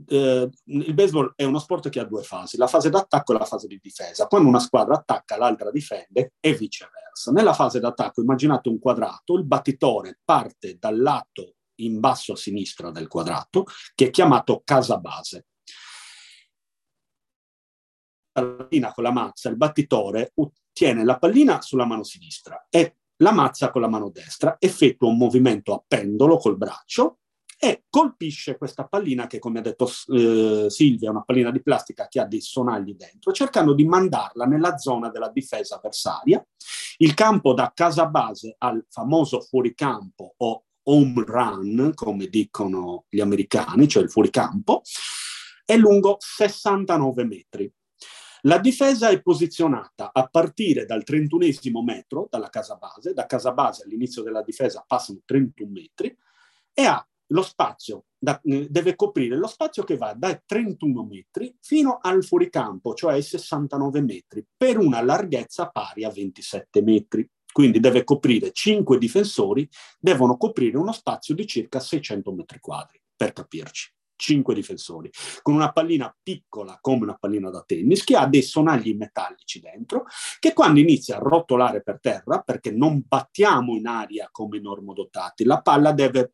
eh, 0.05 0.49
il 0.65 0.93
baseball 0.93 1.33
è 1.35 1.43
uno 1.43 1.59
sport 1.59 1.89
che 1.89 1.99
ha 1.99 2.05
due 2.05 2.23
fasi, 2.23 2.57
la 2.57 2.67
fase 2.67 2.89
d'attacco 2.89 3.33
e 3.33 3.37
la 3.37 3.45
fase 3.45 3.67
di 3.67 3.79
difesa. 3.81 4.27
Quando 4.27 4.47
una 4.47 4.59
squadra 4.59 4.95
attacca, 4.95 5.37
l'altra 5.37 5.71
difende 5.71 6.33
e 6.39 6.53
viceversa. 6.53 7.31
Nella 7.31 7.53
fase 7.53 7.79
d'attacco 7.79 8.21
immaginate 8.21 8.69
un 8.69 8.79
quadrato, 8.79 9.35
il 9.35 9.45
battitore 9.45 10.19
parte 10.23 10.77
dal 10.79 10.99
lato 10.99 11.55
in 11.79 11.99
basso 11.99 12.33
a 12.33 12.35
sinistra 12.35 12.91
del 12.91 13.07
quadrato, 13.07 13.65
che 13.95 14.07
è 14.07 14.09
chiamato 14.09 14.61
casa 14.63 14.97
base. 14.97 15.45
pallina 18.31 18.93
con 18.93 19.03
la 19.03 19.11
mazza, 19.11 19.49
il 19.49 19.57
battitore 19.57 20.33
tiene 20.71 21.03
la 21.03 21.17
pallina 21.17 21.59
sulla 21.61 21.85
mano 21.85 22.03
sinistra 22.03 22.67
e 22.69 22.97
la 23.17 23.31
mazza 23.31 23.71
con 23.71 23.81
la 23.81 23.87
mano 23.87 24.11
destra, 24.11 24.57
effettua 24.59 25.07
un 25.07 25.17
movimento 25.17 25.73
a 25.73 25.83
pendolo 25.85 26.37
col 26.37 26.55
braccio 26.55 27.17
e 27.59 27.85
colpisce 27.89 28.57
questa 28.57 28.85
pallina 28.87 29.25
che, 29.25 29.39
come 29.39 29.59
ha 29.59 29.61
detto 29.63 29.89
eh, 30.13 30.67
Silvia, 30.69 31.07
è 31.07 31.11
una 31.11 31.23
pallina 31.23 31.49
di 31.49 31.61
plastica 31.61 32.07
che 32.07 32.19
ha 32.19 32.25
dei 32.25 32.41
sonagli 32.41 32.95
dentro, 32.95 33.31
cercando 33.31 33.73
di 33.73 33.85
mandarla 33.85 34.45
nella 34.45 34.77
zona 34.77 35.09
della 35.09 35.29
difesa 35.29 35.77
avversaria. 35.77 36.45
Il 36.97 37.13
campo 37.15 37.53
da 37.53 37.71
casa 37.73 38.05
base 38.07 38.55
al 38.59 38.85
famoso 38.89 39.41
fuoricampo 39.41 40.35
o 40.37 40.63
home 40.83 41.23
run, 41.25 41.91
come 41.95 42.27
dicono 42.27 43.05
gli 43.09 43.19
americani, 43.19 43.87
cioè 43.87 44.03
il 44.03 44.11
fuoricampo, 44.11 44.81
è 45.65 45.75
lungo 45.75 46.17
69 46.19 47.25
metri. 47.25 47.71
La 48.41 48.59
difesa 48.59 49.09
è 49.09 49.21
posizionata 49.21 50.11
a 50.13 50.27
partire 50.27 50.85
dal 50.85 51.03
31 51.03 51.81
metro 51.83 52.27
dalla 52.29 52.49
casa 52.49 52.75
base, 52.75 53.13
da 53.13 53.25
casa 53.25 53.51
base 53.51 53.83
all'inizio 53.83 54.21
della 54.21 54.43
difesa 54.43 54.85
passano 54.87 55.19
31 55.25 55.69
metri 55.71 56.15
e 56.71 56.85
ha 56.85 57.05
lo 57.27 57.41
spazio, 57.41 58.05
da, 58.17 58.39
eh, 58.43 58.67
deve 58.69 58.95
coprire 58.95 59.35
lo 59.35 59.47
spazio 59.47 59.83
che 59.83 59.97
va 59.97 60.13
dai 60.13 60.39
31 60.45 61.03
metri 61.03 61.55
fino 61.61 61.99
al 62.01 62.23
fuoricampo, 62.23 62.93
cioè 62.93 63.13
ai 63.13 63.23
69 63.23 64.01
metri, 64.01 64.45
per 64.55 64.77
una 64.77 65.01
larghezza 65.01 65.69
pari 65.69 66.03
a 66.03 66.09
27 66.09 66.81
metri. 66.81 67.29
Quindi 67.51 67.79
deve 67.79 68.03
coprire 68.03 68.51
5 68.51 68.97
difensori, 68.99 69.67
devono 69.99 70.37
coprire 70.37 70.77
uno 70.77 70.91
spazio 70.91 71.33
di 71.33 71.47
circa 71.47 71.79
600 71.79 72.31
metri 72.31 72.59
quadri, 72.59 73.01
per 73.15 73.33
capirci. 73.33 73.91
5 74.17 74.53
difensori, 74.53 75.09
con 75.41 75.53
una 75.53 75.71
pallina 75.71 76.13
piccola 76.21 76.77
come 76.81 77.03
una 77.03 77.15
pallina 77.15 77.49
da 77.49 77.63
tennis 77.65 78.03
che 78.03 78.17
ha 78.17 78.27
dei 78.27 78.41
sonagli 78.41 78.95
metallici 78.95 79.59
dentro, 79.59 80.05
che 80.39 80.53
quando 80.53 80.79
inizia 80.79 81.17
a 81.17 81.21
rotolare 81.21 81.81
per 81.81 81.99
terra, 82.01 82.41
perché 82.41 82.71
non 82.71 83.03
battiamo 83.07 83.75
in 83.75 83.87
aria 83.87 84.27
come 84.31 84.59
normodotati, 84.59 85.45
la 85.45 85.61
palla 85.61 85.93
deve 85.93 86.33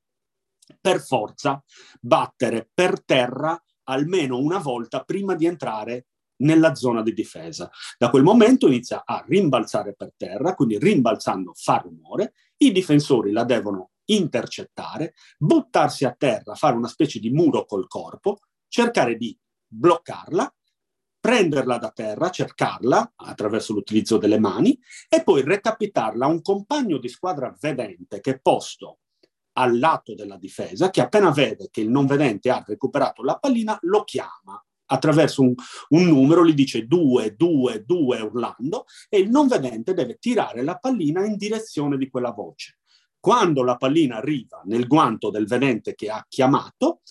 per 0.79 1.01
forza 1.01 1.63
battere 1.99 2.69
per 2.73 3.03
terra 3.03 3.61
almeno 3.85 4.37
una 4.37 4.59
volta 4.59 5.03
prima 5.03 5.35
di 5.35 5.45
entrare 5.45 6.07
nella 6.37 6.75
zona 6.75 7.01
di 7.01 7.13
difesa. 7.13 7.69
Da 7.97 8.09
quel 8.09 8.23
momento 8.23 8.67
inizia 8.67 9.03
a 9.05 9.23
rimbalzare 9.27 9.93
per 9.95 10.13
terra, 10.15 10.55
quindi 10.55 10.77
rimbalzando 10.77 11.53
fa 11.55 11.77
rumore, 11.77 12.33
i 12.57 12.71
difensori 12.71 13.31
la 13.31 13.43
devono 13.43 13.91
intercettare, 14.05 15.13
buttarsi 15.37 16.05
a 16.05 16.15
terra, 16.17 16.55
fare 16.55 16.75
una 16.75 16.87
specie 16.87 17.19
di 17.19 17.29
muro 17.29 17.65
col 17.65 17.87
corpo, 17.87 18.39
cercare 18.67 19.15
di 19.15 19.37
bloccarla, 19.65 20.53
prenderla 21.19 21.77
da 21.77 21.89
terra, 21.91 22.29
cercarla 22.29 23.13
attraverso 23.15 23.73
l'utilizzo 23.73 24.17
delle 24.17 24.39
mani 24.39 24.77
e 25.07 25.23
poi 25.23 25.41
recapitarla 25.41 26.25
a 26.25 26.29
un 26.29 26.41
compagno 26.41 26.97
di 26.97 27.07
squadra 27.07 27.55
vedente 27.61 28.19
che 28.19 28.31
è 28.31 28.39
posto 28.41 28.99
al 29.53 29.77
lato 29.77 30.15
della 30.15 30.37
difesa, 30.37 30.89
che 30.89 31.01
appena 31.01 31.31
vede 31.31 31.69
che 31.71 31.81
il 31.81 31.89
non 31.89 32.05
vedente 32.05 32.49
ha 32.49 32.63
recuperato 32.65 33.23
la 33.23 33.37
pallina, 33.37 33.77
lo 33.81 34.03
chiama 34.03 34.61
attraverso 34.85 35.41
un, 35.41 35.53
un 35.89 36.03
numero, 36.03 36.45
gli 36.45 36.53
dice 36.53 36.85
2, 36.85 37.35
2, 37.35 37.83
2 37.85 38.21
urlando 38.21 38.85
e 39.09 39.19
il 39.19 39.29
non 39.29 39.47
vedente 39.47 39.93
deve 39.93 40.17
tirare 40.19 40.63
la 40.63 40.77
pallina 40.77 41.25
in 41.25 41.35
direzione 41.35 41.97
di 41.97 42.09
quella 42.09 42.31
voce. 42.31 42.77
Quando 43.19 43.63
la 43.63 43.77
pallina 43.77 44.17
arriva 44.17 44.61
nel 44.65 44.85
guanto 44.85 45.29
del 45.29 45.47
vedente 45.47 45.95
che 45.95 46.09
ha 46.09 46.25
chiamato, 46.27 47.01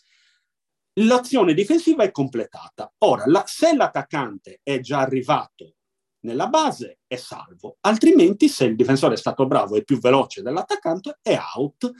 l'azione 1.00 1.54
difensiva 1.54 2.02
è 2.02 2.10
completata. 2.10 2.92
Ora, 2.98 3.24
la, 3.26 3.44
se 3.46 3.74
l'attaccante 3.74 4.60
è 4.62 4.78
già 4.80 4.98
arrivato 4.98 5.76
nella 6.20 6.48
base, 6.48 6.98
è 7.06 7.16
salvo, 7.16 7.78
altrimenti 7.80 8.48
se 8.48 8.66
il 8.66 8.76
difensore 8.76 9.14
è 9.14 9.16
stato 9.16 9.46
bravo 9.46 9.76
e 9.76 9.84
più 9.84 9.98
veloce 9.98 10.42
dell'attaccante, 10.42 11.18
è 11.22 11.38
out. 11.56 11.90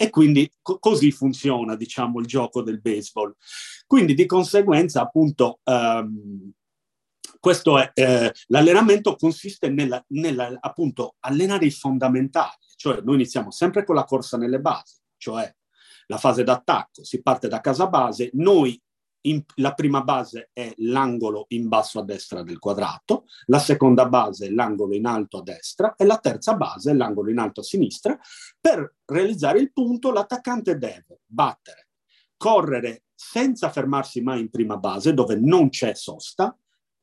E 0.00 0.10
quindi 0.10 0.48
co- 0.62 0.78
così 0.78 1.10
funziona, 1.10 1.74
diciamo, 1.74 2.20
il 2.20 2.26
gioco 2.26 2.62
del 2.62 2.80
baseball. 2.80 3.34
Quindi 3.84 4.14
di 4.14 4.26
conseguenza, 4.26 5.00
appunto, 5.00 5.58
um, 5.64 6.52
questo 7.40 7.78
è, 7.78 7.90
eh, 7.94 8.32
l'allenamento 8.46 9.16
consiste 9.16 9.68
appunto, 10.60 11.16
allenare 11.20 11.66
i 11.66 11.70
fondamentali, 11.70 12.56
cioè 12.76 13.00
noi 13.02 13.16
iniziamo 13.16 13.50
sempre 13.50 13.84
con 13.84 13.94
la 13.96 14.04
corsa 14.04 14.36
nelle 14.36 14.60
basi, 14.60 14.96
cioè 15.16 15.52
la 16.06 16.18
fase 16.18 16.44
d'attacco, 16.44 17.04
si 17.04 17.20
parte 17.22 17.48
da 17.48 17.60
casa 17.60 17.86
base, 17.88 18.30
noi 18.34 18.80
in, 19.22 19.42
la 19.56 19.74
prima 19.74 20.02
base 20.02 20.50
è 20.52 20.72
l'angolo 20.78 21.46
in 21.48 21.68
basso 21.68 21.98
a 21.98 22.04
destra 22.04 22.42
del 22.42 22.58
quadrato, 22.58 23.24
la 23.46 23.58
seconda 23.58 24.06
base 24.06 24.46
è 24.46 24.50
l'angolo 24.50 24.94
in 24.94 25.06
alto 25.06 25.38
a 25.38 25.42
destra 25.42 25.94
e 25.96 26.04
la 26.04 26.18
terza 26.18 26.54
base 26.54 26.90
è 26.90 26.94
l'angolo 26.94 27.30
in 27.30 27.38
alto 27.38 27.60
a 27.60 27.64
sinistra. 27.64 28.18
Per 28.60 28.96
realizzare 29.04 29.58
il 29.58 29.72
punto 29.72 30.12
l'attaccante 30.12 30.78
deve 30.78 31.20
battere, 31.26 31.88
correre 32.36 33.04
senza 33.14 33.70
fermarsi 33.70 34.20
mai 34.20 34.40
in 34.40 34.50
prima 34.50 34.76
base 34.76 35.12
dove 35.12 35.36
non 35.36 35.70
c'è 35.70 35.94
sosta, 35.94 36.56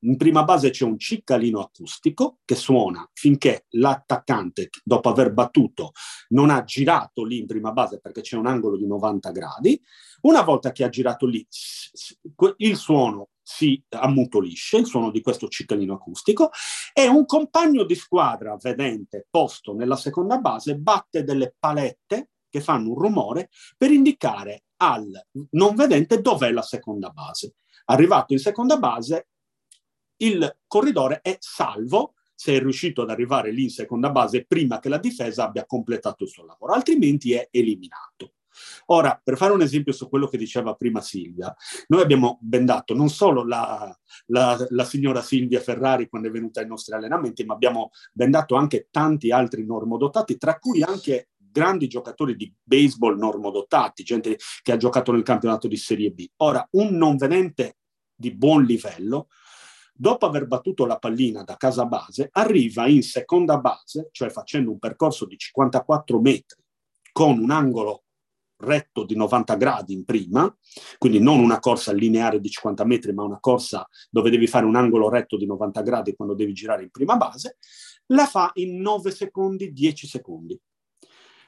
in 0.06 0.18
prima 0.18 0.44
base 0.44 0.70
c'è 0.70 0.86
un 0.86 0.98
ciccalino 0.98 1.60
acustico 1.60 2.39
che 2.46 2.56
suona 2.56 3.08
finché 3.13 3.65
l'attaccante, 3.72 4.70
dopo 4.84 5.10
aver 5.10 5.34
battuto, 5.34 5.91
non 6.30 6.50
ha 6.50 6.63
girato 6.63 7.24
lì 7.24 7.39
in 7.39 7.48
prima 7.48 7.72
base 7.72 8.00
perché 8.00 8.22
c'è 8.22 8.38
un 8.38 8.48
angolo 8.48 8.78
di 8.78 8.86
90 8.86 9.32
gradi. 9.32 9.82
Una 10.22 10.41
volta 10.41 10.72
che 10.72 10.84
ha 10.84 10.89
girato 10.89 11.26
lì, 11.26 11.46
il 12.58 12.76
suono 12.76 13.30
si 13.41 13.82
ammutolisce, 13.89 14.78
il 14.78 14.88
suono 14.88 15.12
di 15.12 15.22
questo 15.22 15.48
ciccalino 15.48 15.94
acustico, 15.94 16.50
e 16.94 17.08
un 17.08 17.26
compagno 17.26 17.84
di 17.84 17.94
squadra 17.94 18.58
vedente 18.60 19.28
posto 19.30 19.74
nella 19.74 19.96
seconda 19.96 20.39
base 20.39 20.78
batte 20.78 21.24
delle 21.24 21.54
palette 21.58 22.30
che 22.50 22.62
fanno 22.62 22.89
un 22.89 22.98
rumore 22.98 23.50
per 23.78 23.91
indicare 23.91 24.63
al 24.78 25.12
non 25.52 25.76
vedente 25.76 26.22
dov'è 26.22 26.52
la 26.52 26.63
seconda 26.63 27.10
base. 27.10 27.56
Arrivato 27.86 28.34
in 28.34 28.39
seconda 28.39 28.78
base, 28.78 29.28
il 30.17 30.58
corridore 30.67 31.21
è 31.21 31.38
salvo 31.39 32.13
se 32.36 32.56
è 32.56 32.60
riuscito 32.60 33.01
ad 33.01 33.10
arrivare 33.10 33.51
lì 33.51 33.63
in 33.63 33.69
seconda 33.69 34.12
base 34.12 34.45
prima 34.45 34.80
che 34.80 34.89
la 34.89 34.97
difesa 34.97 35.45
abbia 35.45 35.65
completato 35.65 36.23
il 36.25 36.30
suo 36.30 36.45
lavoro, 36.45 36.73
altrimenti 36.73 37.34
è 37.34 37.47
eliminato. 37.49 38.34
Ora, 38.88 39.19
per 39.21 39.36
fare 39.38 39.54
un 39.54 39.62
esempio 39.62 39.91
su 39.93 40.08
quello 40.08 40.28
che 40.28 40.38
diceva 40.38 40.75
prima 40.75 41.01
Silvia, 41.01 41.54
noi 41.88 42.01
abbiamo 42.01 42.38
bendato 42.41 42.93
non 42.93 43.10
solo 43.10 43.45
la, 43.45 43.93
la, 44.28 44.65
la, 44.69 44.84
signora 44.86 45.21
Silvia 45.21 45.60
Ferrari 45.60 46.08
quando 46.08 46.28
è 46.28 46.32
venuta 46.32 46.62
ai 46.62 46.67
nostri 46.67 46.93
allenamenti, 46.93 47.43
ma 47.43 47.54
abbiamo 47.54 47.91
bendato 48.13 48.56
anche 48.56 48.88
tanti 48.91 49.32
altri 49.32 49.65
normodotati, 49.65 50.38
tra 50.38 50.58
cui 50.58 50.84
anche 50.84 51.30
grandi 51.38 51.88
giocatori 51.88 52.36
di 52.36 52.54
baseball 52.62 53.17
normodotati, 53.17 54.04
gente 54.04 54.38
che 54.62 54.71
ha 54.71 54.78
giocato 54.78 55.12
nel 55.12 55.23
campionato 55.23 55.67
di 55.67 55.78
Serie 55.78 56.12
B. 56.12 56.25
Ora, 56.38 56.65
un 56.71 56.95
non 56.95 57.17
venente 57.17 57.78
di 58.13 58.34
buon 58.34 58.63
livello 58.63 59.28
dopo 59.97 60.25
aver 60.25 60.45
battuto 60.45 60.86
la 60.86 60.97
pallina 60.97 61.43
da 61.43 61.55
casa 61.55 61.86
base, 61.86 62.29
arriva 62.34 62.88
in 62.88 63.01
seconda 63.01 63.58
base, 63.60 64.10
cioè 64.12 64.29
facendo 64.29 64.71
un 64.71 64.79
percorso 64.79 65.25
di 65.25 65.38
54 65.38 66.19
metri 66.19 66.62
con 67.13 67.39
un 67.39 67.49
angolo 67.49 68.03
retto 68.58 69.05
di 69.05 69.15
90 69.15 69.55
gradi 69.55 69.93
in 69.93 70.03
prima, 70.03 70.53
quindi 70.97 71.19
non 71.19 71.39
una 71.39 71.60
corsa 71.60 71.93
lineare 71.93 72.39
di 72.39 72.49
50 72.49 72.84
metri, 72.86 73.13
ma 73.13 73.23
una 73.23 73.39
corsa 73.39 73.88
dove 74.10 74.29
devi 74.29 74.47
fare 74.47 74.65
un 74.65 74.75
angolo 74.75 75.10
retto 75.10 75.38
di 75.38 75.45
90 75.45 75.81
gradi 75.81 76.15
quando 76.15 76.36
devi 76.36 76.53
girare 76.53 76.84
in 76.84 76.89
prima 76.89 77.15
base, 77.15 77.58
la 78.08 78.25
fa 78.25 78.51
in 78.55 78.79
9 78.81 79.12
secondi, 79.12 79.71
10 79.71 80.08
secondi. 80.08 80.60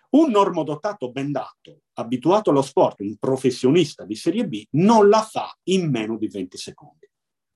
Un 0.10 0.32
normodotato 0.32 1.12
bendato, 1.12 1.82
abituato 1.94 2.50
allo 2.50 2.62
sport, 2.62 3.02
un 3.02 3.18
professionista 3.18 4.06
di 4.06 4.16
Serie 4.16 4.48
B, 4.48 4.64
non 4.72 5.10
la 5.10 5.22
fa 5.22 5.54
in 5.64 5.90
meno 5.90 6.18
di 6.18 6.28
20 6.28 6.58
secondi. 6.58 7.10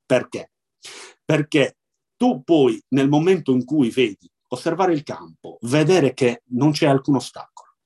Perché? 0.06 0.52
Perché 1.24 1.78
tu 2.16 2.44
puoi, 2.44 2.82
nel 2.90 3.10
momento 3.10 3.52
in 3.52 3.66
cui 3.66 3.90
vedi, 3.90 4.30
osservare 4.50 4.94
il 4.94 5.04
campo, 5.04 5.58
vedere 5.62 6.14
che 6.14 6.44
non 6.48 6.72
c'è 6.72 6.86
alcun 6.86 7.16
ostacolo, 7.16 7.78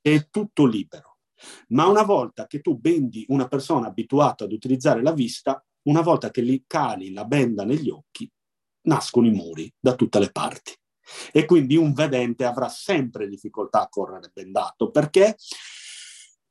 è 0.00 0.28
tutto 0.30 0.66
libero. 0.66 1.18
Ma 1.68 1.86
una 1.86 2.02
volta 2.02 2.46
che 2.46 2.60
tu 2.60 2.76
bendi 2.76 3.24
una 3.28 3.46
persona 3.46 3.88
abituata 3.88 4.44
ad 4.44 4.52
utilizzare 4.52 5.02
la 5.02 5.12
vista, 5.12 5.64
una 5.82 6.00
volta 6.00 6.30
che 6.30 6.42
gli 6.42 6.64
cali 6.66 7.12
la 7.12 7.24
benda 7.24 7.64
negli 7.64 7.88
occhi, 7.88 8.30
nascono 8.82 9.26
i 9.26 9.32
muri 9.32 9.72
da 9.78 9.94
tutte 9.94 10.18
le 10.18 10.30
parti. 10.30 10.72
E 11.32 11.44
quindi 11.46 11.76
un 11.76 11.92
vedente 11.92 12.44
avrà 12.44 12.68
sempre 12.68 13.28
difficoltà 13.28 13.82
a 13.82 13.88
correre 13.88 14.30
bendato 14.32 14.90
perché, 14.90 15.36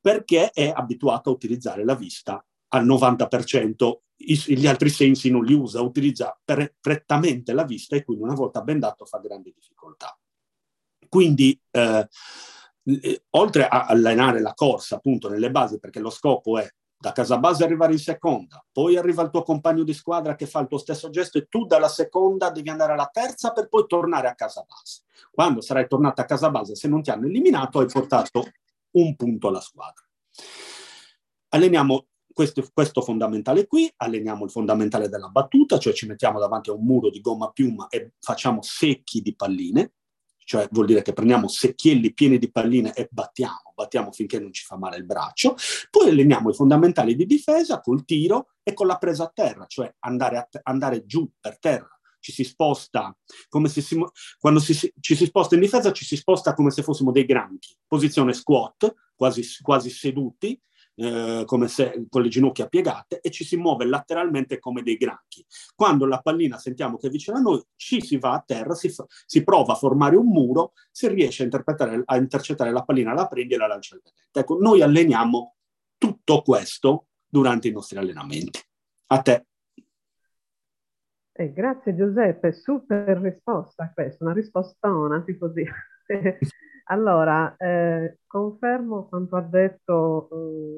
perché 0.00 0.50
è 0.50 0.72
abituato 0.74 1.30
a 1.30 1.32
utilizzare 1.32 1.84
la 1.84 1.94
vista 1.94 2.44
al 2.68 2.84
90% 2.84 3.98
gli 4.18 4.66
altri 4.66 4.90
sensi 4.90 5.30
non 5.30 5.44
li 5.44 5.54
usa, 5.54 5.80
utilizza 5.80 6.36
prettamente 6.80 7.52
la 7.52 7.64
vista 7.64 7.94
e 7.94 8.04
quindi 8.04 8.24
una 8.24 8.34
volta 8.34 8.62
bendato 8.62 9.04
fa 9.04 9.18
grandi 9.18 9.52
difficoltà. 9.54 10.18
Quindi, 11.08 11.58
eh, 11.70 12.08
eh, 12.84 13.22
oltre 13.30 13.68
a 13.68 13.86
allenare 13.86 14.40
la 14.40 14.54
corsa 14.54 14.96
appunto 14.96 15.28
nelle 15.28 15.50
basi, 15.50 15.78
perché 15.78 16.00
lo 16.00 16.10
scopo 16.10 16.58
è 16.58 16.68
da 17.00 17.12
casa 17.12 17.38
base 17.38 17.62
arrivare 17.62 17.92
in 17.92 18.00
seconda, 18.00 18.64
poi 18.72 18.96
arriva 18.96 19.22
il 19.22 19.30
tuo 19.30 19.42
compagno 19.42 19.84
di 19.84 19.94
squadra 19.94 20.34
che 20.34 20.46
fa 20.46 20.58
il 20.60 20.66
tuo 20.66 20.78
stesso 20.78 21.10
gesto 21.10 21.38
e 21.38 21.46
tu 21.46 21.64
dalla 21.64 21.88
seconda 21.88 22.50
devi 22.50 22.70
andare 22.70 22.94
alla 22.94 23.08
terza 23.12 23.52
per 23.52 23.68
poi 23.68 23.86
tornare 23.86 24.26
a 24.26 24.34
casa 24.34 24.66
base. 24.68 25.02
Quando 25.30 25.60
sarai 25.60 25.86
tornato 25.86 26.20
a 26.20 26.24
casa 26.24 26.50
base, 26.50 26.74
se 26.74 26.88
non 26.88 27.02
ti 27.02 27.10
hanno 27.10 27.26
eliminato, 27.26 27.78
hai 27.78 27.86
portato 27.86 28.50
un 28.92 29.14
punto 29.14 29.48
alla 29.48 29.60
squadra. 29.60 30.04
Alleniamo 31.50 32.06
questo, 32.38 32.64
questo, 32.72 33.02
fondamentale 33.02 33.66
qui, 33.66 33.92
alleniamo 33.96 34.44
il 34.44 34.52
fondamentale 34.52 35.08
della 35.08 35.26
battuta, 35.26 35.76
cioè 35.76 35.92
ci 35.92 36.06
mettiamo 36.06 36.38
davanti 36.38 36.70
a 36.70 36.72
un 36.72 36.84
muro 36.84 37.10
di 37.10 37.20
gomma 37.20 37.50
piuma 37.50 37.88
e 37.88 38.12
facciamo 38.20 38.62
secchi 38.62 39.20
di 39.20 39.34
palline, 39.34 39.94
cioè 40.44 40.68
vuol 40.70 40.86
dire 40.86 41.02
che 41.02 41.12
prendiamo 41.12 41.48
secchielli 41.48 42.14
pieni 42.14 42.38
di 42.38 42.48
palline 42.48 42.94
e 42.94 43.08
battiamo, 43.10 43.72
battiamo 43.74 44.12
finché 44.12 44.38
non 44.38 44.52
ci 44.52 44.64
fa 44.64 44.76
male 44.76 44.98
il 44.98 45.04
braccio, 45.04 45.56
poi 45.90 46.10
alleniamo 46.10 46.50
i 46.50 46.54
fondamentali 46.54 47.16
di 47.16 47.26
difesa 47.26 47.80
col 47.80 48.04
tiro 48.04 48.50
e 48.62 48.72
con 48.72 48.86
la 48.86 48.98
presa 48.98 49.24
a 49.24 49.32
terra, 49.34 49.66
cioè 49.66 49.92
andare, 49.98 50.36
a, 50.36 50.48
andare 50.62 51.06
giù 51.06 51.28
per 51.40 51.58
terra. 51.58 51.90
Ci 52.20 52.30
si 52.30 52.44
sposta 52.44 53.16
come 53.48 53.68
se 53.68 53.80
si, 53.80 54.00
quando 54.38 54.60
si, 54.60 54.74
ci 55.00 55.16
si 55.16 55.26
sposta 55.26 55.56
in 55.56 55.60
difesa, 55.60 55.90
ci 55.90 56.04
si 56.04 56.14
sposta 56.14 56.54
come 56.54 56.70
se 56.70 56.84
fossimo 56.84 57.10
dei 57.10 57.24
granchi, 57.24 57.76
posizione 57.84 58.32
squat, 58.32 58.94
quasi, 59.16 59.42
quasi 59.60 59.90
seduti, 59.90 60.56
eh, 61.00 61.44
come 61.46 61.68
se 61.68 62.06
con 62.08 62.22
le 62.22 62.28
ginocchia 62.28 62.66
piegate 62.66 63.20
e 63.20 63.30
ci 63.30 63.44
si 63.44 63.56
muove 63.56 63.84
lateralmente 63.84 64.58
come 64.58 64.82
dei 64.82 64.96
granchi. 64.96 65.44
Quando 65.76 66.06
la 66.06 66.18
pallina 66.20 66.58
sentiamo 66.58 66.96
che 66.96 67.06
è 67.06 67.10
vicino 67.10 67.36
a 67.36 67.40
noi, 67.40 67.62
ci 67.76 68.00
si 68.00 68.18
va 68.18 68.32
a 68.32 68.42
terra, 68.44 68.74
si, 68.74 68.88
fa, 68.90 69.06
si 69.24 69.44
prova 69.44 69.74
a 69.74 69.76
formare 69.76 70.16
un 70.16 70.26
muro, 70.26 70.72
si 70.90 71.06
riesce 71.08 71.48
a, 71.48 72.02
a 72.04 72.16
intercettare 72.16 72.72
la 72.72 72.82
pallina, 72.82 73.14
la 73.14 73.28
prendi 73.28 73.54
e 73.54 73.56
la 73.56 73.68
lancia 73.68 73.94
al 73.94 74.00
vedente. 74.02 74.26
Ecco, 74.32 74.58
noi 74.58 74.82
alleniamo 74.82 75.54
tutto 75.96 76.42
questo 76.42 77.06
durante 77.26 77.68
i 77.68 77.72
nostri 77.72 77.98
allenamenti. 77.98 78.60
A 79.06 79.22
te. 79.22 79.46
Eh, 81.32 81.52
grazie 81.52 81.94
Giuseppe, 81.94 82.52
super 82.52 83.18
risposta 83.18 83.92
questa, 83.94 84.24
una 84.24 84.32
rispostona, 84.32 85.24
dire. 85.24 85.72
Allora, 86.90 87.54
eh, 87.58 88.20
confermo 88.26 89.08
quanto 89.08 89.36
ha 89.36 89.42
detto, 89.42 90.28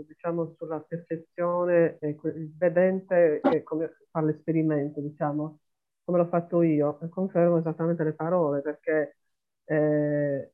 eh, 0.03 0.05
diciamo, 0.09 0.55
sulla 0.59 0.81
percezione, 0.81 1.99
eh, 2.01 2.19
vedente 2.57 3.41
che 3.43 3.63
come 3.63 3.97
fa 4.11 4.21
l'esperimento, 4.21 5.01
diciamo, 5.01 5.61
come 6.03 6.19
l'ho 6.19 6.27
fatto 6.27 6.63
io, 6.63 6.99
confermo 7.11 7.59
esattamente 7.59 8.03
le 8.03 8.15
parole, 8.15 8.61
perché 8.61 9.19
eh, 9.67 10.53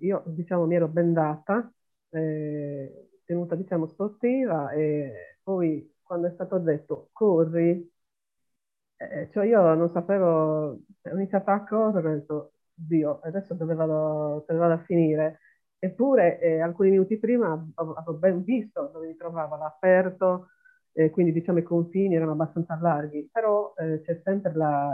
io, 0.00 0.22
diciamo, 0.26 0.66
mi 0.66 0.74
ero 0.74 0.88
bendata, 0.88 1.72
eh, 2.10 3.10
tenuta, 3.24 3.54
diciamo, 3.54 3.86
sportiva, 3.86 4.72
e 4.72 5.38
poi 5.42 5.94
quando 6.02 6.26
è 6.28 6.32
stato 6.32 6.58
detto 6.58 7.10
corri, 7.12 7.88
eh, 8.96 9.28
cioè 9.32 9.46
io 9.46 9.74
non 9.74 9.90
sapevo, 9.90 10.26
ho 10.72 10.78
iniziato 11.14 11.50
a 11.50 11.64
correre, 11.64 12.08
ho 12.08 12.14
detto, 12.18 12.52
Dio, 12.80 13.20
adesso 13.22 13.54
dove 13.54 13.74
vado, 13.74 14.44
dove 14.46 14.58
vado 14.58 14.74
a 14.74 14.84
finire? 14.84 15.40
Eppure 15.78 16.38
eh, 16.40 16.60
alcuni 16.60 16.90
minuti 16.90 17.18
prima 17.18 17.52
avevo 17.74 18.14
ben 18.14 18.42
visto 18.44 18.90
dove 18.92 19.06
mi 19.08 19.16
trovavo, 19.16 19.54
all'aperto, 19.54 20.48
eh, 20.92 21.10
quindi 21.10 21.32
diciamo 21.32 21.58
i 21.58 21.62
confini 21.62 22.14
erano 22.16 22.32
abbastanza 22.32 22.78
larghi, 22.80 23.28
però 23.32 23.72
eh, 23.76 24.00
c'è, 24.02 24.20
sempre 24.24 24.52
la, 24.54 24.90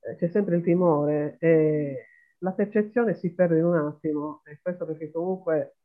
eh, 0.00 0.16
c'è 0.16 0.28
sempre 0.28 0.56
il 0.56 0.62
timore 0.62 1.36
e 1.38 2.06
la 2.38 2.52
percezione 2.52 3.14
si 3.14 3.32
perde 3.34 3.58
in 3.58 3.64
un 3.64 3.76
attimo, 3.76 4.42
e 4.44 4.58
questo 4.62 4.86
perché 4.86 5.10
comunque, 5.10 5.76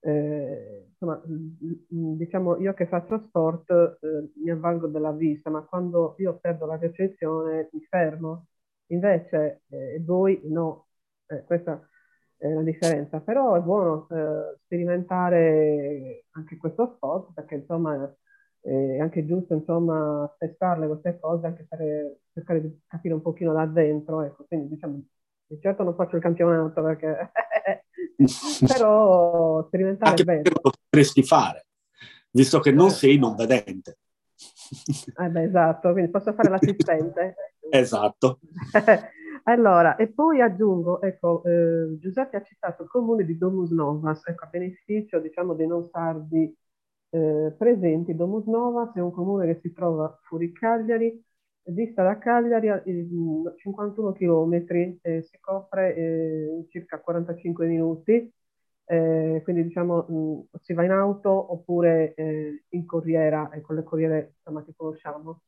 eh, 0.00 0.86
insomma, 0.90 1.20
diciamo 1.26 2.58
io 2.58 2.72
che 2.74 2.86
faccio 2.86 3.18
sport 3.18 3.70
eh, 4.00 4.30
mi 4.42 4.50
avvalgo 4.50 4.86
della 4.86 5.12
vista, 5.12 5.50
ma 5.50 5.62
quando 5.62 6.14
io 6.18 6.38
perdo 6.38 6.66
la 6.66 6.78
percezione 6.78 7.68
mi 7.72 7.80
fermo 7.88 8.46
Invece 8.88 9.62
eh, 9.68 10.00
voi 10.04 10.40
no, 10.44 10.88
eh, 11.26 11.42
questa 11.44 11.86
è 12.36 12.48
la 12.48 12.62
differenza, 12.62 13.20
però 13.20 13.54
è 13.54 13.60
buono 13.60 14.06
eh, 14.10 14.58
sperimentare 14.64 16.24
anche 16.32 16.56
questo 16.56 16.94
sport 16.96 17.32
perché 17.32 17.54
insomma 17.56 18.14
è 18.60 18.98
anche 18.98 19.26
giusto 19.26 19.52
insomma 19.52 20.32
testarle 20.38 20.86
queste 20.86 21.18
cose, 21.20 21.46
anche 21.46 21.66
per 21.68 22.16
cercare 22.32 22.62
di 22.62 22.80
capire 22.86 23.14
un 23.14 23.20
pochino 23.20 23.52
da 23.52 23.66
dentro, 23.66 24.22
ecco, 24.22 24.44
quindi 24.46 24.68
diciamo, 24.68 25.02
di 25.46 25.58
certo 25.60 25.82
non 25.82 25.94
faccio 25.94 26.16
il 26.16 26.22
campionato 26.22 26.82
perché 26.82 27.30
però 28.66 29.64
sperimentare 29.66 30.10
anche 30.10 30.24
bello. 30.24 30.42
Lo 30.62 30.70
potresti 30.72 31.22
fare, 31.22 31.66
visto 32.30 32.58
che 32.60 32.72
non 32.72 32.86
eh. 32.86 32.90
sei 32.90 33.18
non 33.18 33.34
vedente. 33.34 33.98
Eh 35.16 35.28
beh, 35.28 35.42
esatto, 35.42 35.92
quindi 35.92 36.10
posso 36.10 36.32
fare 36.32 36.48
l'assistente. 36.48 37.34
esatto. 37.70 38.40
allora, 39.44 39.96
e 39.96 40.08
poi 40.08 40.40
aggiungo, 40.40 41.00
ecco, 41.02 41.42
eh, 41.44 41.98
Giuseppe 41.98 42.36
ha 42.36 42.42
citato 42.42 42.82
il 42.82 42.88
comune 42.88 43.24
di 43.24 43.36
Domus 43.36 43.70
Novas, 43.70 44.26
ecco, 44.26 44.44
a 44.44 44.48
beneficio, 44.48 45.18
diciamo, 45.18 45.54
dei 45.54 45.66
non 45.66 45.84
sardi 45.84 46.54
eh, 47.10 47.54
presenti. 47.56 48.14
Domus 48.14 48.46
Novas 48.46 48.94
è 48.94 49.00
un 49.00 49.12
comune 49.12 49.46
che 49.46 49.60
si 49.60 49.72
trova 49.72 50.18
fuori 50.22 50.52
Cagliari, 50.52 51.22
dista 51.62 52.02
da 52.02 52.18
Cagliari 52.18 52.68
a 52.68 52.82
51 52.82 54.12
km, 54.12 54.64
eh, 55.02 55.22
si 55.22 55.38
copre 55.40 55.94
eh, 55.94 56.66
circa 56.68 57.00
45 57.00 57.66
minuti 57.66 58.32
eh, 58.86 59.40
quindi 59.44 59.62
diciamo 59.64 60.06
mh, 60.08 60.58
si 60.60 60.72
va 60.74 60.84
in 60.84 60.90
auto 60.90 61.52
oppure 61.52 62.14
eh, 62.14 62.64
in 62.70 62.86
corriera, 62.86 63.48
con 63.62 63.76
le 63.76 63.82
corriere 63.82 64.34
insomma, 64.36 64.64
che 64.64 64.74
conosciamo, 64.76 65.42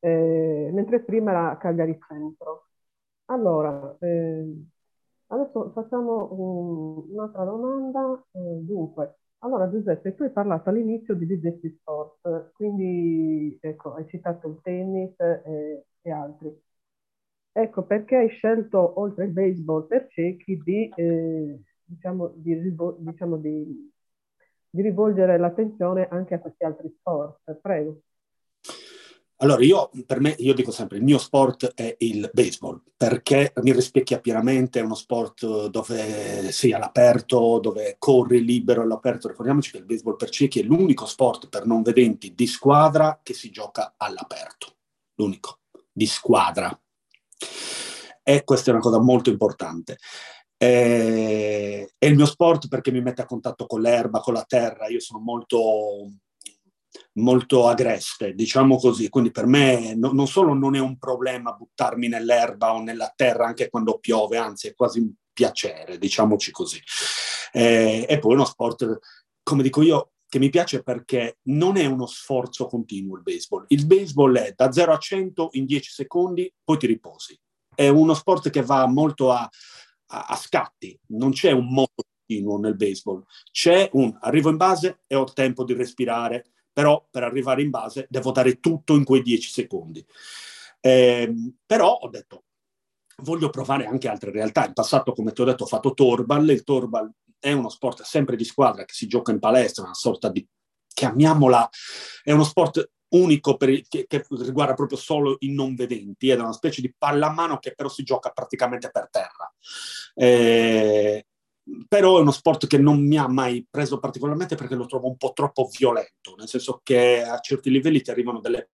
eh, 0.00 0.70
mentre 0.72 1.00
prima 1.02 1.30
era 1.32 1.56
Cagliari 1.58 1.98
Centro. 2.06 2.66
Allora, 3.26 3.96
eh, 4.00 4.64
adesso 5.28 5.70
facciamo 5.72 6.28
un, 6.32 7.10
un'altra 7.12 7.44
domanda. 7.44 8.24
Eh, 8.32 8.38
dunque, 8.62 9.18
allora 9.38 9.70
Giuseppe, 9.70 10.14
tu 10.14 10.22
hai 10.24 10.30
parlato 10.32 10.70
all'inizio 10.70 11.14
di 11.14 11.26
diversi 11.26 11.70
sport, 11.70 12.52
quindi 12.54 13.56
ecco, 13.60 13.94
hai 13.94 14.06
citato 14.08 14.48
il 14.48 14.60
tennis 14.62 15.18
e, 15.20 15.84
e 16.02 16.10
altri. 16.10 16.50
Ecco, 17.52 17.82
perché 17.84 18.16
hai 18.16 18.28
scelto, 18.28 19.00
oltre 19.00 19.24
il 19.24 19.32
baseball 19.32 19.86
per 19.86 20.06
ciechi, 20.10 20.60
di 20.62 20.88
eh, 20.94 21.60
diciamo, 21.84 22.32
di, 22.36 22.54
diciamo 22.98 23.36
di, 23.36 23.90
di 24.70 24.82
rivolgere 24.82 25.38
l'attenzione 25.38 26.06
anche 26.08 26.34
a 26.34 26.38
questi 26.40 26.64
altri 26.64 26.88
sport. 27.00 27.58
Prego. 27.60 28.02
Allora, 29.40 29.62
io, 29.62 29.90
per 30.04 30.18
me, 30.18 30.34
io 30.38 30.52
dico 30.52 30.72
sempre, 30.72 30.96
il 30.96 31.04
mio 31.04 31.18
sport 31.18 31.72
è 31.74 31.94
il 32.00 32.28
baseball, 32.32 32.82
perché 32.96 33.52
mi 33.62 33.72
rispecchia 33.72 34.18
pienamente, 34.18 34.80
è 34.80 34.82
uno 34.82 34.96
sport 34.96 35.66
dove 35.66 36.50
sei 36.50 36.72
all'aperto, 36.72 37.60
dove 37.60 37.94
corri 37.98 38.44
libero 38.44 38.82
all'aperto. 38.82 39.28
Ricordiamoci 39.28 39.70
che 39.70 39.78
il 39.78 39.84
baseball 39.84 40.16
per 40.16 40.30
ciechi 40.30 40.58
è 40.58 40.64
l'unico 40.64 41.06
sport 41.06 41.48
per 41.48 41.66
non 41.66 41.82
vedenti 41.82 42.34
di 42.34 42.48
squadra 42.48 43.20
che 43.22 43.32
si 43.32 43.50
gioca 43.50 43.94
all'aperto. 43.96 44.74
L'unico, 45.14 45.60
di 45.92 46.06
squadra. 46.06 46.76
E 48.24 48.42
questa 48.42 48.70
è 48.70 48.72
una 48.72 48.82
cosa 48.82 48.98
molto 49.00 49.30
importante. 49.30 49.98
È 50.56 51.86
il 51.98 52.16
mio 52.16 52.26
sport 52.26 52.66
perché 52.66 52.90
mi 52.90 53.00
mette 53.00 53.22
a 53.22 53.26
contatto 53.26 53.66
con 53.66 53.80
l'erba, 53.80 54.18
con 54.18 54.34
la 54.34 54.44
terra. 54.44 54.88
Io 54.88 54.98
sono 54.98 55.20
molto, 55.20 56.10
molto 57.14 57.68
agreste, 57.68 58.34
diciamo 58.34 58.76
così. 58.76 59.08
Quindi 59.08 59.30
per 59.30 59.46
me 59.46 59.94
no, 59.94 60.12
non 60.12 60.26
solo 60.26 60.54
non 60.54 60.74
è 60.74 60.80
un 60.80 60.98
problema 60.98 61.52
buttarmi 61.52 62.08
nell'erba 62.08 62.74
o 62.74 62.82
nella 62.82 63.12
terra 63.14 63.46
anche 63.46 63.68
quando 63.68 63.98
piove, 63.98 64.36
anzi 64.36 64.68
è 64.68 64.74
quasi 64.74 65.00
un 65.00 65.12
piacere, 65.32 65.98
diciamoci 65.98 66.50
così. 66.50 66.80
Eh, 67.52 68.06
e 68.08 68.18
poi 68.18 68.34
uno 68.34 68.44
sport, 68.44 68.98
come 69.42 69.62
dico 69.62 69.82
io, 69.82 70.12
che 70.28 70.38
mi 70.38 70.50
piace 70.50 70.82
perché 70.82 71.38
non 71.44 71.76
è 71.76 71.86
uno 71.86 72.06
sforzo 72.06 72.66
continuo 72.66 73.16
il 73.16 73.22
baseball. 73.22 73.64
Il 73.68 73.86
baseball 73.86 74.36
è 74.36 74.52
da 74.54 74.70
0 74.70 74.92
a 74.92 74.98
100 74.98 75.50
in 75.52 75.64
10 75.64 75.90
secondi, 75.90 76.52
poi 76.62 76.76
ti 76.76 76.86
riposi. 76.86 77.38
È 77.74 77.88
uno 77.88 78.12
sport 78.12 78.50
che 78.50 78.62
va 78.62 78.86
molto 78.86 79.30
a 79.30 79.48
a, 80.08 80.26
a 80.28 80.36
scatti, 80.36 80.98
non 81.08 81.30
c'è 81.30 81.50
un 81.50 81.68
modo 81.68 81.92
continuo 82.26 82.58
nel 82.58 82.76
baseball, 82.76 83.24
c'è 83.50 83.88
un 83.92 84.16
arrivo 84.20 84.50
in 84.50 84.56
base 84.56 85.00
e 85.06 85.14
ho 85.14 85.24
tempo 85.24 85.64
di 85.64 85.74
respirare, 85.74 86.52
però 86.78 87.04
per 87.10 87.24
arrivare 87.24 87.62
in 87.62 87.70
base 87.70 88.06
devo 88.08 88.30
dare 88.30 88.60
tutto 88.60 88.94
in 88.94 89.02
quei 89.02 89.20
10 89.20 89.50
secondi. 89.50 90.06
Eh, 90.78 91.34
però 91.66 91.90
ho 91.90 92.08
detto, 92.08 92.44
voglio 93.24 93.50
provare 93.50 93.86
anche 93.86 94.06
altre 94.06 94.30
realtà. 94.30 94.64
In 94.64 94.74
passato, 94.74 95.12
come 95.12 95.32
ti 95.32 95.40
ho 95.40 95.44
detto, 95.44 95.64
ho 95.64 95.66
fatto 95.66 95.92
Torball. 95.92 96.48
Il 96.50 96.62
Torball 96.62 97.10
è 97.40 97.50
uno 97.50 97.68
sport 97.68 98.02
sempre 98.02 98.36
di 98.36 98.44
squadra 98.44 98.84
che 98.84 98.94
si 98.94 99.08
gioca 99.08 99.32
in 99.32 99.40
palestra, 99.40 99.82
una 99.82 99.94
sorta 99.94 100.28
di, 100.30 100.46
chiamiamola, 100.86 101.68
è 102.22 102.30
uno 102.30 102.44
sport 102.44 102.92
unico 103.08 103.56
per, 103.56 103.80
che, 103.88 104.06
che, 104.06 104.24
riguarda 104.28 104.74
proprio 104.74 104.98
solo 104.98 105.34
i 105.40 105.52
non 105.52 105.74
vedenti, 105.74 106.28
è 106.28 106.36
una 106.36 106.52
specie 106.52 106.80
di 106.80 106.94
pallamano 106.96 107.58
che 107.58 107.74
però 107.74 107.88
si 107.88 108.04
gioca 108.04 108.30
praticamente 108.30 108.88
per 108.92 109.08
terra. 109.10 109.52
Eh, 110.14 111.26
però 111.86 112.18
è 112.18 112.20
uno 112.20 112.30
sport 112.30 112.66
che 112.66 112.78
non 112.78 113.06
mi 113.06 113.18
ha 113.18 113.28
mai 113.28 113.66
preso 113.68 113.98
particolarmente 113.98 114.54
perché 114.54 114.74
lo 114.74 114.86
trovo 114.86 115.08
un 115.08 115.16
po' 115.16 115.32
troppo 115.34 115.68
violento, 115.76 116.34
nel 116.36 116.48
senso 116.48 116.80
che 116.82 117.22
a 117.22 117.38
certi 117.40 117.70
livelli 117.70 118.02
ti 118.02 118.10
arrivano 118.10 118.40
delle 118.40 118.70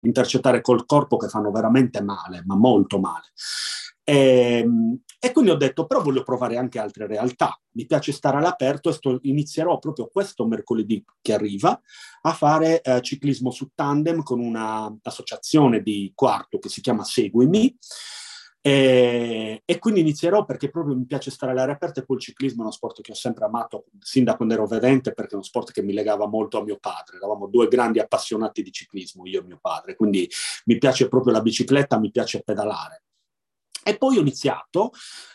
intercettare 0.00 0.60
col 0.60 0.84
corpo 0.86 1.16
che 1.16 1.28
fanno 1.28 1.50
veramente 1.50 2.02
male, 2.02 2.42
ma 2.44 2.56
molto 2.56 2.98
male. 2.98 3.32
E, 4.04 4.60
ehm, 4.62 5.00
e, 5.18 5.32
quindi 5.32 5.50
ho 5.50 5.56
detto, 5.56 5.86
però 5.86 6.02
voglio 6.02 6.22
provare 6.22 6.56
anche 6.56 6.78
altre 6.78 7.06
realtà. 7.06 7.58
Mi 7.72 7.86
piace 7.86 8.12
stare 8.12 8.38
all'aperto 8.38 8.88
e 8.88 8.92
sto, 8.92 9.18
inizierò 9.22 9.78
proprio 9.78 10.08
questo 10.08 10.46
mercoledì 10.46 11.04
che 11.20 11.34
arriva 11.34 11.78
a 12.22 12.32
fare 12.32 12.80
eh, 12.80 13.00
ciclismo 13.02 13.50
su 13.50 13.68
tandem 13.74 14.22
con 14.22 14.40
un'associazione 14.40 15.82
di 15.82 16.10
quarto 16.14 16.58
che 16.58 16.68
si 16.68 16.80
chiama 16.80 17.04
Seguimi. 17.04 17.76
E, 18.62 19.62
e, 19.64 19.78
quindi 19.78 20.00
inizierò 20.00 20.44
perché 20.44 20.68
proprio 20.68 20.94
mi 20.94 21.06
piace 21.06 21.30
stare 21.30 21.52
all'aria 21.52 21.74
aperta 21.74 22.00
e 22.00 22.04
poi 22.04 22.16
il 22.16 22.22
ciclismo 22.22 22.58
è 22.58 22.64
uno 22.64 22.72
sport 22.72 23.00
che 23.00 23.12
ho 23.12 23.14
sempre 23.14 23.46
amato 23.46 23.86
sin 23.98 24.24
da 24.24 24.36
quando 24.36 24.52
ero 24.52 24.66
vedente 24.66 25.14
perché 25.14 25.32
è 25.32 25.34
uno 25.36 25.44
sport 25.44 25.72
che 25.72 25.82
mi 25.82 25.94
legava 25.94 26.26
molto 26.26 26.58
a 26.58 26.62
mio 26.62 26.76
padre. 26.78 27.16
Eravamo 27.16 27.46
due 27.46 27.68
grandi 27.68 28.00
appassionati 28.00 28.62
di 28.62 28.70
ciclismo, 28.70 29.26
io 29.26 29.40
e 29.40 29.44
mio 29.44 29.58
padre, 29.60 29.96
quindi 29.96 30.28
mi 30.66 30.76
piace 30.76 31.08
proprio 31.08 31.32
la 31.32 31.40
bicicletta, 31.40 31.98
mi 31.98 32.10
piace 32.10 32.42
pedalare. 32.42 33.04
E 33.82 33.96
poi 33.96 34.18
ho 34.18 34.20
iniziato 34.20 34.92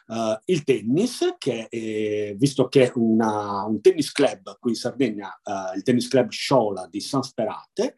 uh, 0.07 0.37
il 0.45 0.63
tennis, 0.63 1.35
che 1.39 1.67
è, 1.67 2.35
visto 2.35 2.67
che 2.67 2.91
una, 2.95 3.63
un 3.65 3.81
tennis 3.81 4.11
club 4.11 4.57
qui 4.59 4.71
in 4.71 4.77
Sardegna, 4.77 5.27
uh, 5.43 5.75
il 5.75 5.81
tennis 5.81 6.07
club 6.07 6.29
Sciola 6.29 6.85
di 6.87 6.99
San 6.99 7.23
Sperate, 7.23 7.95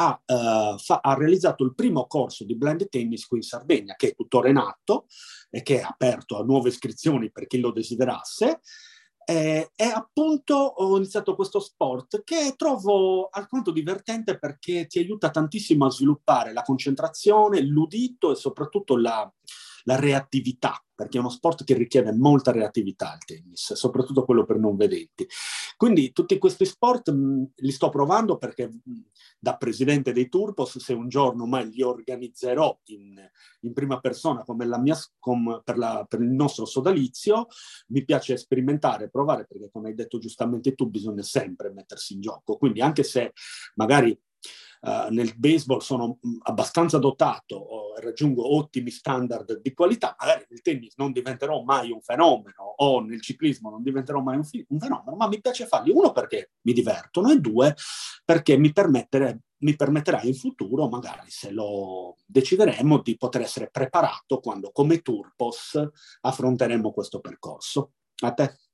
ha, 0.00 0.22
uh, 0.24 0.78
fa, 0.78 1.00
ha, 1.02 1.14
realizzato 1.14 1.64
il 1.64 1.74
primo 1.74 2.06
corso 2.06 2.44
di 2.44 2.56
blind 2.56 2.88
tennis 2.88 3.26
qui 3.26 3.38
in 3.38 3.42
Sardegna, 3.42 3.94
che 3.96 4.10
è 4.10 4.14
tuttora 4.14 4.48
in 4.48 4.56
atto 4.56 5.06
e 5.50 5.62
che 5.62 5.80
è 5.80 5.82
aperto 5.82 6.38
a 6.38 6.44
nuove 6.44 6.68
iscrizioni 6.68 7.30
per 7.30 7.46
chi 7.46 7.58
lo 7.58 7.72
desiderasse. 7.72 8.60
Eh, 9.24 9.72
e 9.76 9.84
appunto 9.84 10.54
ho 10.54 10.96
iniziato 10.96 11.34
questo 11.34 11.60
sport 11.60 12.24
che 12.24 12.54
trovo 12.56 13.28
alquanto 13.28 13.72
divertente 13.72 14.38
perché 14.38 14.86
ti 14.86 15.00
aiuta 15.00 15.28
tantissimo 15.28 15.84
a 15.84 15.90
sviluppare 15.90 16.54
la 16.54 16.62
concentrazione, 16.62 17.60
l'udito 17.60 18.30
e 18.30 18.36
soprattutto 18.36 18.96
la, 18.96 19.30
la 19.88 19.96
reattività, 19.96 20.84
perché 20.94 21.16
è 21.16 21.20
uno 21.20 21.30
sport 21.30 21.64
che 21.64 21.72
richiede 21.72 22.12
molta 22.12 22.52
reattività 22.52 23.14
il 23.14 23.24
tennis, 23.24 23.72
soprattutto 23.72 24.24
quello 24.24 24.44
per 24.44 24.58
non 24.58 24.76
vedenti. 24.76 25.26
Quindi 25.78 26.12
tutti 26.12 26.36
questi 26.36 26.66
sport 26.66 27.10
mh, 27.10 27.52
li 27.56 27.70
sto 27.70 27.88
provando 27.88 28.36
perché 28.36 28.68
mh, 28.68 28.80
da 29.38 29.56
presidente 29.56 30.12
dei 30.12 30.28
Turpos, 30.28 30.78
se 30.78 30.92
un 30.92 31.08
giorno 31.08 31.46
mai 31.46 31.70
li 31.70 31.80
organizzerò 31.82 32.78
in, 32.86 33.18
in 33.60 33.72
prima 33.72 33.98
persona 33.98 34.42
come 34.42 34.66
la 34.66 34.78
mia, 34.78 34.96
com, 35.18 35.62
per, 35.64 35.78
la, 35.78 36.04
per, 36.06 36.20
il 36.20 36.32
nostro 36.32 36.66
sodalizio, 36.66 37.46
mi 37.88 38.04
piace 38.04 38.36
sperimentare, 38.36 39.08
provare, 39.08 39.46
perché 39.46 39.70
come 39.70 39.88
hai 39.88 39.94
detto 39.94 40.18
giustamente 40.18 40.74
tu, 40.74 40.90
bisogna 40.90 41.22
sempre 41.22 41.72
mettersi 41.72 42.12
in 42.12 42.20
gioco. 42.20 42.58
Quindi 42.58 42.82
anche 42.82 43.04
se 43.04 43.32
magari 43.76 44.18
Uh, 44.80 45.12
nel 45.12 45.32
baseball 45.36 45.78
sono 45.78 46.18
mm, 46.24 46.38
abbastanza 46.42 46.98
dotato 46.98 47.96
e 47.96 48.00
raggiungo 48.00 48.54
ottimi 48.56 48.90
standard 48.90 49.60
di 49.60 49.74
qualità, 49.74 50.14
magari 50.18 50.46
nel 50.48 50.60
tennis 50.60 50.94
non 50.96 51.10
diventerò 51.10 51.62
mai 51.62 51.90
un 51.90 52.00
fenomeno 52.00 52.74
o 52.76 53.00
nel 53.00 53.20
ciclismo 53.20 53.70
non 53.70 53.82
diventerò 53.82 54.20
mai 54.20 54.36
un, 54.36 54.44
fi- 54.44 54.64
un 54.68 54.78
fenomeno, 54.78 55.16
ma 55.16 55.26
mi 55.26 55.40
piace 55.40 55.66
farli, 55.66 55.90
uno 55.90 56.12
perché 56.12 56.52
mi 56.62 56.72
divertono 56.72 57.30
e 57.30 57.40
due 57.40 57.74
perché 58.24 58.56
mi, 58.56 58.72
mi 59.58 59.74
permetterà 59.74 60.22
in 60.22 60.34
futuro, 60.34 60.88
magari 60.88 61.30
se 61.30 61.50
lo 61.50 62.16
decideremo, 62.26 63.00
di 63.00 63.16
poter 63.16 63.40
essere 63.42 63.70
preparato 63.70 64.38
quando 64.38 64.70
come 64.70 65.00
Turpos 65.00 65.82
affronteremo 66.20 66.92
questo 66.92 67.20
percorso. 67.20 67.92
A 68.20 68.32
te. 68.32 68.67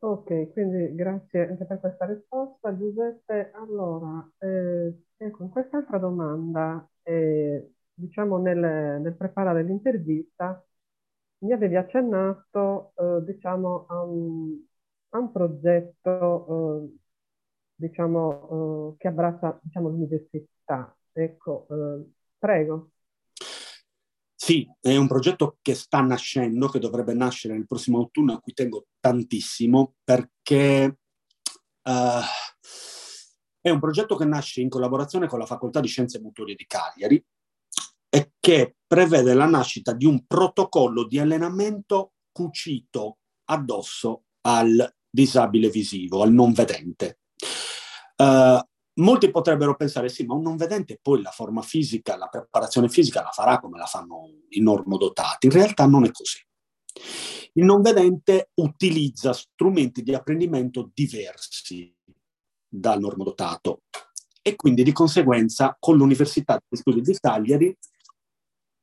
Ok, 0.00 0.52
quindi 0.52 0.94
grazie 0.94 1.48
anche 1.48 1.64
per 1.64 1.80
questa 1.80 2.06
risposta, 2.06 2.76
Giuseppe. 2.76 3.50
Allora, 3.54 4.28
eh, 4.38 4.94
ecco, 5.16 5.48
quest'altra 5.48 5.98
domanda, 5.98 6.88
eh, 7.02 7.72
diciamo 7.94 8.38
nel, 8.38 8.58
nel 9.00 9.16
preparare 9.16 9.64
l'intervista, 9.64 10.64
mi 11.38 11.52
avevi 11.52 11.74
accennato, 11.76 12.92
eh, 12.96 13.24
diciamo, 13.24 13.86
a 13.88 14.02
un, 14.02 14.56
a 15.10 15.18
un 15.18 15.32
progetto, 15.32 16.84
eh, 16.86 16.96
diciamo, 17.74 18.92
eh, 18.94 18.96
che 18.98 19.08
abbraccia, 19.08 19.58
diciamo, 19.62 19.88
l'università. 19.88 20.96
Ecco, 21.12 21.66
eh, 21.70 22.12
prego. 22.38 22.90
Sì, 24.48 24.66
è 24.80 24.96
un 24.96 25.08
progetto 25.08 25.58
che 25.60 25.74
sta 25.74 26.00
nascendo, 26.00 26.68
che 26.68 26.78
dovrebbe 26.78 27.12
nascere 27.12 27.52
nel 27.52 27.66
prossimo 27.66 27.98
autunno, 27.98 28.32
a 28.32 28.40
cui 28.40 28.54
tengo 28.54 28.86
tantissimo, 28.98 29.96
perché 30.02 31.00
uh, 31.82 32.22
è 33.60 33.68
un 33.68 33.78
progetto 33.78 34.16
che 34.16 34.24
nasce 34.24 34.62
in 34.62 34.70
collaborazione 34.70 35.26
con 35.26 35.38
la 35.38 35.44
Facoltà 35.44 35.80
di 35.80 35.88
Scienze 35.88 36.22
Motorie 36.22 36.54
di 36.54 36.64
Cagliari 36.66 37.22
e 38.08 38.32
che 38.40 38.76
prevede 38.86 39.34
la 39.34 39.44
nascita 39.44 39.92
di 39.92 40.06
un 40.06 40.24
protocollo 40.26 41.06
di 41.06 41.18
allenamento 41.18 42.12
cucito 42.32 43.18
addosso 43.50 44.22
al 44.46 44.96
disabile 45.10 45.68
visivo, 45.68 46.22
al 46.22 46.32
non 46.32 46.54
vedente. 46.54 47.18
Uh, 48.16 48.66
molti 48.98 49.30
potrebbero 49.30 49.76
pensare 49.76 50.08
sì, 50.08 50.24
ma 50.24 50.34
un 50.34 50.42
non 50.42 50.56
vedente 50.56 50.98
poi 51.00 51.22
la 51.22 51.30
forma 51.30 51.62
fisica, 51.62 52.16
la 52.16 52.28
preparazione 52.28 52.88
fisica 52.88 53.22
la 53.22 53.30
farà 53.30 53.58
come 53.58 53.78
la 53.78 53.86
fanno 53.86 54.30
i 54.50 54.60
normodotati. 54.60 55.46
In 55.46 55.52
realtà 55.52 55.86
non 55.86 56.04
è 56.04 56.10
così. 56.10 56.38
Il 57.54 57.64
non 57.64 57.82
vedente 57.82 58.50
utilizza 58.54 59.32
strumenti 59.32 60.02
di 60.02 60.14
apprendimento 60.14 60.90
diversi 60.92 61.94
dal 62.68 63.00
normodotato 63.00 63.82
e 64.42 64.56
quindi 64.56 64.82
di 64.82 64.92
conseguenza 64.92 65.76
con 65.78 65.96
l'Università 65.96 66.54
degli 66.54 66.80
Studi 66.80 67.00
di 67.00 67.16
Cagliari 67.18 67.76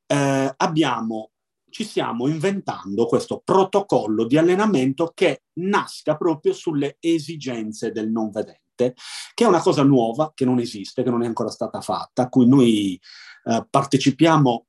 eh, 0.06 0.54
abbiamo, 0.56 1.30
ci 1.70 1.84
stiamo 1.84 2.26
inventando 2.26 3.06
questo 3.06 3.40
protocollo 3.44 4.24
di 4.24 4.36
allenamento 4.36 5.12
che 5.14 5.42
nasca 5.54 6.16
proprio 6.16 6.52
sulle 6.52 6.96
esigenze 7.00 7.92
del 7.92 8.10
non 8.10 8.30
vedente 8.30 8.65
rete, 8.76 8.94
che 9.34 9.44
è 9.44 9.48
una 9.48 9.60
cosa 9.60 9.82
nuova, 9.82 10.32
che 10.34 10.44
non 10.44 10.58
esiste, 10.58 11.02
che 11.02 11.10
non 11.10 11.22
è 11.22 11.26
ancora 11.26 11.50
stata 11.50 11.80
fatta, 11.80 12.22
a 12.22 12.28
cui 12.28 12.46
noi 12.46 13.00
eh, 13.44 13.66
partecipiamo 13.68 14.66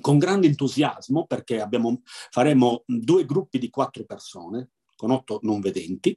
con 0.00 0.18
grande 0.18 0.46
entusiasmo 0.46 1.26
perché 1.26 1.60
abbiamo, 1.60 2.02
faremo 2.30 2.82
due 2.86 3.24
gruppi 3.24 3.58
di 3.58 3.70
quattro 3.70 4.04
persone 4.04 4.70
con 4.94 5.10
otto 5.10 5.40
non 5.42 5.60
vedenti 5.60 6.16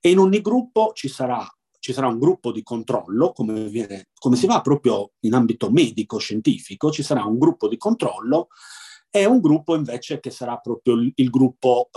e 0.00 0.10
in 0.10 0.18
ogni 0.18 0.40
gruppo 0.40 0.92
ci 0.92 1.08
sarà, 1.08 1.44
ci 1.78 1.92
sarà 1.92 2.06
un 2.06 2.18
gruppo 2.18 2.52
di 2.52 2.62
controllo, 2.62 3.32
come, 3.32 3.68
viene, 3.68 4.10
come 4.18 4.36
si 4.36 4.46
va 4.46 4.60
proprio 4.60 5.12
in 5.20 5.34
ambito 5.34 5.70
medico-scientifico, 5.70 6.90
ci 6.92 7.02
sarà 7.02 7.24
un 7.24 7.38
gruppo 7.38 7.68
di 7.68 7.76
controllo 7.76 8.48
e 9.10 9.24
un 9.24 9.40
gruppo 9.40 9.74
invece 9.74 10.20
che 10.20 10.30
sarà 10.30 10.56
proprio 10.58 10.94
il, 10.94 11.12
il 11.16 11.30
gruppo... 11.30 11.88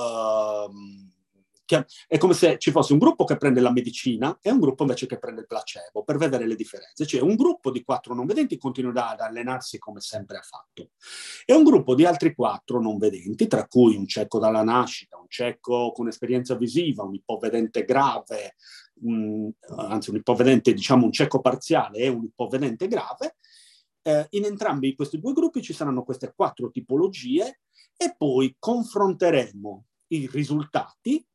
Uh, 1.68 1.84
è 2.08 2.18
come 2.18 2.34
se 2.34 2.58
ci 2.60 2.70
fosse 2.70 2.94
un 2.94 3.00
gruppo 3.00 3.24
che 3.24 3.38
prende 3.38 3.60
la 3.60 3.72
medicina 3.72 4.38
e 4.42 4.52
un 4.52 4.60
gruppo 4.60 4.84
invece 4.84 5.08
che 5.08 5.18
prende 5.18 5.42
il 5.42 5.48
placebo 5.48 6.04
per 6.04 6.18
vedere 6.18 6.46
le 6.48 6.56
differenze. 6.56 7.06
Cioè 7.06 7.22
un 7.22 7.36
gruppo 7.36 7.72
di 7.72 7.84
quattro 7.84 8.14
non 8.14 8.26
vedenti 8.26 8.58
continuerà 8.58 9.10
ad 9.10 9.22
allenarsi 9.22 9.80
come 9.80 10.00
sempre 10.00 10.38
ha 10.38 10.42
fatto 10.42 10.92
e 11.46 11.54
un 11.54 11.64
gruppo 11.64 11.96
di 11.96 12.06
altri 12.06 12.36
quattro 12.36 12.82
non 12.82 12.98
vedenti, 12.98 13.48
tra 13.48 13.68
cui 13.68 13.96
un 13.96 14.08
cieco 14.08 14.40
dalla 14.40 14.64
nascita, 14.64 15.18
un 15.18 15.28
cieco 15.28 15.92
con 15.92 16.08
esperienza 16.08 16.56
visiva, 16.56 17.04
un 17.04 17.16
ipovedente 17.16 17.84
grave, 17.84 18.56
un, 19.02 19.52
anzi 19.76 20.12
un 20.12 20.18
ipovedente, 20.18 20.74
diciamo 20.74 21.06
un 21.06 21.12
cieco 21.12 21.42
parziale 21.42 22.00
e 22.00 22.08
un 22.10 22.24
ipovedente 22.24 22.88
grave, 22.88 23.38
eh, 24.04 24.28
in 24.32 24.46
entrambi 24.46 24.96
questi 24.96 25.20
due 25.20 25.34
gruppi 25.34 25.62
ci 25.62 25.74
saranno 25.74 26.04
queste 26.04 26.32
quattro 26.36 26.70
tipologie 26.70 27.62
e 27.98 28.14
poi 28.16 28.56
confronteremo 28.60 29.86
i 30.08 30.30
risultati 30.32 31.26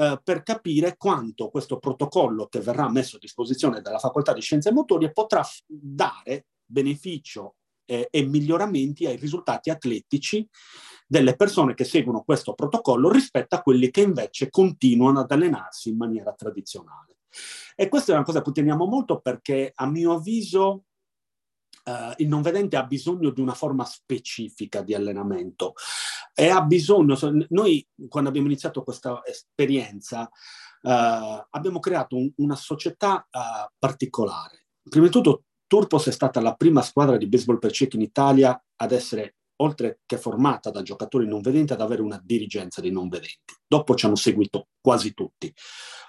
eh, 0.00 0.18
per 0.24 0.42
capire 0.42 0.96
quanto 0.96 1.50
questo 1.50 1.78
protocollo 1.78 2.46
che 2.46 2.60
verrà 2.60 2.88
messo 2.88 3.16
a 3.16 3.18
disposizione 3.18 3.82
dalla 3.82 3.98
Facoltà 3.98 4.32
di 4.32 4.40
Scienze 4.40 4.72
Motorie 4.72 5.12
potrà 5.12 5.46
dare 5.66 6.46
beneficio 6.64 7.56
eh, 7.84 8.08
e 8.10 8.22
miglioramenti 8.22 9.04
ai 9.04 9.16
risultati 9.16 9.68
atletici 9.68 10.48
delle 11.06 11.36
persone 11.36 11.74
che 11.74 11.84
seguono 11.84 12.22
questo 12.22 12.54
protocollo 12.54 13.10
rispetto 13.10 13.56
a 13.56 13.60
quelli 13.60 13.90
che 13.90 14.00
invece 14.00 14.48
continuano 14.48 15.20
ad 15.20 15.30
allenarsi 15.32 15.90
in 15.90 15.98
maniera 15.98 16.32
tradizionale. 16.32 17.18
E 17.76 17.88
questa 17.90 18.12
è 18.12 18.14
una 18.14 18.24
cosa 18.24 18.38
a 18.38 18.42
cui 18.42 18.52
teniamo 18.52 18.86
molto 18.86 19.20
perché 19.20 19.70
a 19.74 19.86
mio 19.86 20.14
avviso 20.14 20.84
Uh, 21.84 22.12
il 22.18 22.28
non 22.28 22.42
vedente 22.42 22.76
ha 22.76 22.84
bisogno 22.84 23.30
di 23.30 23.40
una 23.40 23.54
forma 23.54 23.84
specifica 23.84 24.82
di 24.82 24.94
allenamento 24.94 25.74
e 26.34 26.48
ha 26.48 26.60
bisogno, 26.62 27.16
noi 27.48 27.86
quando 28.08 28.28
abbiamo 28.28 28.48
iniziato 28.48 28.82
questa 28.82 29.22
esperienza 29.24 30.22
uh, 30.82 31.46
abbiamo 31.50 31.80
creato 31.80 32.16
un, 32.16 32.30
una 32.36 32.56
società 32.56 33.26
uh, 33.30 33.72
particolare. 33.78 34.66
Prima 34.88 35.06
di 35.06 35.12
tutto 35.12 35.44
Turpos 35.66 36.08
è 36.08 36.12
stata 36.12 36.40
la 36.40 36.54
prima 36.54 36.82
squadra 36.82 37.16
di 37.16 37.28
baseball 37.28 37.58
per 37.58 37.70
ciechi 37.70 37.96
in 37.96 38.02
Italia 38.02 38.60
ad 38.76 38.92
essere 38.92 39.36
oltre 39.60 40.00
che 40.04 40.18
formata 40.18 40.70
da 40.70 40.82
giocatori 40.82 41.26
non 41.26 41.42
vedenti, 41.42 41.72
ad 41.72 41.80
avere 41.80 42.02
una 42.02 42.20
dirigenza 42.22 42.80
di 42.80 42.90
non 42.90 43.08
vedenti. 43.08 43.54
Dopo 43.66 43.94
ci 43.94 44.06
hanno 44.06 44.16
seguito 44.16 44.68
quasi 44.80 45.14
tutti. 45.14 45.52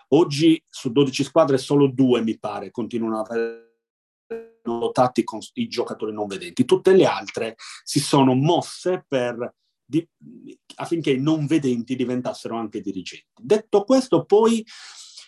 Oggi 0.10 0.62
su 0.68 0.92
12 0.92 1.24
squadre 1.24 1.58
solo 1.58 1.88
due, 1.88 2.22
mi 2.22 2.40
pare, 2.40 2.72
continuano 2.72 3.20
ad 3.20 3.28
avere 3.30 3.71
dotati 4.62 5.24
con 5.24 5.40
i 5.54 5.68
giocatori 5.68 6.14
non 6.14 6.28
vedenti. 6.28 6.66
Tutte 6.66 6.94
le 6.94 7.06
altre 7.06 7.56
si 7.84 8.00
sono 8.00 8.34
mosse 8.34 9.06
per, 9.08 9.56
di, 9.84 10.08
affinché 10.76 11.12
i 11.12 11.20
non 11.20 11.46
vedenti 11.46 11.96
diventassero 11.96 12.56
anche 12.56 12.82
dirigenti. 12.82 13.28
Detto 13.40 13.84
questo, 13.84 14.26
poi 14.26 14.66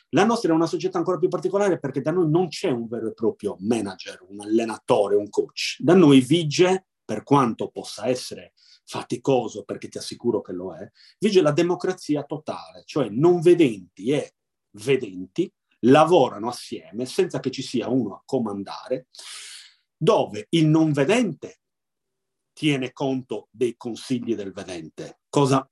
la 0.10 0.26
nostra 0.26 0.52
è 0.52 0.56
una 0.56 0.68
società 0.68 1.00
ancora 1.00 1.18
più 1.18 1.28
particolare 1.28 1.80
perché 1.80 2.02
da 2.02 2.12
noi 2.12 2.30
non 2.30 2.48
c'è 2.48 2.70
un 2.70 2.88
vero 2.88 3.08
e 3.08 3.14
proprio 3.14 3.58
manager, 3.60 4.24
un 4.30 4.42
allenatore, 4.42 5.16
un 5.16 5.30
coach. 5.30 5.78
Da 5.80 5.96
noi 5.96 6.22
vige, 6.22 6.86
per 7.04 7.24
quanto 7.24 7.70
possa 7.70 8.08
essere 8.08 8.54
faticoso, 8.86 9.64
perché 9.64 9.88
ti 9.88 9.98
assicuro 9.98 10.42
che 10.42 10.54
lo 10.54 10.76
è, 10.76 10.90
vige 11.18 11.42
la 11.42 11.52
democrazia 11.52 12.24
totale, 12.24 12.84
cioè 12.86 13.10
non 13.10 13.42
vedenti 13.42 14.12
e 14.12 14.36
vedenti 14.78 15.52
lavorano 15.86 16.50
assieme 16.50 17.06
senza 17.06 17.40
che 17.40 17.52
ci 17.52 17.62
sia 17.62 17.88
uno 17.90 18.16
a 18.16 18.22
comandare, 18.26 19.08
dove 19.96 20.48
il 20.50 20.68
non 20.68 20.92
vedente 20.92 21.60
tiene 22.54 22.92
conto 22.92 23.48
dei 23.52 23.76
consigli 23.76 24.36
del 24.36 24.52
vedente, 24.52 25.22
cosa 25.30 25.68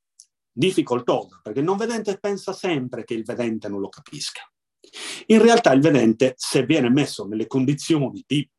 difficoltosa, 0.52 1.40
perché 1.42 1.60
il 1.60 1.66
non 1.66 1.78
vedente 1.78 2.18
pensa 2.18 2.54
sempre 2.54 3.04
che 3.04 3.14
il 3.14 3.24
vedente 3.24 3.70
non 3.70 3.80
lo 3.80 3.90
capisca. 3.90 4.42
In 5.28 5.42
realtà 5.42 5.72
il 5.74 5.82
vedente, 5.82 6.34
se 6.38 6.66
viene 6.66 6.90
messo 6.90 7.26
nelle 7.26 7.48
condizioni 7.48 8.24
di 8.26 8.50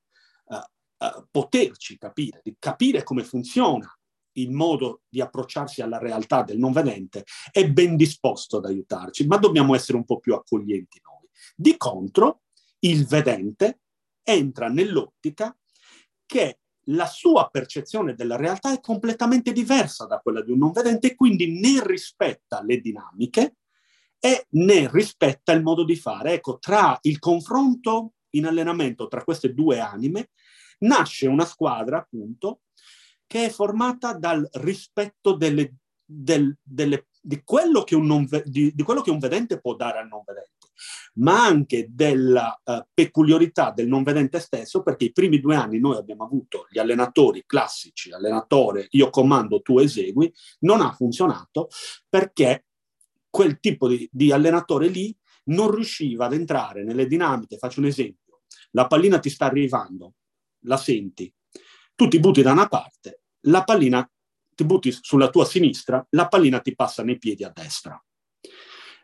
uh, 0.45 0.55
uh, 0.55 1.27
poterci 1.31 1.99
capire, 1.99 2.41
di 2.43 2.55
capire 2.59 3.03
come 3.03 3.25
funziona 3.25 3.93
il 4.37 4.51
modo 4.51 5.03
di 5.09 5.21
approcciarsi 5.21 5.83
alla 5.83 5.99
realtà 5.99 6.43
del 6.43 6.59
non 6.59 6.73
vedente, 6.73 7.25
è 7.51 7.69
ben 7.69 7.97
disposto 7.97 8.59
ad 8.59 8.65
aiutarci, 8.65 9.27
ma 9.27 9.37
dobbiamo 9.37 9.75
essere 9.75 9.99
un 9.99 10.05
po' 10.05 10.21
più 10.21 10.33
accoglienti 10.33 11.01
noi. 11.05 11.12
Di 11.55 11.77
contro, 11.77 12.43
il 12.81 13.07
vedente 13.07 13.81
entra 14.23 14.69
nell'ottica 14.69 15.57
che 16.27 16.59
la 16.87 17.07
sua 17.07 17.49
percezione 17.51 18.15
della 18.15 18.37
realtà 18.37 18.73
è 18.73 18.81
completamente 18.81 19.53
diversa 19.53 20.07
da 20.07 20.19
quella 20.19 20.43
di 20.43 20.51
un 20.51 20.59
non 20.59 20.73
vedente 20.73 21.09
e 21.09 21.15
quindi 21.15 21.61
ne 21.61 21.81
rispetta 21.85 22.63
le 22.63 22.81
dinamiche 22.81 23.57
e 24.19 24.47
ne 24.51 24.89
rispetta 24.91 25.53
il 25.53 25.63
modo 25.63 25.85
di 25.85 25.97
fare. 25.97 26.35
Ecco, 26.35 26.59
tra 26.59 26.99
il 27.03 27.19
confronto 27.19 28.15
in 28.31 28.47
allenamento 28.47 29.09
tra 29.09 29.25
queste 29.25 29.53
due 29.53 29.79
anime 29.79 30.31
nasce 30.81 31.27
una 31.27 31.45
squadra, 31.45 31.99
appunto, 31.99 32.63
che 33.27 33.47
è 33.47 33.51
formata 33.51 34.15
dal 34.15 34.49
rispetto 34.55 35.35
delle, 35.35 35.75
del, 36.05 36.57
delle, 36.63 37.09
di, 37.21 37.43
quello 37.45 37.85
non, 37.91 38.29
di, 38.45 38.73
di 38.75 38.83
quello 38.83 39.01
che 39.01 39.11
un 39.11 39.19
vedente 39.19 39.61
può 39.61 39.75
dare 39.75 39.99
al 39.99 40.09
non 40.09 40.23
vedente 40.25 40.52
ma 41.15 41.45
anche 41.45 41.89
della 41.91 42.61
uh, 42.65 42.85
peculiarità 42.93 43.71
del 43.71 43.89
non 43.89 44.03
vedente 44.03 44.41
stesso, 44.41 44.83
perché 44.83 45.07
i 45.07 45.13
primi 45.13 45.41
due 45.41 45.57
anni 45.57 45.79
noi 45.79 45.97
abbiamo 45.97 46.25
avuto 46.25 46.67
gli 46.71 46.79
allenatori 46.79 47.45
classici, 47.47 48.13
allenatore, 48.13 48.87
io 48.91 49.11
comando, 49.11 49.61
tu 49.63 49.79
esegui, 49.79 50.33
non 50.61 50.81
ha 50.81 50.93
funzionato 50.93 51.69
perché 52.09 52.67
quel 53.29 53.61
tipo 53.61 53.89
di, 53.89 54.09
di 54.13 54.31
allenatore 54.31 54.89
lì 54.89 55.17
non 55.45 55.71
riusciva 55.71 56.27
ad 56.27 56.35
entrare 56.35 56.85
nelle 56.85 57.07
dinamiche. 57.07 57.57
Faccio 57.57 57.81
un 57.81 57.87
esempio, 57.87 58.43
la 58.73 58.87
pallina 58.87 59.19
ti 59.19 59.31
sta 59.31 59.47
arrivando, 59.47 60.15
la 60.65 60.77
senti, 60.77 61.33
tu 61.95 62.09
ti 62.09 62.21
butti 62.21 62.43
da 62.43 62.53
una 62.53 62.69
parte, 62.69 63.23
la 63.47 63.65
pallina 63.65 64.09
ti 64.55 64.65
butti 64.65 64.93
sulla 64.93 65.31
tua 65.31 65.45
sinistra, 65.45 66.05
la 66.11 66.29
pallina 66.29 66.61
ti 66.61 66.75
passa 66.75 67.03
nei 67.03 67.19
piedi 67.19 67.45
a 67.45 67.51
destra. 67.55 68.03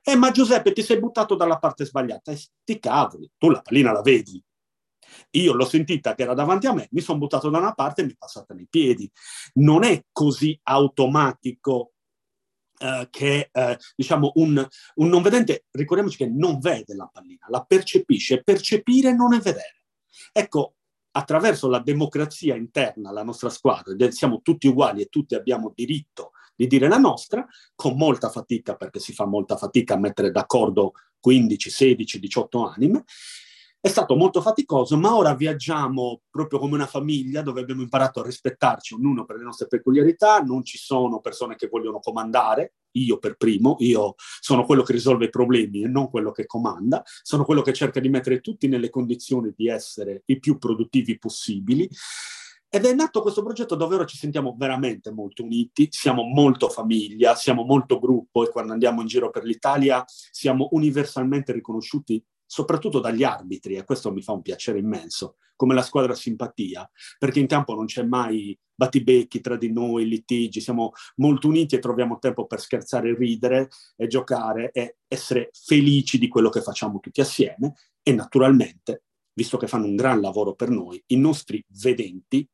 Eh, 0.09 0.17
ma 0.17 0.31
Giuseppe, 0.31 0.73
ti 0.73 0.83
sei 0.83 0.99
buttato 0.99 1.35
dalla 1.35 1.59
parte 1.59 1.85
sbagliata. 1.85 2.33
E 2.33 2.37
sti 2.37 2.79
cavoli, 2.79 3.31
tu 3.37 3.51
la 3.51 3.61
pallina 3.61 3.93
la 3.93 4.01
vedi. 4.01 4.43
Io 5.33 5.53
l'ho 5.53 5.67
sentita 5.67 6.15
che 6.15 6.23
era 6.23 6.33
davanti 6.33 6.67
a 6.67 6.73
me, 6.73 6.89
mi 6.93 7.03
sono 7.03 7.19
buttato 7.19 7.51
da 7.51 7.59
una 7.59 7.75
parte 7.75 8.01
e 8.01 8.05
mi 8.07 8.13
è 8.13 8.17
passata 8.17 8.55
nei 8.55 8.67
piedi. 8.71 9.11
Non 9.55 9.85
è 9.85 10.03
così 10.11 10.59
automatico 10.63 11.93
Uh, 12.81 13.09
che 13.11 13.51
uh, 13.53 13.75
diciamo 13.97 14.31
un, 14.37 14.65
un, 14.95 15.09
non 15.09 15.21
vedente, 15.21 15.65
ricordiamoci 15.73 16.17
che 16.17 16.29
non 16.29 16.61
vede 16.61 16.95
la 16.95 17.11
pallina, 17.13 17.45
la 17.49 17.65
percepisce, 17.65 18.45
percepire 18.45 19.13
non 19.13 19.35
è 19.35 19.41
vedere. 19.41 19.83
Ecco, 20.31 20.77
attraverso 21.11 21.69
la 21.69 21.81
democrazia 21.81 22.55
interna 22.55 23.09
alla 23.09 23.25
nostra 23.25 23.49
squadra, 23.51 23.97
siamo 24.13 24.43
tutti 24.43 24.69
uguali 24.69 25.03
e 25.03 25.07
tutti 25.07 25.35
abbiamo 25.35 25.73
diritto 25.75 26.31
di 26.59 26.67
dire 26.67 26.89
la 26.89 26.99
nostra, 26.99 27.47
con 27.77 27.97
molta 27.97 28.31
fatica, 28.31 28.75
perché 28.75 28.99
si 28.99 29.13
fa 29.13 29.25
molta 29.25 29.57
fatica 29.57 29.95
a 29.95 29.99
mettere 29.99 30.33
d'accordo 30.33 30.91
15, 31.21 31.71
16, 31.71 32.19
18 32.19 32.67
anime. 32.67 33.05
È 33.81 33.87
stato 33.87 34.17
molto 34.17 34.41
faticoso, 34.41 34.97
ma 34.97 35.15
ora 35.15 35.37
viaggiamo 35.37 36.23
proprio 36.29 36.59
come 36.59 36.75
una 36.75 36.89
famiglia 36.89 37.43
dove 37.43 37.61
abbiamo 37.61 37.83
imparato 37.83 38.19
a 38.19 38.25
rispettarci 38.25 38.95
ognuno 38.95 39.25
per 39.25 39.37
le 39.37 39.45
nostre 39.45 39.69
peculiarità, 39.69 40.41
non 40.41 40.65
ci 40.65 40.79
sono 40.79 41.21
persone 41.21 41.55
che 41.55 41.69
vogliono 41.69 42.01
comandare, 42.01 42.73
io 42.93 43.19
per 43.19 43.37
primo, 43.37 43.77
io 43.79 44.17
sono 44.41 44.65
quello 44.65 44.83
che 44.83 44.95
risolve 44.95 45.27
i 45.27 45.31
problemi 45.31 45.85
e 45.85 45.89
non 45.89 46.11
quello 46.11 46.33
che 46.33 46.45
comanda, 46.45 47.05
sono 47.23 47.45
quello 47.45 47.63
che 47.63 47.73
cerca 47.73 48.01
di 48.01 48.09
mettere 48.09 48.41
tutti 48.41 48.67
nelle 48.67 48.91
condizioni 48.91 49.53
di 49.57 49.69
essere 49.69 50.23
i 50.25 50.41
più 50.41 50.59
produttivi 50.59 51.17
possibili 51.17 51.89
ed 52.71 52.85
è 52.85 52.93
nato 52.93 53.23
questo 53.23 53.43
progetto 53.43 53.75
dove 53.75 53.95
ora 53.95 54.05
ci 54.05 54.16
sentiamo 54.16 54.55
veramente 54.57 55.11
molto 55.11 55.43
uniti, 55.43 55.89
siamo 55.91 56.23
molto 56.23 56.69
famiglia, 56.69 57.35
siamo 57.35 57.64
molto 57.64 57.99
gruppo 57.99 58.45
e 58.45 58.51
quando 58.51 58.73
andiamo 58.73 59.01
in 59.01 59.07
giro 59.07 59.31
per 59.31 59.45
l'Italia 59.45 60.05
siamo 60.07 60.69
universalmente 60.73 61.53
riconosciuti 61.53 62.23
soprattutto 62.45 63.01
dagli 63.01 63.25
arbitri, 63.25 63.75
e 63.75 63.85
questo 63.85 64.11
mi 64.11 64.23
fa 64.23 64.33
un 64.33 64.41
piacere 64.41 64.79
immenso, 64.79 65.37
come 65.55 65.75
la 65.75 65.83
squadra 65.83 66.14
simpatia, 66.14 66.91
perché 67.19 67.41
in 67.41 67.47
campo 67.47 67.75
non 67.75 67.85
c'è 67.85 68.03
mai 68.03 68.59
battibecchi 68.75 69.41
tra 69.41 69.57
di 69.57 69.71
noi, 69.71 70.07
litigi, 70.07 70.61
siamo 70.61 70.93
molto 71.16 71.49
uniti 71.49 71.75
e 71.75 71.81
troviamo 71.81 72.19
tempo 72.19 72.47
per 72.47 72.61
scherzare, 72.61 73.14
ridere 73.14 73.69
e 73.97 74.07
giocare 74.07 74.71
e 74.73 74.99
essere 75.09 75.51
felici 75.53 76.16
di 76.16 76.29
quello 76.29 76.49
che 76.49 76.62
facciamo 76.62 77.01
tutti 77.01 77.21
assieme 77.21 77.75
e 78.03 78.12
naturalmente, 78.12 79.03
visto 79.35 79.59
che 79.59 79.66
fanno 79.66 79.87
un 79.87 79.97
gran 79.97 80.21
lavoro 80.21 80.55
per 80.55 80.71
noi, 80.71 81.03
i 81.09 81.16
nostri 81.16 81.62
vedenti 81.69 82.49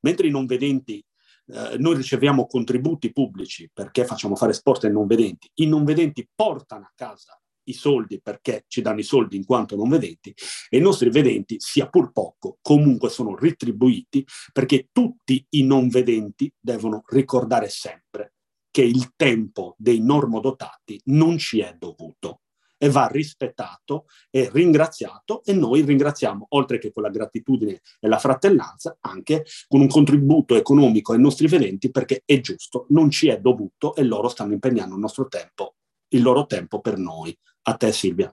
mentre 0.00 0.26
i 0.26 0.30
non 0.30 0.46
vedenti 0.46 1.04
eh, 1.46 1.76
noi 1.78 1.96
riceviamo 1.96 2.46
contributi 2.46 3.12
pubblici 3.12 3.70
perché 3.72 4.04
facciamo 4.04 4.36
fare 4.36 4.52
sport 4.52 4.84
ai 4.84 4.92
non 4.92 5.06
vedenti, 5.06 5.50
i 5.54 5.66
non 5.66 5.84
vedenti 5.84 6.28
portano 6.34 6.84
a 6.84 6.92
casa 6.94 7.38
i 7.68 7.72
soldi 7.72 8.20
perché 8.20 8.64
ci 8.66 8.80
danno 8.80 9.00
i 9.00 9.04
soldi 9.04 9.36
in 9.36 9.44
quanto 9.44 9.76
non 9.76 9.88
vedenti 9.88 10.34
e 10.68 10.78
i 10.78 10.80
nostri 10.80 11.10
vedenti, 11.10 11.56
sia 11.58 11.88
pur 11.88 12.12
poco, 12.12 12.58
comunque 12.62 13.10
sono 13.10 13.36
retribuiti 13.36 14.26
perché 14.52 14.88
tutti 14.90 15.44
i 15.50 15.64
non 15.64 15.88
vedenti 15.88 16.52
devono 16.58 17.02
ricordare 17.08 17.68
sempre 17.68 18.34
che 18.70 18.82
il 18.82 19.12
tempo 19.16 19.74
dei 19.78 20.00
normodotati 20.00 21.00
non 21.04 21.38
ci 21.38 21.60
è 21.60 21.74
dovuto 21.78 22.40
e 22.78 22.88
va 22.88 23.08
rispettato 23.08 24.06
e 24.30 24.48
ringraziato 24.52 25.42
e 25.44 25.52
noi 25.52 25.82
ringraziamo, 25.82 26.46
oltre 26.50 26.78
che 26.78 26.92
con 26.92 27.02
la 27.02 27.10
gratitudine 27.10 27.80
e 28.00 28.08
la 28.08 28.18
fratellanza, 28.18 28.96
anche 29.00 29.44
con 29.66 29.80
un 29.80 29.88
contributo 29.88 30.54
economico 30.54 31.12
ai 31.12 31.20
nostri 31.20 31.48
vedenti 31.48 31.90
perché 31.90 32.22
è 32.24 32.40
giusto, 32.40 32.86
non 32.90 33.10
ci 33.10 33.28
è 33.28 33.40
dovuto 33.40 33.94
e 33.94 34.04
loro 34.04 34.28
stanno 34.28 34.52
impegnando 34.52 34.94
il 34.94 35.00
nostro 35.00 35.26
tempo, 35.26 35.74
il 36.08 36.22
loro 36.22 36.46
tempo 36.46 36.80
per 36.80 36.96
noi. 36.96 37.36
A 37.62 37.74
te 37.74 37.92
Silvia. 37.92 38.32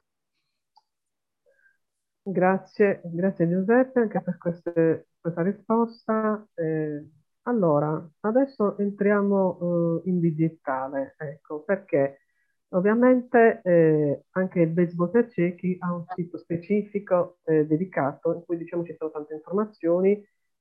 Grazie, 2.28 3.02
grazie 3.04 3.50
Giuseppe 3.50 4.00
anche 4.00 4.22
per 4.22 4.38
queste, 4.38 5.08
questa 5.20 5.41
risposta. 5.41 6.48
Eh, 6.54 7.06
allora, 7.43 8.04
adesso 8.22 8.78
entriamo 8.80 10.02
eh, 10.04 10.10
in 10.10 10.20
digitale, 10.20 11.16
ecco, 11.18 11.62
perché 11.62 12.25
Ovviamente 12.70 13.61
eh, 13.63 14.24
anche 14.32 14.59
il 14.61 14.70
Baseball 14.70 15.11
per 15.11 15.30
ciechi 15.30 15.78
ha 15.80 15.93
un 15.93 16.03
sito 16.13 16.38
specifico 16.38 17.38
eh, 17.43 17.66
dedicato 17.66 18.34
in 18.34 18.43
cui 18.43 18.57
diciamo, 18.57 18.84
ci 18.84 18.95
sono 18.97 19.11
tante 19.11 19.34
informazioni, 19.36 20.11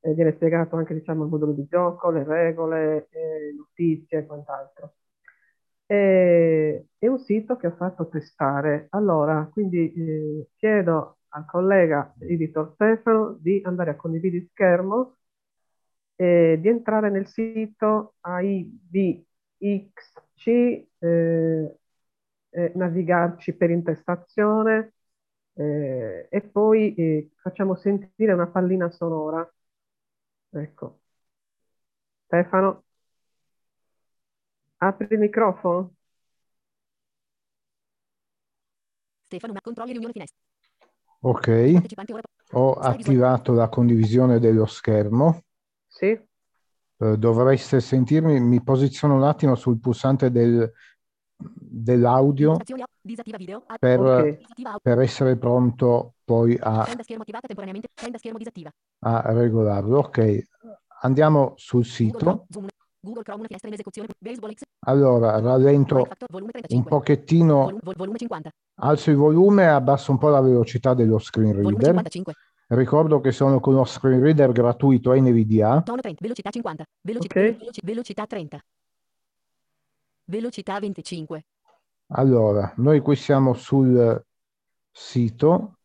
eh, 0.00 0.14
viene 0.14 0.32
spiegato 0.32 0.76
anche 0.76 0.94
diciamo, 0.94 1.24
il 1.24 1.30
modulo 1.30 1.52
di 1.52 1.66
gioco, 1.66 2.10
le 2.10 2.24
regole, 2.24 3.08
eh, 3.10 3.52
notizie 3.56 4.18
e 4.18 4.26
quant'altro. 4.26 4.94
è 5.86 7.06
un 7.06 7.18
sito 7.18 7.56
che 7.56 7.66
ho 7.68 7.74
fatto 7.76 8.08
testare. 8.08 8.86
Allora, 8.90 9.48
quindi 9.52 9.92
eh, 9.92 10.48
chiedo 10.56 11.18
al 11.28 11.44
collega 11.46 12.14
editor 12.20 12.72
Stefano 12.74 13.36
di 13.40 13.60
andare 13.64 13.90
a 13.90 13.96
condividere 13.96 14.46
schermo 14.50 15.16
e 16.16 16.58
di 16.60 16.68
entrare 16.68 17.10
nel 17.10 17.26
sito 17.26 18.14
AIBXC 18.20 19.26
eh, 20.98 21.78
eh, 22.54 22.72
navigarci 22.76 23.54
per 23.54 23.70
intestazione 23.70 24.94
eh, 25.54 26.28
e 26.30 26.40
poi 26.42 26.94
eh, 26.94 27.30
facciamo 27.36 27.74
sentire 27.76 28.32
una 28.32 28.46
pallina 28.48 28.90
sonora. 28.90 29.48
Ecco. 30.52 31.00
Stefano. 32.26 32.84
Apri 34.78 35.08
il 35.10 35.18
microfono. 35.18 35.96
Stefano, 39.26 39.52
ma 39.52 39.60
controlli 39.60 39.90
riunione 39.92 40.12
finestra. 40.12 40.38
Ok, 41.22 41.48
ho 42.52 42.72
attivato 42.74 43.52
la 43.52 43.68
condivisione 43.68 44.38
dello 44.38 44.66
schermo. 44.66 45.42
Sì, 45.88 46.18
Eh, 46.98 47.16
dovreste 47.18 47.80
sentirmi, 47.80 48.40
mi 48.40 48.62
posiziono 48.62 49.14
un 49.16 49.24
attimo 49.24 49.54
sul 49.56 49.78
pulsante 49.80 50.30
del- 50.30 50.70
dell'audio 51.36 52.56
per, 52.56 52.74
ok. 52.74 52.82
Disattiva 53.02 53.38
audio. 54.70 54.80
per 54.82 54.98
essere 55.00 55.36
pronto 55.36 56.14
poi 56.24 56.56
a, 56.60 56.82
a 59.00 59.32
regolarlo. 59.32 59.98
Ok, 59.98 60.46
andiamo 61.02 61.52
sul 61.56 61.84
sito. 61.84 62.46
Google 63.04 63.22
Chrome, 63.22 63.40
una 63.40 63.46
finestra 63.48 63.68
in 63.68 63.74
esecuzione. 63.74 64.08
Baseball 64.18 64.54
X. 64.54 64.62
Allora, 64.86 65.38
rallento 65.38 65.96
un 65.96 66.04
35. 66.06 66.88
pochettino, 66.88 67.64
Volum- 67.64 67.80
vol- 67.82 67.96
volume 67.96 68.16
50. 68.16 68.50
alzo 68.80 69.10
il 69.10 69.16
volume 69.16 69.62
e 69.64 69.66
abbasso 69.66 70.10
un 70.10 70.16
po' 70.18 70.30
la 70.30 70.40
velocità 70.40 70.94
dello 70.94 71.18
screen 71.18 71.52
reader. 71.54 71.84
55. 71.88 72.32
Ricordo 72.68 73.20
che 73.20 73.30
sono 73.30 73.60
con 73.60 73.74
uno 73.74 73.84
screen 73.84 74.20
reader 74.22 74.52
gratuito 74.52 75.12
NVDA. 75.12 75.82
Tono 75.82 76.00
30. 76.00 76.18
Velocità 76.22 76.48
50. 76.48 76.84
Velocità, 77.02 77.38
Ok. 77.40 77.56
veloci- 77.58 77.80
velocità 77.84 78.26
30. 78.26 78.58
Velocità 80.26 80.78
25. 80.78 81.44
Allora, 82.08 82.72
noi 82.76 83.00
qui 83.00 83.16
siamo 83.16 83.54
sul 83.54 84.22
sito. 84.90 85.78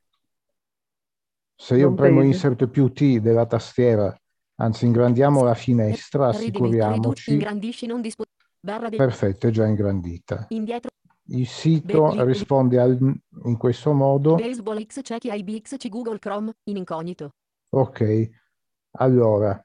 Se 1.56 1.76
io 1.76 1.88
Home 1.88 1.96
premo 1.98 2.18
page. 2.20 2.28
Insert 2.28 2.68
più 2.68 2.92
T 2.94 3.20
della 3.20 3.46
tastiera, 3.46 4.16
anzi 4.56 4.86
ingrandiamo 4.86 5.44
la 5.44 5.56
finestra, 5.56 6.28
assicuriamoci. 6.28 7.34
ingrandisci, 7.34 7.86
non 7.86 8.02
dispo- 8.02 8.24
Barra 8.62 8.90
del 8.90 8.98
Perfetto, 8.98 9.48
è 9.48 9.52
già 9.52 9.66
ingrandita. 9.66 10.46
indietro. 10.50 10.90
Il 11.32 11.48
sito 11.48 12.10
Be- 12.10 12.24
risponde 12.26 12.80
al- 12.80 12.98
in 13.44 13.58
questo 13.58 13.94
modo. 13.94 14.36
Baseball 14.36 14.84
X 14.86 15.02
check 15.02 15.26
IBXC 15.26 15.88
Google 15.90 16.18
Chrome 16.20 16.54
in 16.64 16.78
incognito. 16.78 17.32
Ok, 17.70 18.30
allora, 18.98 19.64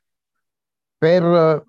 per 0.99 1.65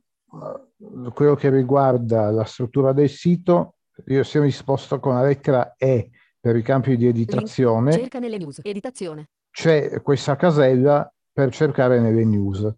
quello 1.13 1.35
che 1.35 1.49
riguarda 1.49 2.29
la 2.31 2.43
struttura 2.43 2.91
del 2.93 3.09
sito, 3.09 3.75
io 4.07 4.23
sono 4.23 4.43
risposto 4.43 4.99
con 4.99 5.15
la 5.15 5.23
lettera 5.23 5.75
E 5.77 6.09
per 6.39 6.55
i 6.55 6.61
campi 6.61 6.97
di 6.97 7.07
editazione. 7.07 7.91
Cerca 7.93 8.19
nelle 8.19 8.37
news. 8.37 8.59
Editazione. 8.61 9.29
C'è 9.51 10.01
questa 10.01 10.35
casella 10.35 11.11
per 11.31 11.51
cercare 11.51 11.99
nelle 11.99 12.25
news. 12.25 12.71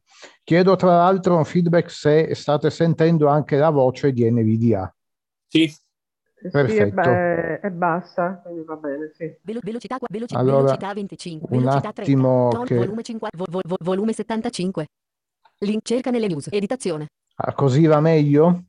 Chiedo 0.44 0.76
tra 0.76 0.96
l'altro 0.98 1.36
un 1.38 1.46
feedback 1.46 1.90
se 1.92 2.34
state 2.36 2.70
sentendo 2.70 3.28
anche 3.28 3.58
la 3.58 3.70
voce 3.70 4.12
di 4.12 4.30
NVDA. 4.30 4.94
Sì, 5.48 5.68
Sì, 5.68 6.46
è, 6.48 6.50
Perfetto. 6.52 6.94
ba- 6.94 7.60
è 7.62 7.70
bassa, 7.72 8.40
quindi 8.44 8.64
va 8.64 8.76
bene, 8.76 9.12
sì. 9.16 9.36
Velo- 9.42 9.60
velocità, 9.64 9.98
qua- 9.98 10.08
veloci- 10.10 10.36
Allora, 10.36 10.58
velocità 10.58 10.94
25. 10.94 11.48
un 11.50 11.64
Velocità 11.64 11.92
30. 11.92 12.02
attimo 12.02 12.64
che- 12.64 12.76
volume 12.76 13.02
50. 13.02 13.38
vo- 13.38 13.60
vo- 13.68 13.78
volume 13.84 14.14
75. 14.14 14.86
Link 15.60 15.82
cerca 15.84 16.12
nelle 16.12 16.28
news. 16.28 16.48
Editazione. 16.52 17.08
Ah, 17.40 17.54
così 17.54 17.86
va 17.86 18.00
meglio? 18.00 18.66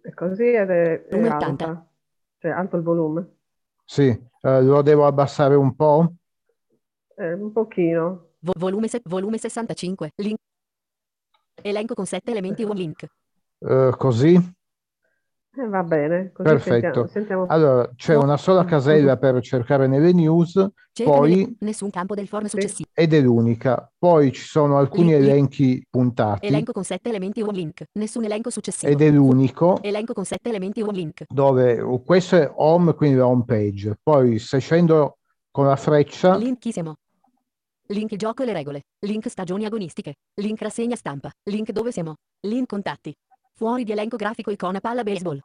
È 0.00 0.12
così 0.14 0.44
ed 0.52 0.70
è, 0.70 1.04
è 1.04 1.10
Volume 1.10 1.28
80. 1.34 1.64
alta. 1.66 1.86
Cioè, 2.38 2.50
alto 2.50 2.76
il 2.76 2.82
volume. 2.82 3.36
Sì, 3.84 4.04
eh, 4.08 4.62
lo 4.62 4.82
devo 4.82 5.06
abbassare 5.06 5.54
un 5.54 5.74
po'? 5.74 6.14
Eh, 7.16 7.32
un 7.34 7.52
pochino. 7.52 8.30
Vo- 8.40 8.52
volume, 8.56 8.88
se- 8.88 9.02
volume 9.04 9.38
65. 9.38 10.12
Link. 10.16 10.38
Elenco 11.62 11.94
con 11.94 12.06
7 12.06 12.30
elementi 12.30 12.62
un 12.62 12.74
link. 12.74 13.06
Eh, 13.58 13.94
così? 13.96 14.55
Eh, 15.58 15.68
va 15.68 15.82
bene, 15.82 16.32
così 16.32 16.48
Perfetto. 16.50 16.80
sentiamo, 16.80 17.06
sentiamo. 17.06 17.46
Allora, 17.48 17.90
c'è 17.96 18.12
No. 18.14 18.22
una 18.24 18.36
sola 18.36 18.66
casella 18.66 19.16
per 19.16 19.40
cercare 19.40 19.86
nelle 19.86 20.12
news, 20.12 20.52
Cerca 20.92 21.10
poi 21.10 21.56
nessun 21.60 21.88
campo 21.88 22.14
del 22.14 22.28
form 22.28 22.44
successivo. 22.44 22.90
ed 22.92 23.14
è 23.14 23.20
l'unica. 23.22 23.90
Poi 23.96 24.32
ci 24.32 24.42
sono 24.42 24.76
alcuni 24.76 25.12
Link- 25.12 25.22
elenchi 25.22 25.86
puntati 25.88 26.46
Elenco 26.46 26.72
con 26.72 26.84
7 26.84 27.08
elementi 27.08 27.40
e 27.40 27.44
un 27.44 27.54
link. 27.54 27.84
Nessun 27.92 28.24
elenco 28.24 28.50
successivo. 28.50 28.92
ed 28.92 29.00
è 29.00 29.10
l'unico 29.10 29.78
Elenco 29.82 30.12
con 30.12 30.26
7 30.26 30.50
elementi 30.50 30.80
e 30.80 30.82
un 30.82 30.92
link. 30.92 31.24
dove 31.28 31.82
questo 32.04 32.36
è 32.36 32.52
home, 32.54 32.92
quindi 32.94 33.16
la 33.16 33.26
home 33.26 33.44
page. 33.46 33.96
Poi 34.02 34.38
se 34.38 34.58
scendo 34.58 35.16
con 35.50 35.64
la 35.66 35.76
freccia, 35.76 36.36
Link 36.36 36.58
chi 36.58 36.70
siamo? 36.70 36.96
Link 37.88 38.14
gioco 38.16 38.42
e 38.42 38.46
le 38.46 38.52
regole. 38.52 38.82
Link 39.06 39.28
stagioni 39.30 39.64
agonistiche. 39.64 40.16
Link 40.40 40.60
rassegna 40.60 40.96
stampa. 40.96 41.30
Link 41.44 41.70
dove 41.70 41.92
siamo. 41.92 42.16
Link 42.40 42.66
contatti. 42.68 43.14
Fuori 43.56 43.84
di 43.84 43.92
elenco 43.92 44.16
grafico 44.16 44.50
icona 44.50 44.80
palla 44.80 45.02
baseball. 45.02 45.42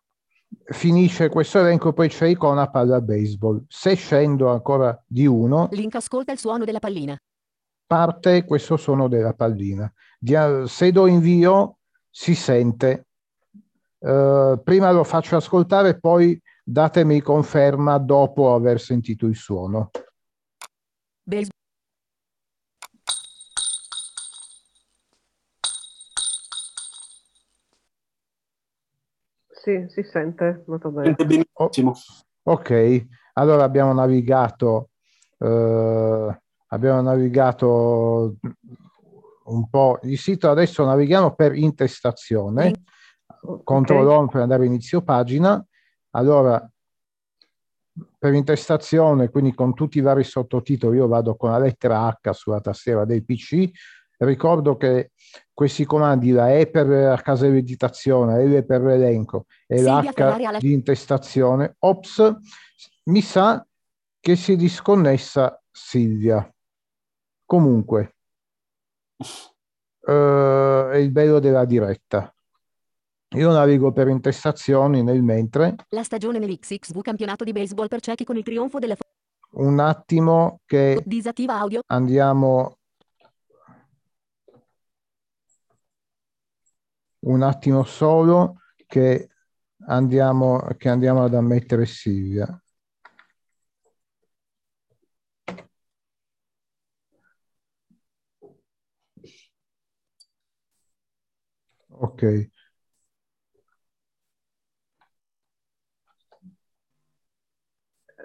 finisce 0.65 1.29
questo 1.29 1.59
elenco, 1.59 1.93
poi 1.93 2.09
c'è 2.09 2.27
icona 2.27 2.69
palla 2.69 2.99
baseball. 2.99 3.63
Se 3.69 3.93
scendo 3.95 4.49
ancora 4.49 5.01
di 5.07 5.25
uno, 5.25 5.69
Link 5.71 5.95
ascolta 5.95 6.33
il 6.33 6.37
suono 6.37 6.65
della 6.65 6.79
pallina. 6.79 7.17
parte 7.87 8.43
questo 8.43 8.75
suono 8.75 9.07
della 9.07 9.33
pallina. 9.33 9.89
Se 10.65 10.91
do 10.91 11.07
invio, 11.07 11.77
si 12.09 12.35
sente. 12.35 13.07
Eh, 13.97 14.59
prima 14.61 14.91
lo 14.91 15.05
faccio 15.05 15.37
ascoltare, 15.37 15.97
poi 15.97 16.37
datemi 16.63 17.21
conferma 17.21 17.97
dopo 17.97 18.53
aver 18.53 18.81
sentito 18.81 19.25
il 19.25 19.37
suono. 19.37 19.89
Baseball. 21.23 21.59
Sì, 29.61 29.85
si 29.89 30.01
sente 30.01 30.63
molto 30.65 30.89
bene. 30.89 31.15
sente 31.15 31.25
benissimo. 31.25 31.93
Ok, 32.43 33.05
allora 33.33 33.63
abbiamo 33.63 33.93
navigato, 33.93 34.89
eh, 35.37 36.41
abbiamo 36.67 37.01
navigato 37.01 38.37
un 39.43 39.69
po' 39.69 39.99
il 40.01 40.17
sito, 40.17 40.49
adesso 40.49 40.83
navighiamo 40.83 41.35
per 41.35 41.55
intestazione, 41.55 42.73
Ok. 43.43 43.63
control 43.63 44.07
on 44.07 44.29
per 44.29 44.41
andare 44.41 44.65
inizio 44.65 45.03
pagina. 45.03 45.63
Allora, 46.11 46.67
per 48.17 48.33
intestazione, 48.33 49.29
quindi 49.29 49.53
con 49.53 49.75
tutti 49.75 49.99
i 49.99 50.01
vari 50.01 50.23
sottotitoli, 50.23 50.97
io 50.97 51.07
vado 51.07 51.35
con 51.35 51.51
la 51.51 51.59
lettera 51.59 52.07
H 52.07 52.31
sulla 52.31 52.61
tastiera 52.61 53.05
del 53.05 53.23
PC. 53.23 53.69
Ricordo 54.21 54.77
che 54.77 55.13
questi 55.51 55.83
comandi, 55.83 56.29
la 56.29 56.53
E 56.53 56.69
per 56.69 56.87
la 56.87 57.19
casa 57.21 57.47
di 57.47 57.57
editazione, 57.57 58.45
L 58.45 58.63
per 58.65 58.81
l'elenco 58.81 59.47
e 59.65 59.79
Silvia 59.79 60.51
l'H 60.51 60.57
di 60.59 60.73
intestazione, 60.73 61.75
ops, 61.79 62.35
mi 63.05 63.21
sa 63.21 63.65
che 64.19 64.35
si 64.35 64.53
è 64.53 64.55
disconnessa 64.55 65.59
Silvia. 65.71 66.47
Comunque, 67.45 68.15
eh, 70.05 70.89
è 70.91 70.97
il 70.97 71.11
bello 71.11 71.39
della 71.39 71.65
diretta. 71.65 72.31
Io 73.35 73.51
navigo 73.51 73.91
per 73.91 74.07
intestazioni 74.07 75.01
nel 75.01 75.23
mentre, 75.23 75.77
La 75.89 76.03
stagione 76.03 76.37
nell'XXV 76.37 77.01
campionato 77.01 77.43
di 77.43 77.53
baseball 77.53 77.87
per 77.87 78.01
ciechi 78.01 78.23
con 78.23 78.37
il 78.37 78.43
trionfo 78.43 78.77
della 78.77 78.95
un 79.53 79.79
attimo 79.79 80.59
che 80.65 81.01
disattiva 81.05 81.57
audio. 81.57 81.81
andiamo 81.87 82.77
un 87.21 87.41
attimo 87.43 87.83
solo 87.83 88.61
che 88.87 89.29
andiamo, 89.87 90.59
che 90.77 90.89
andiamo 90.89 91.23
ad 91.23 91.33
ammettere 91.35 91.85
Silvia. 91.85 92.47
Ok, 101.89 102.23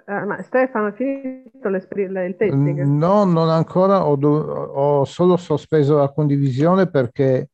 Eh, 0.07 0.25
ma 0.25 0.41
Stefano, 0.41 0.87
ha 0.87 0.91
finito 0.93 1.67
il 1.67 2.35
testing? 2.37 2.81
no, 2.85 3.23
non 3.25 3.49
ancora, 3.49 4.05
ho, 4.07 4.15
ho 4.15 5.05
solo 5.05 5.37
sospeso 5.37 5.97
la 5.97 6.11
condivisione 6.11 6.89
perché 6.89 7.49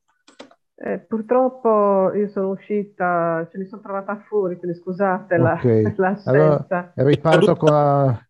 Eh, 0.85 0.99
purtroppo 0.99 2.11
io 2.13 2.27
sono 2.27 2.49
uscita, 2.49 3.47
ce 3.49 3.57
mi 3.57 3.65
sono 3.67 3.81
trovata 3.81 4.17
fuori, 4.27 4.57
quindi 4.57 4.77
scusate 4.77 5.37
la- 5.37 5.53
Ok, 5.53 5.63
l'assenza. 5.97 6.91
riparto 6.95 7.55
con 7.55 7.69
la- 7.71 8.27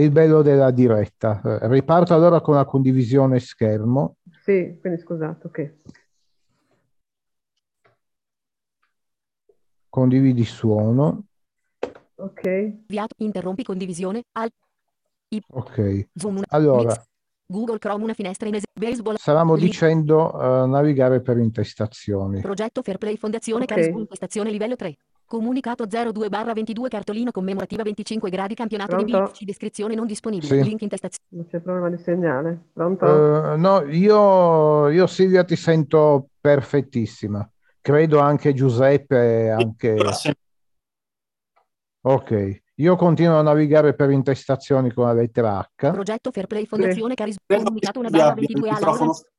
il 0.00 0.10
bello 0.10 0.40
della 0.40 0.70
diretta. 0.70 1.42
Eh, 1.44 1.68
Riparto 1.68 2.14
allora 2.14 2.40
con 2.40 2.54
la 2.54 2.64
condivisione 2.64 3.38
schermo. 3.38 4.16
Sì, 4.44 4.78
quindi 4.80 4.98
scusate, 4.98 5.46
ok. 5.46 5.74
Condividi 9.90 10.44
suono. 10.44 11.24
Ok. 12.14 12.72
Interrompi 13.18 13.62
condivisione. 13.62 14.22
Al. 14.32 14.48
Ok. 15.48 16.08
Zoom. 16.14 16.42
Allora, 16.48 16.88
Mix. 16.88 17.04
Google 17.46 17.78
Chrome 17.78 18.02
una 18.02 18.14
finestra 18.14 18.48
in 18.48 18.54
esempio. 18.54 18.74
Baseball. 18.78 19.16
Stavamo 19.16 19.54
Link. 19.54 19.70
dicendo 19.70 20.32
eh, 20.32 20.66
navigare 20.66 21.20
per 21.20 21.38
intestazioni. 21.38 22.40
Progetto 22.40 22.82
Fairplay 22.82 23.16
Fondazione 23.16 23.64
Ok. 23.64 23.68
Carisma 23.68 23.98
Intestazione 24.00 24.50
livello 24.50 24.76
3. 24.76 24.96
Comunicato 25.24 25.86
02 25.86 26.28
22 26.28 26.88
cartolina 26.88 27.32
commemorativa 27.32 27.82
25 27.82 28.30
gradi 28.30 28.54
campionato 28.54 28.96
di 28.96 29.10
Pronto? 29.10 29.30
BFC 29.30 29.42
descrizione 29.44 29.94
non 29.94 30.06
disponibile. 30.06 30.62
Sì. 30.62 30.68
Link 30.68 30.82
intestazione. 30.82 31.26
Non 31.30 31.46
c'è 31.48 31.60
problema 31.60 31.90
di 31.90 32.00
segnale. 32.02 32.66
Pronto? 32.72 33.52
Eh, 33.52 33.56
no, 33.56 33.82
io, 33.86 34.88
io 34.88 35.06
Silvia 35.06 35.42
ti 35.44 35.56
sento 35.56 36.28
perfettissima. 36.40 37.48
Credo 37.80 38.18
anche 38.18 38.52
Giuseppe, 38.52 39.50
anche... 39.50 39.96
Ok, 42.02 42.62
io 42.78 42.96
continuo 42.96 43.38
a 43.38 43.42
navigare 43.42 43.94
per 43.94 44.10
intestazioni 44.10 44.92
con 44.92 45.06
la 45.06 45.14
lettera 45.14 45.58
H. 45.58 45.90
Progetto 45.92 46.30
Fairplay 46.30 46.66
Fondazione 46.66 47.14
Carisma 47.14 47.40
comunicato 47.46 47.98
una 48.00 48.10
barra 48.10 48.30
abbia 48.32 48.42
il 48.42 48.48
22 48.48 48.68
a 48.68 48.72
microfono. 48.74 49.12
Laura 49.12 49.35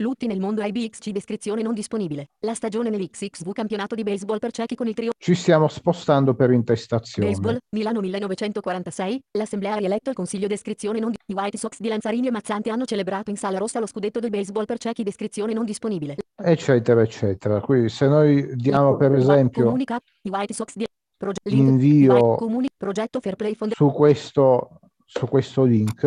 Lutti 0.00 0.26
nel 0.26 0.40
mondo 0.40 0.62
IBXC 0.62 1.10
descrizione 1.10 1.60
non 1.60 1.74
disponibile. 1.74 2.28
La 2.40 2.54
stagione 2.54 2.88
nell'XXV 2.88 3.52
campionato 3.52 3.94
di 3.94 4.02
baseball 4.02 4.38
per 4.38 4.50
ciechi 4.50 4.74
con 4.74 4.86
il 4.86 4.94
trio 4.94 5.12
Ci 5.18 5.34
stiamo 5.34 5.68
spostando 5.68 6.34
per 6.34 6.50
intestazione. 6.52 7.28
Baseball, 7.28 7.58
Milano 7.76 8.00
1946, 8.00 9.20
l'assemblea 9.32 9.74
ha 9.74 9.76
rieletto 9.76 10.08
il 10.08 10.16
consiglio 10.16 10.46
descrizione 10.46 11.00
non 11.00 11.10
di 11.10 11.18
i 11.26 11.34
White 11.34 11.58
Sox 11.58 11.78
di 11.80 11.88
Lanzarini 11.88 12.28
e 12.28 12.30
Mazzanti 12.30 12.70
hanno 12.70 12.86
celebrato 12.86 13.28
in 13.28 13.36
sala 13.36 13.58
rossa 13.58 13.78
lo 13.78 13.86
scudetto 13.86 14.20
del 14.20 14.30
baseball 14.30 14.64
per 14.64 14.78
ciechi 14.78 15.02
descrizione 15.02 15.52
non 15.52 15.66
disponibile. 15.66 16.16
eccetera, 16.42 17.02
eccetera. 17.02 17.60
Quindi 17.60 17.90
se 17.90 18.08
noi 18.08 18.56
diamo 18.56 18.96
per 18.96 19.12
esempio 19.14 19.64
Comunica, 19.64 20.00
i 20.22 20.30
White 20.30 20.54
Sox 20.54 20.76
di 20.76 20.86
proge- 21.14 21.40
Invio- 21.44 22.36
comuni, 22.36 22.68
progetto 22.74 23.20
Fair 23.20 23.36
Play 23.36 23.54
Fonda- 23.54 23.74
su 23.74 23.90
questo, 23.90 24.80
su 25.04 25.26
questo 25.26 25.64
link, 25.64 26.00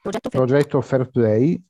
progetto 0.00 0.30
Fair, 0.30 0.44
progetto 0.46 0.80
Fair 0.80 1.10
Play, 1.10 1.62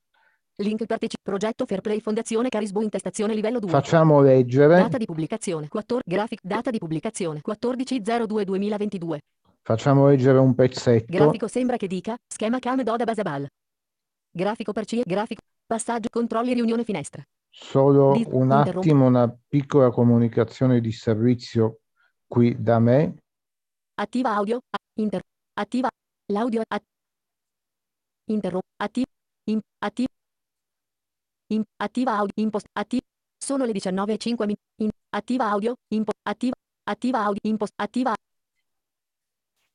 link 0.57 0.86
partecipi 0.86 1.22
progetto 1.22 1.66
Fair 1.66 1.80
Play 1.80 2.00
Fondazione 2.00 2.48
Carisbo 2.48 2.80
intestazione 2.80 3.34
livello 3.34 3.59
2. 3.59 3.70
facciamo 3.70 4.20
leggere, 4.20 4.76
Data 4.76 4.98
di 4.98 5.05
pubblicazione 5.05 5.68
14 5.68 6.09
graphic 6.09 6.40
data 6.42 6.70
di 6.70 6.78
pubblicazione 6.78 7.40
14.02.2022 7.46 9.18
facciamo 9.62 10.07
leggere 10.09 10.38
un 10.38 10.55
pezzetto. 10.55 11.07
Grafico 11.09 11.48
sembra 11.48 11.76
che 11.76 11.86
dica 11.86 12.16
schema 12.26 12.59
cam 12.59 12.82
doda 12.82 13.05
basabal. 13.05 13.46
Grafico 14.30 14.72
per 14.72 14.84
CIE 14.84 15.02
grafico 15.05 15.40
passaggio 15.66 16.09
controlli 16.11 16.52
riunione 16.52 16.84
finestra. 16.84 17.22
Solo 17.48 18.12
Di- 18.12 18.26
un 18.28 18.50
attimo, 18.50 19.07
una 19.07 19.34
piccola 19.48 19.90
comunicazione 19.90 20.80
di 20.80 20.92
servizio 20.92 21.78
qui 22.26 22.61
da 22.61 22.78
me. 22.78 23.14
Attiva 23.94 24.34
audio. 24.34 24.59
Inter. 24.98 25.22
Attiva. 25.55 25.88
L'audio. 26.32 26.62
At, 26.66 26.82
interrompo. 28.30 28.66
Attiva. 28.76 29.07
In, 29.44 29.61
attiva. 29.78 30.09
In, 31.49 31.62
attiva 31.76 32.16
audio. 32.16 32.32
Impost. 32.36 32.66
Attiva. 32.72 33.03
Sono 33.36 33.64
le 33.64 33.72
19.05 33.72 34.47
min. 34.47 34.55
In, 34.76 34.90
attiva 35.11 35.51
audio. 35.51 35.74
Impo, 35.88 36.12
attiva. 36.22 36.55
Attiva 36.84 37.22
audio. 37.22 37.40
Impost. 37.42 37.72
Attiva. 37.76 38.14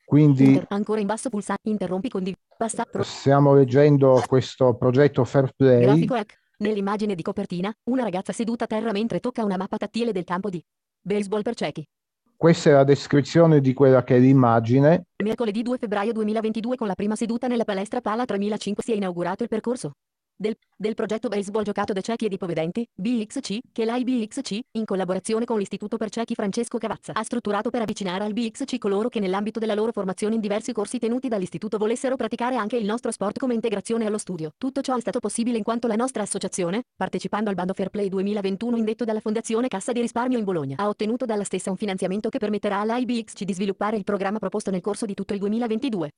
Quindi 0.06 0.46
Inter, 0.46 0.66
ancora 0.70 1.00
in 1.00 1.06
basso 1.06 1.30
pulsante. 1.30 1.70
Interrompi 1.70 2.10
condiv. 2.10 2.34
Passa. 2.58 2.86
Pro, 2.86 3.04
stiamo 3.04 3.54
leggendo 3.54 4.24
questo 4.28 4.76
progetto 4.76 5.24
Fair 5.24 5.52
Play. 5.56 5.82
grafico 5.82 6.16
ec. 6.16 6.38
Nell'immagine 6.60 7.16
di 7.16 7.22
copertina, 7.22 7.74
una 7.86 8.04
ragazza 8.04 8.34
seduta 8.34 8.66
a 8.66 8.68
terra 8.68 8.92
mentre 8.92 9.20
tocca 9.20 9.46
una 9.46 9.56
mappa 9.56 9.78
tattile 9.78 10.12
del 10.12 10.26
campo 10.26 10.50
di 10.50 10.62
baseball 11.00 11.42
per 11.42 11.56
ciechi. 11.56 11.88
Questa 12.36 12.70
è 12.70 12.74
la 12.74 12.84
descrizione 12.84 13.62
di 13.62 13.74
quella 13.74 14.04
che 14.04 14.16
è 14.16 14.20
l'immagine. 14.20 15.06
Mercoledì 15.24 15.62
2 15.62 15.78
febbraio 15.78 16.12
2022 16.12 16.76
con 16.76 16.88
la 16.88 16.96
prima 16.96 17.16
seduta 17.16 17.48
nella 17.48 17.66
palestra 17.66 18.02
Pala 18.02 18.26
3005 18.26 18.84
si 18.84 18.92
è 18.92 18.96
inaugurato 18.96 19.44
il 19.44 19.50
percorso 19.50 19.94
del, 20.40 20.58
del 20.78 20.94
progetto 20.94 21.28
baseball 21.28 21.64
giocato 21.64 21.92
da 21.92 22.00
ciechi 22.00 22.26
ed 22.26 22.32
ipovedenti, 22.32 22.88
BXC, 22.96 23.58
che 23.74 23.84
l'IBXC, 23.84 24.60
in 24.72 24.86
collaborazione 24.86 25.44
con 25.44 25.58
l'Istituto 25.58 25.98
per 25.98 26.10
Ciechi 26.10 26.34
Francesco 26.34 26.78
Cavazza, 26.78 27.12
ha 27.14 27.24
strutturato 27.24 27.70
per 27.70 27.82
avvicinare 27.82 28.24
al 28.24 28.32
BXC 28.32 28.78
coloro 28.78 29.10
che 29.10 29.20
nell'ambito 29.20 29.60
della 29.60 29.74
loro 29.74 29.92
formazione 29.92 30.36
in 30.36 30.42
diversi 30.42 30.72
corsi 30.72 30.98
tenuti 30.98 31.28
dall'Istituto 31.28 31.78
volessero 31.78 32.16
praticare 32.16 32.56
anche 32.56 32.78
il 32.78 32.86
nostro 32.86 33.12
sport 33.12 33.38
come 33.38 33.54
integrazione 33.54 34.06
allo 34.06 34.18
studio. 34.18 34.54
Tutto 34.58 34.80
ciò 34.80 34.96
è 34.96 35.02
stato 35.02 35.20
possibile 35.20 35.58
in 35.58 35.64
quanto 35.64 35.88
la 35.88 35.96
nostra 35.96 36.24
associazione, 36.24 36.84
partecipando 36.96 37.50
al 37.50 37.56
bando 37.56 37.74
Fair 37.74 37.90
Play 37.90 38.08
2021 38.08 38.78
indetto 38.78 39.04
dalla 39.04 39.20
Fondazione 39.20 39.68
Cassa 39.68 39.92
di 39.92 40.00
Risparmio 40.00 40.38
in 40.38 40.46
Bologna, 40.46 40.78
ha 40.80 40.88
ottenuto 40.88 41.26
dalla 41.26 41.44
stessa 41.44 41.70
un 41.70 41.76
finanziamento 41.76 42.30
che 42.30 42.38
permetterà 42.38 42.80
all'IBXC 42.80 43.44
di 43.44 43.54
sviluppare 43.54 43.98
il 43.98 44.06
programma 44.06 44.40
proposto 44.40 44.72
nel 44.72 44.82
corso 44.82 45.06
di 45.06 45.14
tutto 45.14 45.34
il 45.34 45.40
2022. 45.40 46.12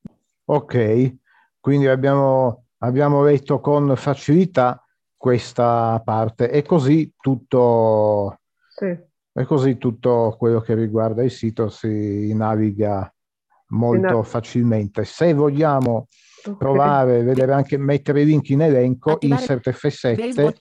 Ok, 0.45 1.15
quindi 1.59 1.87
abbiamo, 1.87 2.65
abbiamo 2.83 3.23
letto 3.23 3.59
con 3.59 3.95
facilità 3.95 4.83
questa 5.15 6.01
parte 6.03 6.49
e 6.49 6.63
così 6.63 7.11
tutto, 7.19 8.39
Sì. 8.69 8.85
e 9.33 9.45
così 9.45 9.77
tutto 9.77 10.35
quello 10.37 10.59
che 10.61 10.73
riguarda 10.73 11.23
il 11.23 11.31
sito 11.31 11.69
si 11.69 12.33
naviga 12.33 13.11
molto 13.67 14.17
na- 14.17 14.23
facilmente. 14.23 15.03
Se 15.05 15.33
vogliamo 15.33 16.07
Ok. 16.43 16.57
provare, 16.57 17.21
vedere 17.23 17.53
anche 17.53 17.77
mettere 17.77 18.21
i 18.21 18.25
link 18.25 18.49
in 18.49 18.61
elenco, 18.61 19.11
Attivare- 19.11 19.41
insert 19.41 19.63
Baseball. 20.15 20.49
F7, 20.49 20.57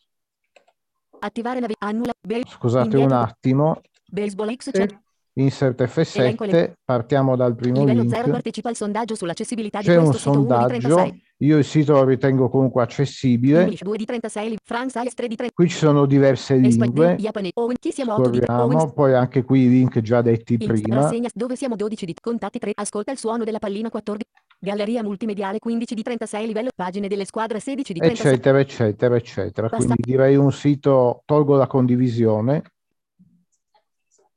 Attivare 1.21 1.61
navi- 1.61 1.75
annulla 1.79 2.12
be- 2.21 2.43
scusate 2.47 2.85
indietro. 2.97 3.07
un 3.07 3.12
attimo, 3.23 3.81
baseball 4.11 4.55
X 4.57 4.71
Sì. 4.73 4.99
Insert 5.43 5.80
Elenco 6.14 6.45
F7, 6.45 6.72
partiamo 6.84 7.36
dal 7.36 7.55
primo 7.55 7.80
Livello 7.80 8.09
0 8.09 8.14
link. 8.14 8.30
partecipa 8.30 8.68
al 8.68 8.76
sondaggio 8.76 9.14
sull'accessibilità 9.14 9.80
di 9.80 9.86
C'è 9.86 9.97
un 9.97 10.05
questo 10.05 10.18
sito 10.18 10.30
1 10.30 10.41
di 10.41 10.49
sondaggio, 10.49 10.95
36. 10.95 11.22
io 11.38 11.59
il 11.59 11.64
sito 11.64 11.93
lo 11.95 12.05
ritengo 12.05 12.49
comunque 12.49 12.82
accessibile. 12.82 13.62
English 13.62 13.82
2 13.82 13.97
di 13.97 14.05
36, 14.05 14.57
France 14.64 15.01
Ice 15.01 15.14
3 15.14 15.28
di 15.28 15.36
30. 15.36 15.55
Qui 15.55 15.68
ci 15.68 15.76
sono 15.76 16.07
diverse 16.07 16.57
lingue, 16.57 17.16
Japan, 17.16 17.49
Owen, 17.55 17.76
chi 17.78 17.93
siamo 17.93 18.14
8 18.14 18.30
di 18.30 18.41
scorriamo, 18.43 18.93
poi 18.93 19.14
anche 19.14 19.43
qui 19.43 19.62
i 19.62 19.68
link 19.68 20.01
già 20.01 20.22
detti 20.22 20.57
prima. 20.57 21.11
dove 21.34 21.57
siamo 21.57 21.76
12 21.76 22.05
di 22.05 22.14
contatti 22.20 22.59
3, 22.59 22.72
ascolta 22.74 23.12
il 23.12 23.18
suono 23.18 23.45
della 23.45 23.59
pallina 23.59 23.91
14, 23.91 24.24
galleria 24.61 25.03
multimediale 25.03 25.59
15 25.59 25.95
di 25.95 26.03
36 26.03 26.47
livello, 26.47 26.68
pagine 26.74 27.09
delle 27.09 27.24
squadre 27.24 27.61
16 27.61 27.93
di 27.93 27.99
36. 27.99 28.26
eccetera, 28.26 28.61
eccetera, 28.61 29.16
eccetera. 29.16 29.68
Quindi 29.70 29.95
direi 29.97 30.36
un 30.36 30.53
sito, 30.53 31.22
tolgo 31.24 31.57
la 31.57 31.66
condivisione, 31.66 32.62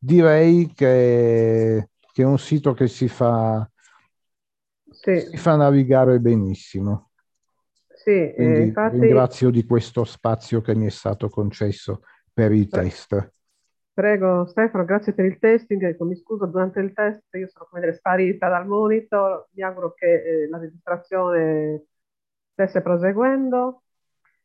direi 0.03 0.71
che, 0.73 1.89
che 2.11 2.21
è 2.21 2.25
un 2.25 2.37
sito 2.39 2.73
che 2.73 2.87
si 2.87 3.07
fa, 3.07 3.67
Sì, 4.91 5.11
si 5.31 5.37
fa 5.37 5.55
navigare 5.55 6.19
benissimo. 6.19 7.11
sì, 7.93 8.09
eh, 8.11 8.33
Quindi 8.35 8.61
infatti 8.61 8.97
ringrazio 8.97 9.49
di 9.49 9.65
questo 9.65 10.03
spazio 10.03 10.61
che 10.61 10.75
mi 10.75 10.85
è 10.87 10.89
stato 10.89 11.29
concesso 11.29 12.01
per 12.33 12.51
il 12.51 12.69
test. 12.69 13.31
prego 13.93 14.45
Stefano, 14.47 14.85
grazie 14.85 15.13
per 15.13 15.25
il 15.25 15.39
testing. 15.39 15.81
Ecco, 15.83 16.05
mi 16.05 16.15
scuso 16.15 16.45
durante 16.47 16.79
il 16.79 16.93
test, 16.93 17.23
io 17.35 17.47
sono 17.49 17.67
come 17.69 17.81
dire 17.81 17.93
sparita 17.95 18.49
dal 18.49 18.67
monitor, 18.67 19.47
mi 19.53 19.63
auguro 19.63 19.93
che 19.93 20.43
eh, 20.43 20.49
la 20.49 20.57
registrazione 20.57 21.85
stesse 22.53 22.81
proseguendo 22.81 23.82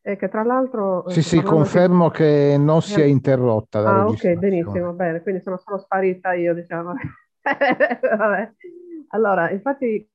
e 0.01 0.15
che 0.15 0.29
tra 0.29 0.43
l'altro... 0.43 1.07
eh, 1.09 1.13
Sì, 1.13 1.21
sì, 1.21 1.35
parlando 1.35 1.63
di- 1.63 1.69
confermo 1.69 2.09
che 2.09 2.55
non 2.57 2.81
si 2.81 2.99
è 3.01 3.03
interrotta 3.03 3.79
la 3.79 3.89
Ah, 3.91 4.07
ok, 4.07 4.33
benissimo, 4.35 4.93
bene, 4.93 5.21
quindi 5.21 5.41
sono 5.41 5.57
solo 5.57 5.77
sparita 5.79 6.33
io, 6.33 6.53
diciamo. 6.53 6.93
Vabbè. 8.17 8.53
Allora, 9.09 9.49
infatti, 9.51 10.09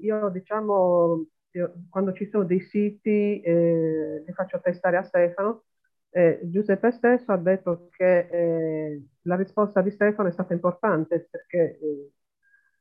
io, 0.00 0.28
diciamo, 0.30 1.26
io- 1.52 1.72
quando 1.90 2.12
ci 2.12 2.26
sono 2.28 2.44
dei 2.44 2.60
siti, 2.60 3.40
eh, 3.40 4.22
li 4.26 4.32
faccio 4.32 4.60
testare 4.60 4.96
a 4.96 5.02
Stefano. 5.02 5.64
Eh, 6.10 6.40
Giuseppe 6.44 6.90
stesso 6.92 7.32
ha 7.32 7.36
detto 7.38 7.88
che 7.90 8.28
eh, 8.30 9.02
la 9.22 9.36
risposta 9.36 9.80
di 9.80 9.90
Stefano 9.90 10.28
è 10.28 10.32
stata 10.32 10.52
importante 10.52 11.26
perché 11.30 11.78
eh, 11.78 12.10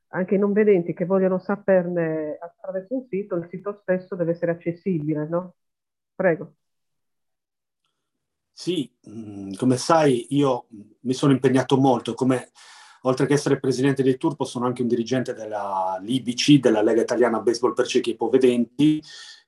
anche 0.09 0.35
i 0.35 0.37
non 0.37 0.51
vedenti 0.51 0.93
che 0.93 1.05
vogliono 1.05 1.39
saperne 1.39 2.37
attraverso 2.39 2.95
un 2.95 3.05
sito, 3.07 3.35
il 3.35 3.47
sito 3.49 3.73
stesso 3.81 4.15
deve 4.15 4.31
essere 4.31 4.51
accessibile, 4.51 5.27
no? 5.27 5.55
Prego. 6.21 6.53
Sì, 8.53 8.87
mh, 9.05 9.55
come 9.55 9.77
sai, 9.77 10.27
io 10.29 10.67
mi 11.01 11.13
sono 11.13 11.31
impegnato 11.31 11.77
molto, 11.77 12.13
come 12.13 12.51
oltre 13.03 13.25
che 13.25 13.33
essere 13.33 13.59
presidente 13.59 14.03
del 14.03 14.17
Turpo, 14.17 14.45
sono 14.45 14.67
anche 14.67 14.83
un 14.83 14.87
dirigente 14.87 15.33
della 15.33 15.97
LIBC, 15.99 16.59
della 16.59 16.83
Lega 16.83 17.01
Italiana 17.01 17.39
Baseball 17.39 17.73
per 17.73 17.87
Ciechi 17.87 18.11
e 18.11 18.13
Ipovedenti, 18.13 19.01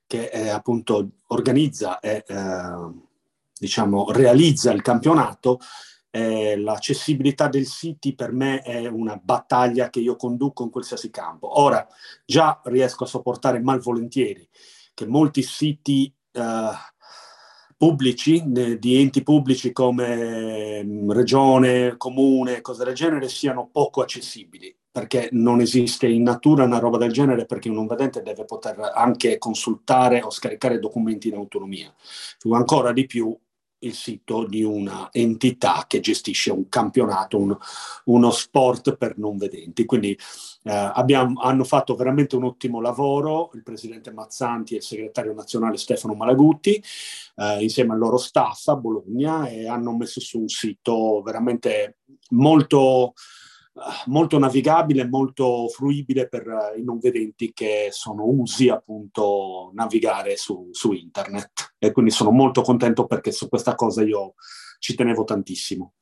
che 0.04 0.24
eh, 0.26 0.48
appunto 0.48 1.10
organizza 1.28 2.00
e 2.00 2.24
eh, 2.26 2.90
diciamo 3.56 4.10
realizza 4.10 4.72
il 4.72 4.82
campionato. 4.82 5.60
Eh, 6.10 6.56
l'accessibilità 6.56 7.46
del 7.46 7.66
siti 7.66 8.16
per 8.16 8.32
me 8.32 8.62
è 8.62 8.86
una 8.86 9.16
battaglia 9.16 9.90
che 9.90 10.00
io 10.00 10.16
conduco 10.16 10.64
in 10.64 10.70
qualsiasi 10.70 11.10
campo. 11.10 11.60
Ora 11.60 11.86
già 12.26 12.60
riesco 12.64 13.04
a 13.04 13.08
sopportare 13.08 13.60
malvolentieri 13.60 14.48
che 14.92 15.06
molti 15.06 15.42
siti 15.42 16.12
pubblici, 17.76 18.42
di 18.46 19.00
enti 19.00 19.22
pubblici 19.22 19.72
come 19.72 20.82
mm, 20.82 21.10
regione, 21.10 21.96
comune, 21.96 22.60
cose 22.60 22.84
del 22.84 22.94
genere, 22.94 23.28
siano 23.28 23.68
poco 23.70 24.00
accessibili, 24.00 24.74
perché 24.90 25.28
non 25.32 25.60
esiste 25.60 26.06
in 26.06 26.22
natura 26.22 26.64
una 26.64 26.78
roba 26.78 26.98
del 26.98 27.12
genere, 27.12 27.46
perché 27.46 27.68
un 27.68 27.74
non 27.74 27.86
vedente 27.86 28.22
deve 28.22 28.44
poter 28.44 28.78
anche 28.94 29.38
consultare 29.38 30.22
o 30.22 30.30
scaricare 30.30 30.78
documenti 30.78 31.28
in 31.28 31.34
autonomia. 31.34 31.92
Ancora 32.50 32.92
di 32.92 33.06
più 33.06 33.36
il 33.86 33.94
sito 33.94 34.44
di 34.44 34.62
una 34.62 35.08
entità 35.12 35.84
che 35.86 36.00
gestisce 36.00 36.50
un 36.50 36.68
campionato, 36.68 37.38
un, 37.38 37.56
uno 38.04 38.30
sport 38.30 38.96
per 38.96 39.18
non 39.18 39.36
vedenti. 39.36 39.84
Quindi 39.84 40.18
eh, 40.64 40.90
abbiamo, 40.94 41.40
hanno 41.40 41.64
fatto 41.64 41.94
veramente 41.94 42.36
un 42.36 42.44
ottimo 42.44 42.80
lavoro 42.80 43.50
il 43.54 43.62
presidente 43.62 44.12
Mazzanti 44.12 44.74
e 44.74 44.76
il 44.78 44.82
segretario 44.82 45.32
nazionale 45.32 45.76
Stefano 45.76 46.14
Malagutti 46.14 46.82
eh, 47.36 47.62
insieme 47.62 47.92
al 47.92 47.98
loro 47.98 48.16
staff 48.16 48.68
a 48.68 48.76
Bologna 48.76 49.46
e 49.46 49.68
hanno 49.68 49.96
messo 49.96 50.20
su 50.20 50.40
un 50.40 50.48
sito 50.48 51.22
veramente 51.22 51.98
molto 52.30 53.14
molto 54.06 54.38
navigabile, 54.38 55.06
molto 55.06 55.68
fruibile 55.68 56.28
per 56.28 56.46
eh, 56.46 56.78
i 56.78 56.84
non 56.84 56.98
vedenti 56.98 57.52
che 57.52 57.88
sono 57.90 58.24
usi 58.24 58.68
appunto 58.68 59.70
navigare 59.74 60.36
su, 60.36 60.68
su 60.70 60.92
internet. 60.92 61.74
E 61.78 61.92
quindi 61.92 62.10
sono 62.10 62.30
molto 62.30 62.62
contento 62.62 63.06
perché 63.06 63.32
su 63.32 63.48
questa 63.48 63.74
cosa 63.74 64.02
io 64.02 64.34
ci 64.78 64.94
tenevo 64.94 65.24
tantissimo. 65.24 65.94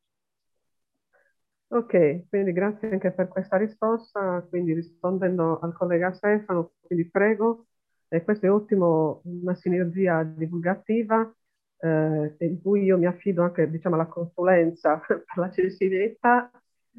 Ok, 1.68 2.28
quindi 2.28 2.52
grazie 2.52 2.90
anche 2.90 3.12
per 3.12 3.28
questa 3.28 3.56
risposta. 3.56 4.44
Quindi 4.48 4.74
rispondendo 4.74 5.58
al 5.60 5.72
collega 5.74 6.12
Stefano, 6.12 6.72
quindi 6.80 7.08
prego, 7.08 7.66
eh, 8.08 8.22
questo 8.22 8.46
è 8.46 8.50
ottimo, 8.50 9.22
una 9.24 9.54
sinergia 9.54 10.22
divulgativa 10.22 11.34
eh, 11.78 12.36
in 12.38 12.60
cui 12.60 12.84
io 12.84 12.98
mi 12.98 13.06
affido 13.06 13.42
anche 13.42 13.70
diciamo, 13.70 13.94
alla 13.94 14.06
consulenza 14.06 14.98
per 15.06 15.24
l'accessibilità 15.34 16.50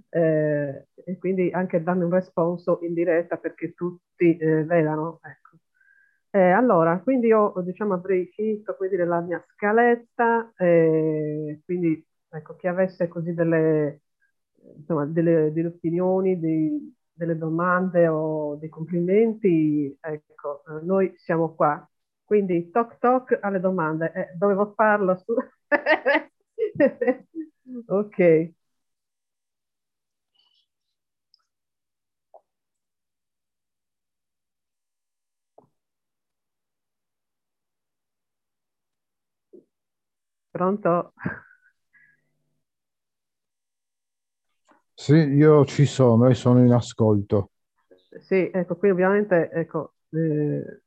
eh, 0.10 0.88
e 1.06 1.18
quindi 1.18 1.50
anche 1.52 1.82
danno 1.84 2.06
un 2.06 2.12
responso 2.12 2.80
in 2.84 2.94
diretta 2.94 3.38
perché 3.38 3.74
tutti 3.74 4.38
eh, 4.38 4.64
vedano. 4.66 5.20
Ecco. 5.24 5.58
Eh, 6.32 6.50
allora, 6.52 7.00
quindi 7.02 7.28
io 7.28 7.54
diciamo, 7.64 7.94
avrei 7.94 8.26
finito 8.34 8.76
quindi, 8.76 8.98
la 8.98 9.20
mia 9.22 9.44
scaletta, 9.54 10.52
eh, 10.58 11.62
quindi 11.64 12.04
ecco, 12.30 12.56
chi 12.56 12.68
avesse 12.68 13.08
così 13.08 13.34
delle, 13.36 14.02
insomma, 14.78 15.06
delle, 15.06 15.52
delle 15.54 15.68
opinioni, 15.68 16.40
dei, 16.40 16.96
delle 17.14 17.38
domande 17.38 18.08
o 18.08 18.56
dei 18.56 18.70
complimenti, 18.70 19.96
ecco, 20.02 20.64
eh, 20.68 20.84
noi 20.84 21.14
siamo 21.18 21.54
qua. 21.54 21.88
Quindi 22.24 22.70
toc 22.72 22.98
toc 23.00 23.38
alle 23.42 23.60
domande. 23.60 24.12
Eh, 24.14 24.34
dovevo 24.38 24.74
farlo? 24.76 25.24
ok. 27.88 28.20
Pronto? 40.54 41.14
Sì, 44.96 45.14
io 45.14 45.66
ci 45.66 45.86
sono 45.86 46.28
e 46.30 46.34
sono 46.36 46.60
in 46.64 46.72
ascolto. 46.72 47.52
Sì, 48.28 48.50
ecco, 48.54 48.76
qui 48.78 48.90
ovviamente, 48.90 49.50
ecco, 49.52 49.96
eh, 50.12 50.82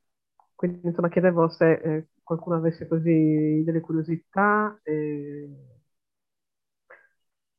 quindi 0.55 0.81
insomma 0.87 1.09
chiedevo 1.09 1.49
se 1.49 1.71
eh, 1.73 2.07
qualcuno 2.23 2.55
avesse 2.57 2.87
così 2.87 3.61
delle 3.65 3.81
curiosità. 3.81 4.79
eh, 4.83 5.49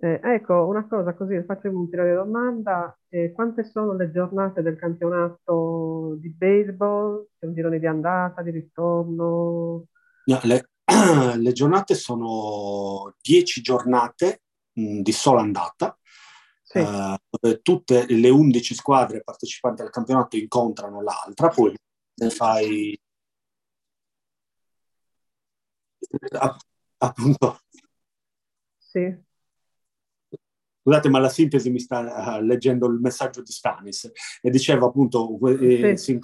eh, 0.01 0.21
ecco, 0.23 0.67
una 0.67 0.87
cosa 0.87 1.15
così, 1.15 1.43
faccio 1.45 1.69
un'ulteriore 1.69 2.15
domanda. 2.15 2.97
Eh, 3.09 3.33
quante 3.33 3.65
sono 3.65 3.95
le 3.95 4.11
giornate 4.13 4.63
del 4.63 4.77
campionato 4.77 6.15
di 6.21 6.29
baseball? 6.31 7.27
C'è 7.39 7.47
un 7.47 7.55
girone 7.55 7.79
di 7.81 7.87
andata, 7.87 8.43
di 8.43 8.51
ritorno? 8.51 9.87
No, 10.27 10.41
le, 10.45 10.63
le 11.37 11.53
giornate 11.53 11.95
sono 11.95 13.15
dieci 13.21 13.61
giornate 13.61 14.43
mh, 14.73 15.01
di 15.01 15.13
sola 15.13 15.41
andata, 15.41 15.99
sì. 16.63 16.79
uh, 16.79 17.61
tutte 17.63 18.07
le 18.09 18.31
undici 18.31 18.75
squadre 18.75 19.23
partecipanti 19.23 19.83
al 19.83 19.91
campionato 19.91 20.37
incontrano 20.37 21.03
l'altra, 21.03 21.49
poi 21.49 21.75
ne 22.15 22.31
fai 22.31 22.99
appunto 26.99 27.61
sì. 28.77 29.27
Scusate, 30.81 31.11
ma 31.11 31.19
la 31.19 31.29
sintesi 31.29 31.69
mi 31.69 31.81
sta 31.81 32.39
uh, 32.39 32.43
leggendo 32.43 32.87
il 32.87 32.99
messaggio 32.99 33.43
di 33.43 33.53
Stanis 33.53 34.11
e 34.41 34.49
diceva 34.49 34.87
appunto 34.87 35.39
eh, 35.47 35.95
sì. 35.99 36.03
si 36.03 36.19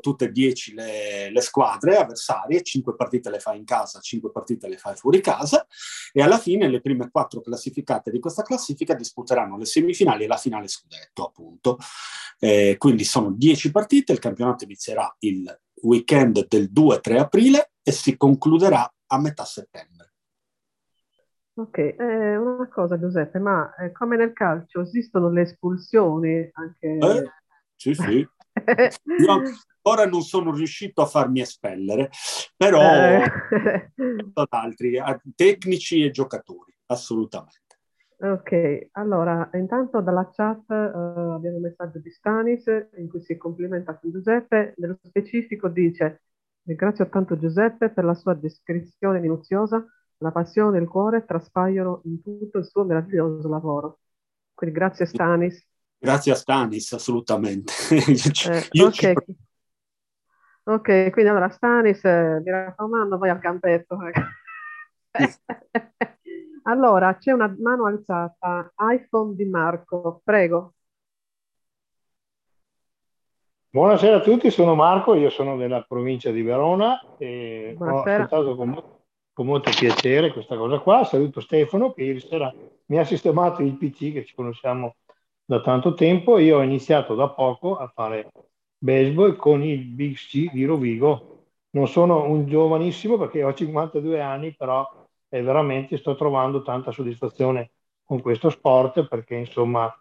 tutte 0.00 0.26
e 0.26 0.32
dieci 0.32 0.74
le, 0.74 1.30
le, 1.30 1.40
squadre 1.40 1.96
avversarie, 1.96 2.62
cinque 2.62 2.94
partite 2.96 3.30
le 3.30 3.38
fai 3.38 3.58
in 3.58 3.64
casa, 3.64 4.00
cinque 4.00 4.30
partite 4.30 4.68
le 4.68 4.76
fai 4.76 4.96
fuori 4.96 5.20
casa 5.20 5.66
e 6.12 6.22
alla 6.22 6.38
fine 6.38 6.68
le 6.68 6.80
prime 6.80 7.08
quattro 7.10 7.40
classificate 7.40 8.10
di 8.10 8.18
questa 8.18 8.42
classifica 8.42 8.94
disputeranno 8.94 9.56
le 9.56 9.64
semifinali 9.64 10.24
e 10.24 10.26
la 10.26 10.36
finale 10.36 10.68
scudetto 10.68 11.26
appunto. 11.26 11.78
Eh, 12.38 12.76
quindi 12.78 13.04
sono 13.04 13.30
dieci 13.32 13.70
partite, 13.70 14.12
il 14.12 14.18
campionato 14.18 14.64
inizierà 14.64 15.14
il 15.20 15.60
weekend 15.82 16.46
del 16.48 16.70
2-3 16.72 17.18
aprile 17.18 17.70
e 17.82 17.92
si 17.92 18.16
concluderà 18.16 18.92
a 19.06 19.18
metà 19.20 19.44
settembre. 19.44 19.96
Ok, 21.58 21.78
eh, 21.78 22.36
una 22.36 22.68
cosa 22.68 22.98
Giuseppe, 22.98 23.38
ma 23.38 23.74
eh, 23.76 23.90
come 23.90 24.16
nel 24.16 24.34
calcio 24.34 24.82
esistono 24.82 25.30
le 25.30 25.42
espulsioni 25.42 26.50
anche... 26.52 26.98
Eh, 26.98 27.30
sì, 27.74 27.94
sì. 27.94 28.28
Io 29.18 29.42
ancora 29.86 30.06
non 30.06 30.22
sono 30.22 30.52
riuscito 30.52 31.00
a 31.00 31.06
farmi 31.06 31.40
espellere, 31.40 32.10
però 32.56 32.80
eh. 32.80 33.22
altri, 34.50 35.00
tecnici 35.36 36.04
e 36.04 36.10
giocatori, 36.10 36.74
assolutamente. 36.86 37.64
Ok, 38.18 38.88
allora, 38.92 39.48
intanto 39.52 40.00
dalla 40.00 40.28
chat 40.32 40.68
uh, 40.68 41.34
abbiamo 41.34 41.56
un 41.56 41.62
messaggio 41.62 41.98
di 41.98 42.10
Stanis 42.10 42.64
in 42.96 43.08
cui 43.08 43.20
si 43.20 43.36
complimenta 43.36 43.96
con 43.96 44.10
Giuseppe, 44.10 44.74
nello 44.78 44.98
specifico 45.02 45.68
dice 45.68 46.22
ringrazio 46.62 47.08
tanto 47.08 47.38
Giuseppe 47.38 47.90
per 47.90 48.04
la 48.04 48.14
sua 48.14 48.34
descrizione 48.34 49.20
minuziosa, 49.20 49.84
la 50.18 50.32
passione 50.32 50.78
e 50.78 50.80
il 50.80 50.88
cuore 50.88 51.24
traspaiono 51.24 52.00
in 52.04 52.22
tutto 52.22 52.58
il 52.58 52.64
suo 52.64 52.84
meraviglioso 52.84 53.48
lavoro. 53.48 53.98
Quindi 54.52 54.74
grazie 54.74 55.04
Stanis. 55.04 55.64
Grazie 55.98 56.32
a 56.32 56.34
Stanis, 56.34 56.92
assolutamente. 56.92 57.72
Eh, 58.48 58.68
Io 58.72 58.86
ok, 58.86 59.12
ok, 60.68 61.10
quindi 61.10 61.30
allora 61.30 61.48
Stanis, 61.48 62.04
eh, 62.04 62.40
mi 62.44 62.50
raccomando, 62.50 63.18
vai 63.18 63.30
al 63.30 63.38
campetto. 63.38 63.96
allora, 66.64 67.16
c'è 67.16 67.30
una 67.32 67.54
mano 67.58 67.86
alzata, 67.86 68.72
iPhone 68.76 69.36
di 69.36 69.44
Marco, 69.44 70.20
prego. 70.24 70.72
Buonasera 73.70 74.16
a 74.16 74.20
tutti, 74.20 74.50
sono 74.50 74.74
Marco, 74.74 75.14
io 75.14 75.30
sono 75.30 75.56
della 75.56 75.82
provincia 75.82 76.30
di 76.30 76.42
Verona 76.42 76.98
e 77.18 77.74
Buonasera. 77.76 78.22
ho 78.22 78.24
ascoltato 78.24 78.56
con, 78.56 78.82
con 79.32 79.46
molto 79.46 79.70
piacere 79.70 80.32
questa 80.32 80.56
cosa 80.56 80.78
qua. 80.78 81.04
Saluto 81.04 81.40
Stefano 81.40 81.92
che 81.92 82.02
ieri 82.02 82.20
sera 82.20 82.52
mi 82.86 82.98
ha 82.98 83.04
sistemato 83.04 83.62
il 83.62 83.76
PC 83.76 84.14
che 84.14 84.24
ci 84.24 84.34
conosciamo 84.34 84.96
da 85.44 85.60
tanto 85.60 85.94
tempo. 85.94 86.38
Io 86.38 86.56
ho 86.56 86.62
iniziato 86.62 87.14
da 87.14 87.28
poco 87.28 87.76
a 87.76 87.86
fare 87.88 88.30
baseball 88.86 89.34
con 89.36 89.64
il 89.64 89.84
Big 89.84 90.14
C 90.14 90.48
di 90.52 90.64
Rovigo. 90.64 91.32
Non 91.70 91.88
sono 91.88 92.28
un 92.30 92.46
giovanissimo 92.46 93.18
perché 93.18 93.42
ho 93.42 93.52
52 93.52 94.20
anni, 94.20 94.54
però 94.54 94.88
eh, 95.28 95.42
veramente 95.42 95.96
sto 95.98 96.14
trovando 96.14 96.62
tanta 96.62 96.92
soddisfazione 96.92 97.72
con 98.04 98.22
questo 98.22 98.48
sport 98.50 99.08
perché 99.08 99.34
insomma 99.34 99.92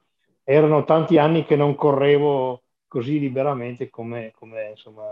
erano 0.44 0.84
tanti 0.84 1.18
anni 1.18 1.44
che 1.44 1.56
non 1.56 1.74
correvo 1.76 2.62
così 2.88 3.20
liberamente 3.20 3.90
come, 3.90 4.32
come 4.36 4.70
insomma, 4.70 5.04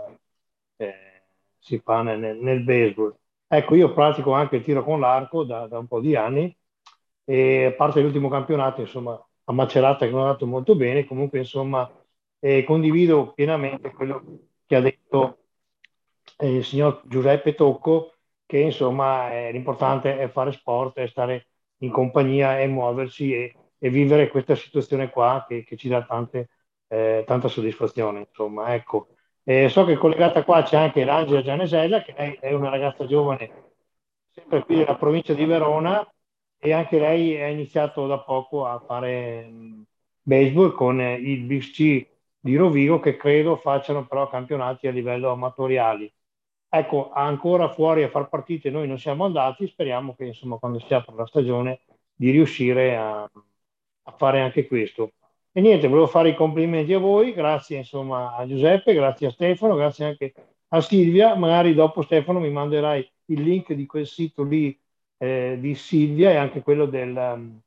eh, 0.76 1.22
si 1.58 1.78
fa 1.80 2.02
nel, 2.02 2.38
nel, 2.38 2.60
baseball. 2.62 3.14
Ecco, 3.48 3.74
io 3.74 3.92
pratico 3.92 4.32
anche 4.32 4.56
il 4.56 4.62
tiro 4.62 4.84
con 4.84 5.00
l'arco 5.00 5.44
da, 5.44 5.66
da 5.66 5.78
un 5.78 5.86
po' 5.88 6.00
di 6.00 6.14
anni 6.14 6.56
e 7.24 7.66
a 7.66 7.72
parte 7.72 8.00
l'ultimo 8.00 8.28
campionato, 8.28 8.80
insomma, 8.80 9.20
a 9.44 9.52
Macerata 9.52 10.06
che 10.06 10.12
non 10.12 10.20
è 10.20 10.24
andato 10.24 10.46
molto 10.46 10.76
bene, 10.76 11.04
comunque 11.04 11.38
insomma 11.40 11.90
eh, 12.44 12.62
condivido 12.62 13.32
pienamente 13.32 13.90
quello 13.90 14.22
che 14.66 14.76
ha 14.76 14.80
detto 14.82 15.38
eh, 16.36 16.56
il 16.56 16.64
signor 16.64 17.00
Giuseppe 17.06 17.54
Tocco, 17.54 18.16
che 18.44 18.58
insomma 18.58 19.32
eh, 19.32 19.50
l'importante 19.50 20.18
è 20.18 20.28
fare 20.28 20.52
sport, 20.52 20.98
è 20.98 21.06
stare 21.06 21.46
in 21.78 21.90
compagnia 21.90 22.60
e 22.60 22.66
muoversi 22.66 23.32
e, 23.32 23.54
e 23.78 23.88
vivere 23.88 24.28
questa 24.28 24.54
situazione 24.54 25.08
qua 25.08 25.46
che, 25.48 25.64
che 25.64 25.78
ci 25.78 25.88
dà 25.88 26.04
tante, 26.04 26.50
eh, 26.88 27.24
tanta 27.26 27.48
soddisfazione. 27.48 28.26
Insomma, 28.28 28.74
ecco. 28.74 29.08
so 29.68 29.84
che 29.86 29.96
collegata 29.96 30.44
qua 30.44 30.62
c'è 30.62 30.76
anche 30.76 31.02
l'Angela 31.02 31.40
Gianesella, 31.40 32.02
che 32.02 32.12
è, 32.12 32.38
è 32.40 32.52
una 32.52 32.68
ragazza 32.68 33.06
giovane 33.06 33.72
sempre 34.28 34.64
qui 34.64 34.76
della 34.76 34.96
provincia 34.96 35.32
di 35.32 35.46
Verona, 35.46 36.06
e 36.58 36.72
anche 36.72 36.98
lei 36.98 37.40
ha 37.40 37.46
iniziato 37.46 38.06
da 38.06 38.18
poco 38.18 38.66
a 38.66 38.78
fare 38.86 39.50
baseball 40.20 40.74
con 40.74 41.00
il 41.00 41.40
BC 41.44 42.12
di 42.44 42.56
Rovigo 42.56 43.00
che 43.00 43.16
credo 43.16 43.56
facciano 43.56 44.06
però 44.06 44.28
campionati 44.28 44.86
a 44.86 44.90
livello 44.90 45.30
amatoriali. 45.30 46.12
Ecco, 46.68 47.10
ancora 47.10 47.70
fuori 47.70 48.02
a 48.02 48.10
far 48.10 48.28
partite 48.28 48.68
noi 48.68 48.86
non 48.86 48.98
siamo 48.98 49.24
andati, 49.24 49.66
speriamo 49.66 50.14
che 50.14 50.26
insomma 50.26 50.58
quando 50.58 50.78
si 50.78 50.92
apra 50.92 51.14
la 51.14 51.26
stagione 51.26 51.80
di 52.14 52.30
riuscire 52.30 52.96
a, 52.98 53.22
a 53.22 54.12
fare 54.18 54.40
anche 54.40 54.66
questo. 54.66 55.12
E 55.52 55.60
niente, 55.62 55.88
volevo 55.88 56.06
fare 56.06 56.30
i 56.30 56.34
complimenti 56.34 56.92
a 56.92 56.98
voi, 56.98 57.32
grazie 57.32 57.78
insomma 57.78 58.36
a 58.36 58.46
Giuseppe, 58.46 58.92
grazie 58.92 59.28
a 59.28 59.30
Stefano, 59.30 59.74
grazie 59.74 60.04
anche 60.04 60.34
a 60.68 60.80
Silvia, 60.82 61.34
magari 61.36 61.72
dopo 61.72 62.02
Stefano 62.02 62.40
mi 62.40 62.50
manderai 62.50 63.10
il 63.26 63.40
link 63.40 63.72
di 63.72 63.86
quel 63.86 64.06
sito 64.06 64.42
lì 64.42 64.78
eh, 65.16 65.56
di 65.58 65.74
Silvia 65.74 66.30
e 66.30 66.36
anche 66.36 66.60
quello 66.60 66.84
del, 66.84 67.62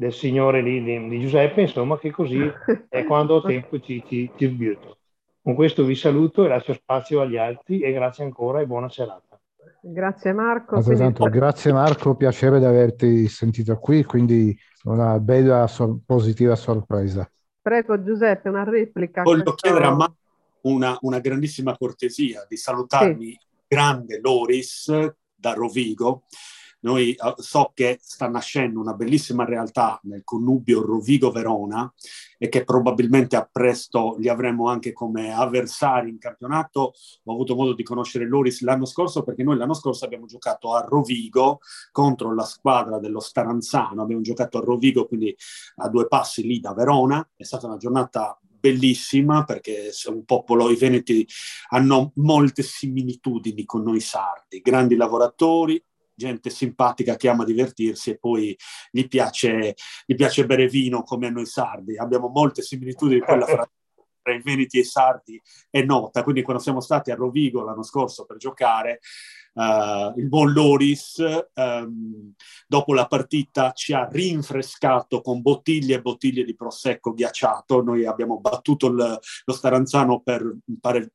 del 0.00 0.14
signore 0.14 0.62
lì 0.62 0.82
di, 0.82 1.08
di, 1.10 1.20
Giuseppe, 1.20 1.60
insomma 1.60 1.98
che 1.98 2.10
così 2.10 2.40
è 2.88 3.04
quando 3.04 3.34
ho 3.34 3.42
tempo 3.42 3.78
ci, 3.80 4.02
ci, 4.06 4.30
ci 4.34 4.46
sbirto. 4.46 4.96
Con 5.42 5.54
questo 5.54 5.84
vi 5.84 5.94
saluto 5.94 6.42
e 6.42 6.48
lascio 6.48 6.72
spazio 6.72 7.20
agli 7.20 7.36
altri 7.36 7.80
e 7.80 7.92
grazie 7.92 8.24
ancora 8.24 8.60
e 8.60 8.66
buona 8.66 8.88
serata. 8.88 9.38
Grazie 9.82 10.32
Marco. 10.32 10.80
Quindi... 10.80 11.12
Grazie 11.28 11.72
Marco, 11.74 12.14
piacere 12.14 12.58
di 12.58 12.64
averti 12.64 13.28
sentito 13.28 13.76
qui, 13.76 14.02
quindi 14.04 14.58
una 14.84 15.18
bella 15.20 15.66
sor- 15.66 15.98
positiva 16.06 16.56
sorpresa. 16.56 17.30
Prego 17.60 18.02
Giuseppe, 18.02 18.48
una 18.48 18.64
replica. 18.64 19.20
Voglio 19.20 19.42
questo... 19.42 19.68
chiedere 19.68 19.84
a 19.84 19.94
Marco 19.94 20.16
una, 20.62 20.96
una, 21.02 21.18
grandissima 21.18 21.76
cortesia 21.76 22.46
di 22.48 22.56
salutarmi 22.56 23.26
sì. 23.26 23.38
grande 23.66 24.18
Loris 24.22 24.90
da 25.34 25.52
Rovigo 25.52 26.24
noi 26.80 27.14
uh, 27.18 27.40
so 27.40 27.72
che 27.74 27.98
sta 28.00 28.28
nascendo 28.28 28.80
una 28.80 28.94
bellissima 28.94 29.44
realtà 29.44 30.00
nel 30.04 30.22
connubio 30.24 30.84
Rovigo-Verona 30.84 31.92
e 32.38 32.48
che 32.48 32.64
probabilmente 32.64 33.36
a 33.36 33.48
presto 33.50 34.16
li 34.18 34.28
avremo 34.28 34.68
anche 34.68 34.92
come 34.92 35.32
avversari 35.32 36.08
in 36.08 36.18
campionato. 36.18 36.92
Ho 37.24 37.32
avuto 37.32 37.54
modo 37.54 37.74
di 37.74 37.82
conoscere 37.82 38.26
Loris 38.26 38.62
l'anno 38.62 38.86
scorso 38.86 39.22
perché 39.22 39.42
noi 39.42 39.56
l'anno 39.56 39.74
scorso 39.74 40.04
abbiamo 40.04 40.26
giocato 40.26 40.74
a 40.74 40.80
Rovigo 40.80 41.60
contro 41.92 42.34
la 42.34 42.44
squadra 42.44 42.98
dello 42.98 43.20
Staranzano. 43.20 44.02
Abbiamo 44.02 44.22
giocato 44.22 44.58
a 44.58 44.62
Rovigo, 44.64 45.06
quindi 45.06 45.36
a 45.76 45.88
due 45.88 46.08
passi 46.08 46.42
lì 46.42 46.60
da 46.60 46.72
Verona. 46.72 47.28
È 47.36 47.44
stata 47.44 47.66
una 47.66 47.76
giornata 47.76 48.38
bellissima 48.60 49.44
perché 49.44 49.90
un 50.06 50.24
popolo, 50.24 50.70
i 50.70 50.76
veneti 50.76 51.26
hanno 51.70 52.12
molte 52.16 52.62
similitudini 52.62 53.64
con 53.64 53.82
noi 53.82 54.00
sardi, 54.00 54.60
grandi 54.60 54.96
lavoratori, 54.96 55.82
gente 56.20 56.50
simpatica 56.50 57.16
che 57.16 57.28
ama 57.28 57.44
divertirsi 57.44 58.10
e 58.10 58.18
poi 58.18 58.56
gli 58.90 59.08
piace, 59.08 59.74
gli 60.04 60.14
piace 60.14 60.44
bere 60.44 60.68
vino 60.68 61.02
come 61.02 61.28
a 61.28 61.30
noi 61.30 61.46
sardi. 61.46 61.96
Abbiamo 61.96 62.28
molte 62.28 62.62
similitudini, 62.62 63.20
quella 63.20 63.46
fra 63.46 63.68
tra 64.22 64.34
i 64.34 64.42
Veneti 64.42 64.76
e 64.76 64.80
i 64.80 64.84
Sardi 64.84 65.40
è 65.70 65.82
nota, 65.82 66.22
quindi 66.22 66.42
quando 66.42 66.62
siamo 66.62 66.80
stati 66.80 67.10
a 67.10 67.14
Rovigo 67.14 67.62
l'anno 67.62 67.82
scorso 67.82 68.26
per 68.26 68.36
giocare, 68.36 69.00
uh, 69.54 70.18
il 70.18 70.28
buon 70.28 70.52
Loris 70.52 71.24
um, 71.54 72.32
dopo 72.66 72.94
la 72.94 73.06
partita 73.06 73.72
ci 73.72 73.92
ha 73.92 74.06
rinfrescato 74.10 75.20
con 75.20 75.40
bottiglie 75.40 75.96
e 75.96 76.02
bottiglie 76.02 76.44
di 76.44 76.54
prosecco 76.54 77.12
ghiacciato, 77.12 77.82
noi 77.82 78.06
abbiamo 78.06 78.40
battuto 78.40 78.86
il, 78.88 79.18
lo 79.44 79.52
Staranzano 79.52 80.20
per 80.20 80.56
pare 80.80 81.12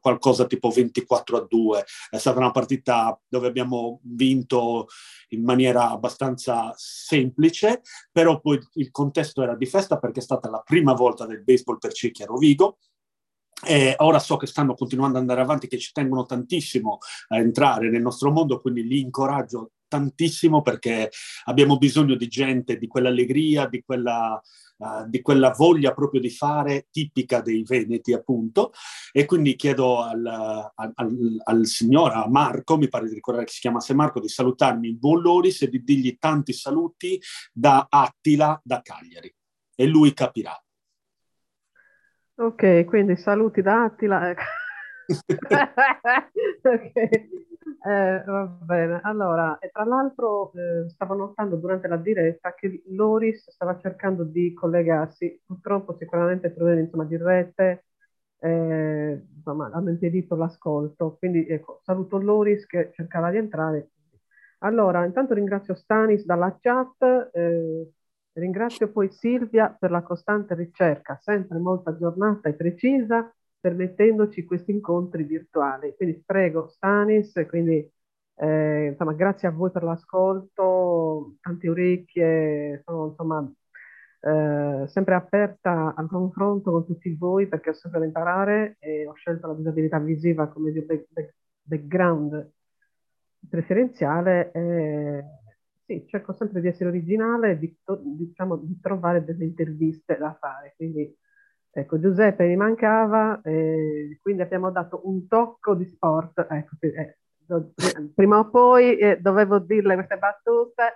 qualcosa 0.00 0.46
tipo 0.46 0.70
24 0.70 1.36
a 1.36 1.46
2. 1.48 1.84
È 2.10 2.18
stata 2.18 2.38
una 2.38 2.50
partita 2.50 3.18
dove 3.28 3.46
abbiamo 3.46 4.00
vinto 4.04 4.86
in 5.28 5.42
maniera 5.44 5.90
abbastanza 5.90 6.72
semplice, 6.76 7.82
però 8.10 8.40
poi 8.40 8.58
il 8.74 8.90
contesto 8.90 9.42
era 9.42 9.56
di 9.56 9.66
festa 9.66 9.98
perché 9.98 10.20
è 10.20 10.22
stata 10.22 10.50
la 10.50 10.62
prima 10.64 10.92
volta 10.92 11.26
del 11.26 11.42
baseball 11.42 11.78
per 11.78 11.92
Cecchi 11.92 12.22
a 12.22 12.26
Rovigo. 12.26 12.78
E 13.64 13.94
ora 13.98 14.18
so 14.18 14.36
che 14.36 14.46
stanno 14.46 14.74
continuando 14.74 15.16
ad 15.16 15.22
andare 15.22 15.40
avanti, 15.40 15.68
che 15.68 15.78
ci 15.78 15.92
tengono 15.92 16.24
tantissimo 16.24 16.98
a 17.28 17.38
entrare 17.38 17.90
nel 17.90 18.02
nostro 18.02 18.32
mondo, 18.32 18.60
quindi 18.60 18.84
li 18.84 19.00
incoraggio 19.00 19.70
tantissimo 19.92 20.62
perché 20.62 21.10
abbiamo 21.44 21.76
bisogno 21.76 22.14
di 22.14 22.26
gente, 22.28 22.78
di 22.78 22.86
quell'allegria, 22.86 23.66
di 23.66 23.82
quella 23.82 24.40
uh, 24.78 25.06
di 25.06 25.20
quella 25.20 25.50
voglia 25.50 25.92
proprio 25.92 26.18
di 26.18 26.30
fare 26.30 26.86
tipica 26.90 27.42
dei 27.42 27.62
Veneti, 27.62 28.14
appunto. 28.14 28.72
E 29.12 29.26
quindi 29.26 29.54
chiedo 29.54 30.00
al, 30.00 30.24
al, 30.26 30.92
al, 30.94 31.40
al 31.44 31.66
signor 31.66 32.12
a 32.12 32.26
Marco, 32.26 32.78
mi 32.78 32.88
pare 32.88 33.06
di 33.06 33.14
ricordare 33.14 33.44
che 33.44 33.52
si 33.52 33.60
chiamasse 33.60 33.92
Marco, 33.92 34.18
di 34.18 34.28
salutarmi 34.28 34.88
in 34.88 34.98
buon 34.98 35.20
Loris 35.20 35.60
e 35.60 35.68
di 35.68 35.82
dirgli 35.82 36.16
tanti 36.18 36.54
saluti 36.54 37.20
da 37.52 37.86
Attila 37.90 38.58
da 38.64 38.80
Cagliari. 38.80 39.30
E 39.74 39.86
lui 39.86 40.14
capirà. 40.14 40.58
Ok, 42.36 42.86
quindi 42.86 43.16
saluti 43.16 43.60
da 43.60 43.84
Attila. 43.84 44.34
Ok. 46.62 46.92
Eh, 47.84 48.22
va 48.24 48.44
bene, 48.44 49.00
allora, 49.02 49.58
e 49.58 49.70
tra 49.70 49.84
l'altro 49.84 50.52
eh, 50.54 50.88
stavo 50.88 51.14
notando 51.14 51.56
durante 51.56 51.88
la 51.88 51.96
diretta 51.96 52.54
che 52.54 52.82
Loris 52.88 53.50
stava 53.50 53.76
cercando 53.78 54.22
di 54.24 54.52
collegarsi, 54.52 55.42
purtroppo 55.44 55.96
sicuramente 55.96 56.50
problemi 56.50 56.82
insomma, 56.82 57.04
di 57.04 57.16
rete, 57.16 57.86
eh, 58.38 59.26
insomma, 59.34 59.70
hanno 59.72 59.90
impedito 59.90 60.36
l'ascolto, 60.36 61.16
quindi 61.18 61.46
ecco, 61.48 61.80
saluto 61.82 62.18
Loris 62.18 62.66
che 62.66 62.90
cercava 62.92 63.30
di 63.30 63.38
entrare. 63.38 63.90
Allora, 64.58 65.04
intanto 65.04 65.34
ringrazio 65.34 65.74
Stanis 65.74 66.24
dalla 66.24 66.56
chat, 66.60 67.30
eh, 67.32 67.90
ringrazio 68.34 68.90
poi 68.92 69.10
Silvia 69.10 69.74
per 69.76 69.90
la 69.90 70.02
costante 70.02 70.54
ricerca, 70.54 71.18
sempre 71.20 71.58
molto 71.58 71.90
aggiornata 71.90 72.48
e 72.48 72.54
precisa, 72.54 73.32
permettendoci 73.62 74.44
questi 74.44 74.72
incontri 74.72 75.22
virtuali. 75.24 75.94
Quindi 75.96 76.22
prego 76.26 76.68
Stanis, 76.68 77.32
quindi 77.48 77.88
eh, 78.36 78.86
insomma, 78.90 79.12
grazie 79.14 79.48
a 79.48 79.52
voi 79.52 79.70
per 79.70 79.84
l'ascolto, 79.84 81.36
tante 81.40 81.68
orecchie, 81.68 82.82
sono 82.84 83.08
insomma 83.08 83.52
eh, 84.20 84.84
sempre 84.88 85.14
aperta 85.14 85.94
al 85.96 86.08
confronto 86.08 86.70
con 86.72 86.86
tutti 86.86 87.14
voi 87.14 87.46
perché 87.48 87.70
ho 87.70 87.74
sempre 87.74 88.00
da 88.00 88.06
imparare 88.06 88.76
e 88.80 89.06
ho 89.06 89.14
scelto 89.14 89.46
la 89.46 89.54
disabilità 89.54 89.98
visiva 89.98 90.48
come 90.48 90.70
mio 90.72 90.84
back, 90.84 91.06
back, 91.10 91.34
background 91.62 92.52
preferenziale. 93.48 94.50
Eh, 94.52 95.24
sì, 95.84 96.04
cerco 96.08 96.32
sempre 96.32 96.60
di 96.60 96.68
essere 96.68 96.88
originale 96.88 97.52
e 97.52 97.58
di, 97.58 97.76
diciamo, 98.16 98.56
di 98.56 98.78
trovare 98.80 99.24
delle 99.24 99.44
interviste 99.44 100.16
da 100.16 100.36
fare, 100.40 100.74
quindi 100.76 101.14
Ecco, 101.74 101.98
Giuseppe 101.98 102.44
mi 102.44 102.56
mancava, 102.56 103.40
eh, 103.42 104.18
quindi 104.20 104.42
abbiamo 104.42 104.70
dato 104.70 105.00
un 105.04 105.26
tocco 105.26 105.74
di 105.74 105.86
sport. 105.86 106.46
Ecco, 106.50 106.76
eh, 106.80 107.16
prima 108.14 108.40
o 108.40 108.50
poi 108.50 108.98
eh, 108.98 109.16
dovevo 109.18 109.58
dirle 109.58 109.94
queste 109.94 110.18
battute. 110.18 110.94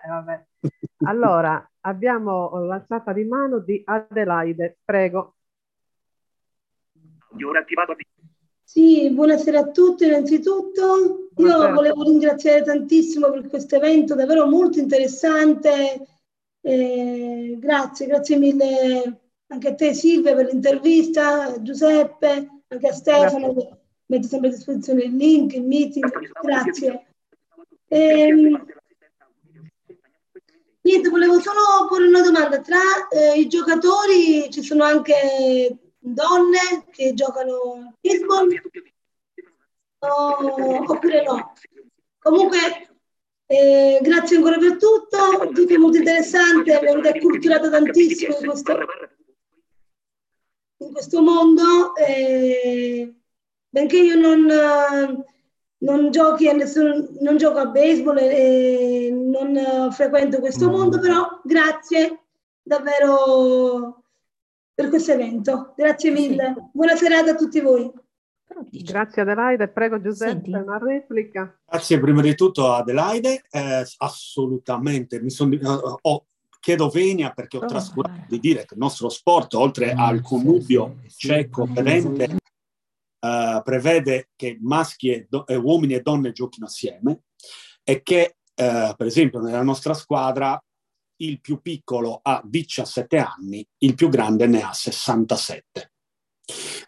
Allora, 1.06 1.70
abbiamo 1.80 2.58
l'alzata 2.58 3.12
di 3.12 3.24
mano 3.24 3.58
di 3.60 3.80
Adelaide, 3.84 4.78
prego. 4.84 5.36
Sì, 8.62 9.10
buonasera 9.12 9.60
a 9.60 9.70
tutti 9.70 10.06
innanzitutto. 10.06 11.28
Buonasera. 11.32 11.68
Io 11.68 11.74
volevo 11.74 12.02
ringraziare 12.02 12.62
tantissimo 12.62 13.30
per 13.30 13.46
questo 13.46 13.76
evento, 13.76 14.14
davvero 14.14 14.46
molto 14.46 14.78
interessante. 14.78 16.06
Eh, 16.60 17.56
grazie, 17.60 18.06
grazie 18.06 18.36
mille 18.38 19.25
anche 19.48 19.68
a 19.68 19.74
te 19.74 19.94
Silvia 19.94 20.34
per 20.34 20.46
l'intervista, 20.46 21.60
Giuseppe, 21.62 22.62
anche 22.68 22.88
a 22.88 22.92
Stefano 22.92 23.54
che 23.54 23.68
mette 24.06 24.26
sempre 24.26 24.48
a 24.48 24.52
disposizione 24.52 25.04
il 25.04 25.16
link, 25.16 25.54
il 25.54 25.64
meeting, 25.64 26.08
grazie. 26.42 27.06
Ehm, 27.88 28.66
niente, 30.80 31.08
volevo 31.08 31.40
solo 31.40 31.86
porre 31.88 32.06
una 32.06 32.22
domanda, 32.22 32.60
tra 32.60 32.78
eh, 33.10 33.38
i 33.38 33.48
giocatori 33.48 34.50
ci 34.50 34.62
sono 34.62 34.84
anche 34.84 35.78
donne 35.98 36.86
che 36.90 37.14
giocano 37.14 37.54
a 37.54 37.94
baseball? 38.00 38.48
O, 39.98 40.92
oppure 40.92 41.22
no? 41.22 41.52
Comunque 42.18 42.58
eh, 43.46 44.00
grazie 44.02 44.36
ancora 44.36 44.58
per 44.58 44.76
tutto, 44.76 45.50
tutto 45.52 45.78
molto 45.78 45.98
interessante, 45.98 46.80
mi 46.82 46.88
avete 46.88 47.08
acculturato 47.10 47.70
tantissimo 47.70 48.36
in 48.38 48.46
questo, 48.46 48.76
questo 50.96 51.20
mondo, 51.20 51.94
eh, 51.94 53.14
benché 53.68 53.98
io 53.98 54.18
non, 54.18 54.46
non, 55.76 56.10
giochi 56.10 56.48
a 56.48 56.54
nessun, 56.54 57.18
non 57.20 57.36
gioco 57.36 57.58
a 57.58 57.66
baseball 57.66 58.16
e 58.16 59.10
non 59.12 59.92
frequento 59.92 60.40
questo 60.40 60.70
mondo, 60.70 60.98
però 60.98 61.38
grazie 61.44 62.22
davvero 62.62 64.04
per 64.72 64.88
questo 64.88 65.12
evento. 65.12 65.74
Grazie 65.76 66.10
mille. 66.12 66.70
Buona 66.72 66.96
serata 66.96 67.32
a 67.32 67.36
tutti 67.36 67.60
voi. 67.60 67.92
Grazie 68.70 69.20
Adelaide, 69.20 69.68
prego 69.68 70.00
Giuseppe, 70.00 70.30
Senti. 70.30 70.50
una 70.50 70.78
replica. 70.78 71.58
Grazie 71.66 72.00
prima 72.00 72.22
di 72.22 72.34
tutto 72.34 72.72
Adelaide, 72.72 73.44
eh, 73.50 73.84
assolutamente, 73.98 75.20
mi 75.20 75.28
sono... 75.28 75.56
Uh, 75.56 75.96
oh, 76.00 76.26
chiedo 76.66 76.88
venia 76.88 77.30
perché 77.30 77.58
ho 77.58 77.62
oh, 77.62 77.66
trascurato 77.66 78.24
di 78.26 78.40
dire 78.40 78.64
che 78.64 78.74
il 78.74 78.80
nostro 78.80 79.08
sport, 79.08 79.54
oltre 79.54 79.94
mm, 79.94 79.98
al 80.00 80.20
connubio 80.20 80.96
sì, 81.02 81.10
sì, 81.10 81.26
cieco, 81.28 81.64
sì, 81.64 82.36
uh, 83.20 83.62
prevede 83.62 84.30
che 84.34 84.58
maschi 84.60 85.10
e, 85.10 85.26
do- 85.28 85.46
e, 85.46 85.54
uomini 85.54 85.94
e 85.94 86.00
donne 86.00 86.32
giochino 86.32 86.66
assieme 86.66 87.20
e 87.84 88.02
che, 88.02 88.38
uh, 88.48 88.96
per 88.96 89.06
esempio, 89.06 89.38
nella 89.38 89.62
nostra 89.62 89.94
squadra 89.94 90.60
il 91.18 91.40
più 91.40 91.60
piccolo 91.60 92.18
ha 92.20 92.42
17 92.44 93.16
anni, 93.16 93.64
il 93.78 93.94
più 93.94 94.08
grande 94.08 94.48
ne 94.48 94.62
ha 94.62 94.72
67. 94.72 95.92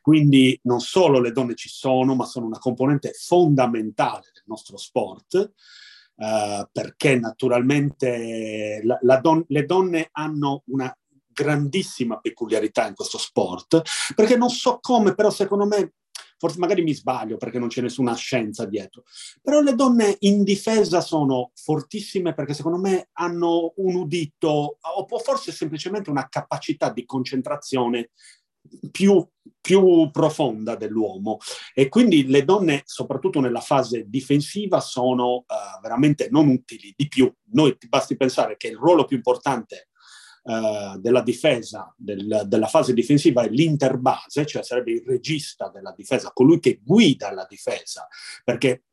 Quindi 0.01 0.59
non 0.65 0.81
solo 0.81 1.21
le 1.21 1.31
donne 1.31 1.55
ci 1.55 1.69
sono, 1.69 2.17
ma 2.17 2.25
sono 2.25 2.47
una 2.47 2.59
componente 2.59 3.13
fondamentale 3.13 4.29
del 4.35 4.43
nostro 4.47 4.77
sport, 4.77 5.53
uh, 6.19 6.67
perché 6.71 7.19
naturalmente 7.19 8.81
la, 8.85 8.99
la 9.03 9.17
don- 9.19 9.45
le 9.49 9.65
donne 9.65 10.09
hanno 10.13 10.63
una 10.67 10.95
grandissima 11.33 12.19
peculiarità 12.19 12.87
in 12.87 12.95
questo 12.95 13.19
sport, 13.19 13.83
perché 14.15 14.37
non 14.37 14.51
so 14.51 14.79
come, 14.81 15.15
però 15.15 15.31
secondo 15.31 15.67
me 15.67 15.93
forse 16.39 16.59
magari 16.59 16.83
mi 16.83 16.95
sbaglio 16.95 17.37
perché 17.37 17.59
non 17.59 17.69
c'è 17.69 17.83
nessuna 17.83 18.15
scienza 18.15 18.65
dietro, 18.65 19.03
però 19.43 19.61
le 19.61 19.75
donne 19.75 20.17
in 20.21 20.45
difesa 20.45 21.01
sono 21.01 21.51
fortissime 21.55 22.33
perché 22.33 22.55
secondo 22.55 22.79
me 22.79 23.09
hanno 23.15 23.73
un 23.77 23.95
udito 23.97 24.79
o 24.81 25.19
forse 25.19 25.53
semplicemente 25.53 26.11
una 26.11 26.29
capacità 26.29 26.91
di 26.91 27.05
concentrazione 27.05 28.11
più, 28.91 29.27
più, 29.61 30.11
profonda 30.11 30.77
dell'uomo 30.77 31.39
e 31.75 31.89
quindi 31.89 32.27
le 32.27 32.45
donne, 32.45 32.83
soprattutto 32.85 33.41
nella 33.41 33.61
fase 33.61 34.05
difensiva, 34.09 34.81
sono 34.81 35.37
uh, 35.37 35.81
veramente 35.83 36.29
non 36.31 36.49
utili 36.49 36.93
di 36.97 37.09
più. 37.09 37.33
Noi 37.53 37.77
basti 37.89 38.17
pensare 38.17 38.57
che 38.57 38.69
il 38.69 38.77
ruolo 38.77 39.05
più 39.05 39.17
importante 39.17 39.89
uh, 40.45 40.99
della 40.99 41.23
difesa, 41.23 41.93
del, 41.97 42.45
della 42.47 42.67
fase 42.67 42.93
difensiva 42.93 43.43
è 43.43 43.49
l'interbase, 43.49 44.47
cioè 44.47 44.63
sarebbe 44.63 44.93
il 44.93 45.05
regista 45.05 45.69
della 45.69 45.93
difesa, 45.97 46.31
colui 46.33 46.61
che 46.61 46.81
guida 46.83 47.33
la 47.33 47.47
difesa, 47.49 48.07
perché 48.45 48.85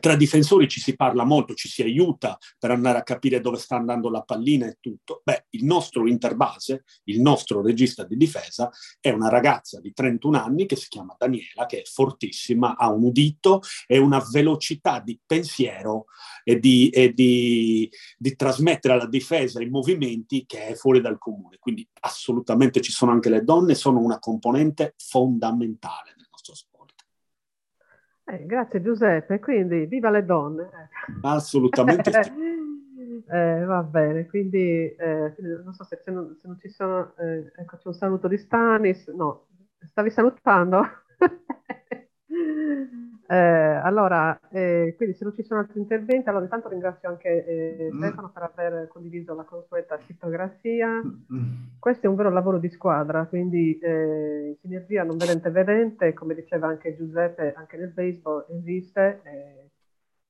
tra 0.00 0.16
difensori 0.16 0.68
ci 0.68 0.80
si 0.80 0.94
parla 0.94 1.24
molto, 1.24 1.54
ci 1.54 1.68
si 1.68 1.82
aiuta 1.82 2.38
per 2.58 2.70
andare 2.70 2.98
a 2.98 3.02
capire 3.02 3.40
dove 3.40 3.56
sta 3.56 3.76
andando 3.76 4.10
la 4.10 4.22
pallina 4.22 4.66
e 4.66 4.76
tutto. 4.80 5.22
Beh, 5.24 5.46
il 5.50 5.64
nostro 5.64 6.06
interbase, 6.06 6.84
il 7.04 7.20
nostro 7.20 7.62
regista 7.62 8.04
di 8.04 8.16
difesa, 8.16 8.70
è 9.00 9.10
una 9.10 9.28
ragazza 9.28 9.80
di 9.80 9.92
31 9.92 10.38
anni 10.38 10.66
che 10.66 10.76
si 10.76 10.88
chiama 10.88 11.16
Daniela, 11.18 11.66
che 11.66 11.80
è 11.80 11.84
fortissima, 11.84 12.76
ha 12.76 12.90
un 12.90 13.04
udito 13.04 13.62
e 13.86 13.98
una 13.98 14.22
velocità 14.30 15.00
di 15.00 15.18
pensiero 15.24 16.06
e 16.44 16.58
di, 16.58 16.90
e 16.90 17.12
di, 17.12 17.90
di 18.16 18.36
trasmettere 18.36 18.94
alla 18.94 19.06
difesa 19.06 19.62
i 19.62 19.70
movimenti 19.70 20.44
che 20.46 20.66
è 20.66 20.74
fuori 20.74 21.00
dal 21.00 21.18
comune. 21.18 21.56
Quindi 21.58 21.88
assolutamente 22.00 22.80
ci 22.80 22.92
sono 22.92 23.10
anche 23.10 23.30
le 23.30 23.42
donne, 23.42 23.74
sono 23.74 24.00
una 24.00 24.18
componente 24.18 24.94
fondamentale 24.96 26.14
eh, 28.30 28.46
grazie 28.46 28.82
Giuseppe, 28.82 29.38
quindi 29.40 29.86
viva 29.86 30.10
le 30.10 30.24
donne. 30.24 30.68
Assolutamente 31.22 32.10
sì. 32.22 32.32
eh, 33.30 33.64
va 33.64 33.82
bene, 33.82 34.26
quindi 34.26 34.94
eh, 34.94 35.34
non 35.64 35.72
so 35.72 35.84
se, 35.84 36.00
se, 36.02 36.10
non, 36.10 36.36
se 36.40 36.46
non, 36.46 36.58
ci 36.58 36.68
sono, 36.68 37.14
eh, 37.16 37.52
ecco 37.56 37.76
c'è 37.76 37.88
un 37.88 37.94
saluto 37.94 38.28
di 38.28 38.38
Stanis, 38.38 39.08
no, 39.08 39.46
stavi 39.80 40.10
salutando? 40.10 40.82
Eh, 43.30 43.36
allora, 43.36 44.40
eh, 44.48 44.94
quindi 44.96 45.14
se 45.14 45.24
non 45.24 45.34
ci 45.34 45.42
sono 45.42 45.60
altri 45.60 45.78
interventi, 45.80 46.30
allora 46.30 46.44
intanto 46.44 46.70
ringrazio 46.70 47.10
anche 47.10 47.44
eh, 47.44 47.90
mm. 47.92 47.98
Stefano 47.98 48.30
per 48.32 48.42
aver 48.42 48.88
condiviso 48.88 49.34
la 49.34 49.42
consueta 49.42 49.98
cittografia. 50.06 50.88
Mm. 51.02 51.78
Questo 51.78 52.06
è 52.06 52.08
un 52.08 52.14
vero 52.16 52.30
lavoro 52.30 52.56
di 52.56 52.70
squadra, 52.70 53.26
quindi 53.26 53.78
eh, 53.80 54.56
sinergia 54.62 55.02
non 55.02 55.18
vedente 55.18 55.50
vedente, 55.50 56.14
come 56.14 56.34
diceva 56.34 56.68
anche 56.68 56.96
Giuseppe, 56.96 57.52
anche 57.52 57.76
nel 57.76 57.92
baseball 57.92 58.46
esiste, 58.48 59.20
eh, 59.24 59.70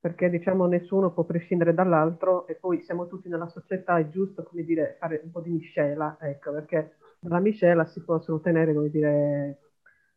perché 0.01 0.29
diciamo 0.29 0.67
nessuno 0.67 1.13
può 1.13 1.23
prescindere 1.23 1.75
dall'altro 1.75 2.49
e 2.49 2.57
poi 2.57 2.81
siamo 2.81 3.07
tutti 3.07 3.29
nella 3.29 3.49
società, 3.49 3.97
è 3.99 4.09
giusto 4.09 4.43
come 4.43 4.65
dire 4.65 4.97
fare 4.99 5.21
un 5.23 5.31
po' 5.31 5.41
di 5.41 5.51
miscela, 5.51 6.17
ecco, 6.21 6.51
perché 6.51 6.97
dalla 7.21 7.39
miscela 7.39 7.85
si 7.85 8.03
possono 8.03 8.39
ottenere, 8.39 8.75
come 8.75 8.91
dire, 8.91 9.59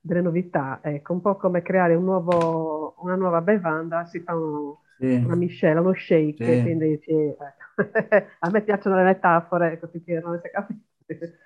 delle 0.02 0.22
novità, 0.22 0.80
ecco, 0.82 1.14
un 1.14 1.22
po' 1.22 1.36
come 1.36 1.62
creare 1.62 1.93
un 1.93 2.04
nuovo, 2.04 2.95
una 3.02 3.16
nuova 3.16 3.41
bevanda, 3.41 4.06
si 4.06 4.20
fa 4.20 4.36
un, 4.36 4.74
sì. 4.97 5.22
una 5.24 5.36
miscela, 5.36 5.80
uno 5.80 5.93
shake, 5.93 6.43
sì. 6.43 6.62
quindi 6.62 6.99
sì, 7.04 7.14
ecco. 7.14 7.45
a 8.39 8.49
me 8.49 8.62
piacciono 8.62 8.95
le 8.95 9.04
metafore, 9.04 9.80
così 9.80 10.04
che 10.04 10.20
non 10.20 10.39
si 10.43 10.49
capisce. 10.49 11.39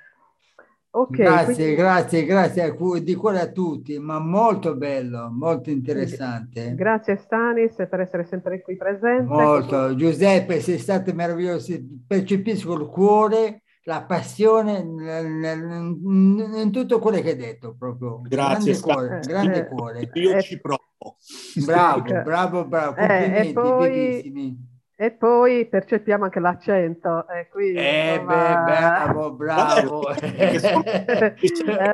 Okay, 0.95 1.25
grazie, 1.25 1.53
quindi... 1.53 1.75
grazie, 1.75 2.25
grazie 2.25 2.77
di 3.03 3.15
cuore 3.15 3.41
a 3.41 3.51
tutti, 3.51 3.99
ma 3.99 4.17
molto 4.17 4.77
bello, 4.77 5.29
molto 5.29 5.69
interessante. 5.69 6.73
Grazie 6.73 7.17
Stanis 7.17 7.75
per 7.89 7.99
essere 7.99 8.23
sempre 8.23 8.61
qui 8.61 8.77
presente. 8.77 9.23
Molto, 9.23 9.93
Giuseppe, 9.95 10.61
sei 10.61 10.77
stato 10.77 11.13
meraviglioso, 11.13 11.73
percepisco 12.07 12.75
il 12.75 12.85
cuore 12.85 13.63
la 13.87 14.01
passione 14.03 14.79
in 14.79 16.69
tutto 16.71 16.99
quello 16.99 17.21
che 17.21 17.29
hai 17.29 17.35
detto 17.35 17.75
proprio. 17.77 18.19
Grazie. 18.21 18.73
Grande 18.73 18.81
cuore, 18.81 19.19
grande 19.19 19.59
eh, 19.59 19.67
cuore. 19.67 20.09
Io 20.13 20.35
eh, 20.35 20.41
ci 20.41 20.59
provo. 20.59 21.17
Bravo, 21.63 22.21
bravo, 22.23 22.65
bravo. 22.65 22.95
Eh, 22.95 23.49
e, 23.49 23.53
poi, 23.53 24.57
e 24.95 25.11
poi 25.11 25.67
percepiamo 25.67 26.23
anche 26.23 26.39
l'accento. 26.39 27.27
Eh, 27.27 27.47
qui, 27.49 27.73
eh, 27.73 28.19
beh, 28.19 28.23
bravo, 28.25 29.33
bravo. 29.33 30.09
eh, 30.17 30.59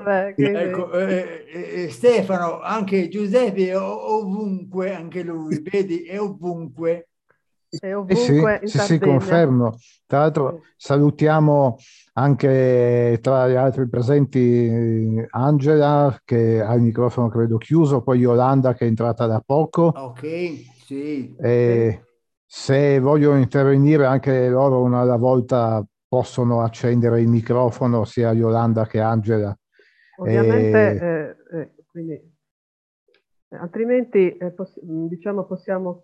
beh, 0.01 0.33
ecco, 0.37 0.93
eh, 0.93 1.45
eh, 1.53 1.89
Stefano, 1.89 2.61
anche 2.61 3.09
Giuseppe 3.09 3.75
ovunque, 3.75 4.95
anche 4.95 5.23
lui, 5.23 5.61
vedi, 5.61 6.05
è 6.05 6.21
ovunque. 6.21 7.07
È 7.79 7.95
ovunque 7.95 8.59
sì, 8.63 8.67
sì, 8.67 8.79
sì, 8.79 8.99
confermo. 8.99 9.77
Tra 10.05 10.19
l'altro 10.19 10.63
salutiamo 10.75 11.77
anche 12.13 13.17
tra 13.21 13.47
gli 13.47 13.55
altri 13.55 13.87
presenti 13.87 15.25
Angela 15.29 16.19
che 16.25 16.61
ha 16.61 16.73
il 16.73 16.81
microfono 16.81 17.29
credo 17.29 17.57
chiuso, 17.57 18.01
poi 18.01 18.19
Yolanda 18.19 18.73
che 18.73 18.83
è 18.83 18.87
entrata 18.87 19.25
da 19.25 19.41
poco. 19.45 19.93
Ok, 19.95 20.21
sì. 20.83 21.33
E 21.39 22.03
se 22.45 22.99
vogliono 22.99 23.39
intervenire 23.39 24.05
anche 24.05 24.49
loro 24.49 24.81
una 24.81 24.99
alla 24.99 25.15
volta 25.15 25.81
possono 26.05 26.61
accendere 26.61 27.21
il 27.21 27.29
microfono 27.29 28.03
sia 28.03 28.33
Yolanda 28.33 28.85
che 28.85 28.99
Angela. 28.99 29.57
Ovviamente, 30.17 31.37
e... 31.49 31.57
eh, 31.57 31.59
eh, 31.61 31.71
quindi, 31.89 32.11
eh, 32.11 33.55
altrimenti 33.55 34.35
eh, 34.35 34.51
poss- 34.51 34.77
diciamo 34.81 35.45
possiamo 35.45 36.03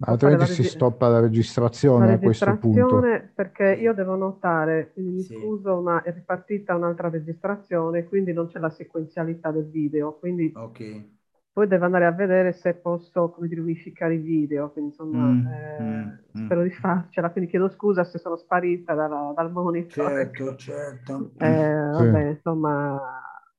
Altrimenti 0.00 0.46
si 0.46 0.64
stoppa 0.64 1.08
la 1.08 1.20
registrazione, 1.20 2.06
la 2.06 2.16
registrazione 2.16 2.80
a 2.80 2.86
questo 2.86 3.00
punto. 3.00 3.32
Perché 3.34 3.78
io 3.80 3.94
devo 3.94 4.16
notare, 4.16 4.92
mi 4.96 5.20
sì. 5.20 5.34
scuso, 5.34 5.80
ma 5.80 6.02
è 6.02 6.12
ripartita 6.12 6.74
un'altra 6.74 7.08
registrazione, 7.08 8.04
quindi 8.04 8.32
non 8.32 8.48
c'è 8.48 8.58
la 8.58 8.70
sequenzialità 8.70 9.52
del 9.52 9.70
video. 9.70 10.18
Quindi 10.18 10.52
okay. 10.54 11.16
poi 11.52 11.68
devo 11.68 11.84
andare 11.84 12.06
a 12.06 12.10
vedere 12.10 12.52
se 12.52 12.74
posso, 12.74 13.30
come 13.30 13.46
dire, 13.46 13.60
unificare 13.60 14.14
i 14.14 14.18
video. 14.18 14.72
Quindi 14.72 14.90
insomma, 14.90 15.26
mm, 15.26 15.46
eh, 15.46 15.82
mm, 15.82 16.02
mm. 16.02 16.44
spero 16.44 16.60
mm. 16.60 16.64
di 16.64 16.70
farcela. 16.70 17.30
Quindi 17.30 17.50
chiedo 17.50 17.68
scusa 17.68 18.02
se 18.02 18.18
sono 18.18 18.36
sparita 18.36 18.94
dalla, 18.94 19.32
dal 19.34 19.52
monitor. 19.52 20.08
Certo, 20.08 20.56
certo. 20.56 21.30
Eh, 21.38 21.90
sì. 21.94 22.04
Vabbè, 22.04 22.28
insomma, 22.30 23.00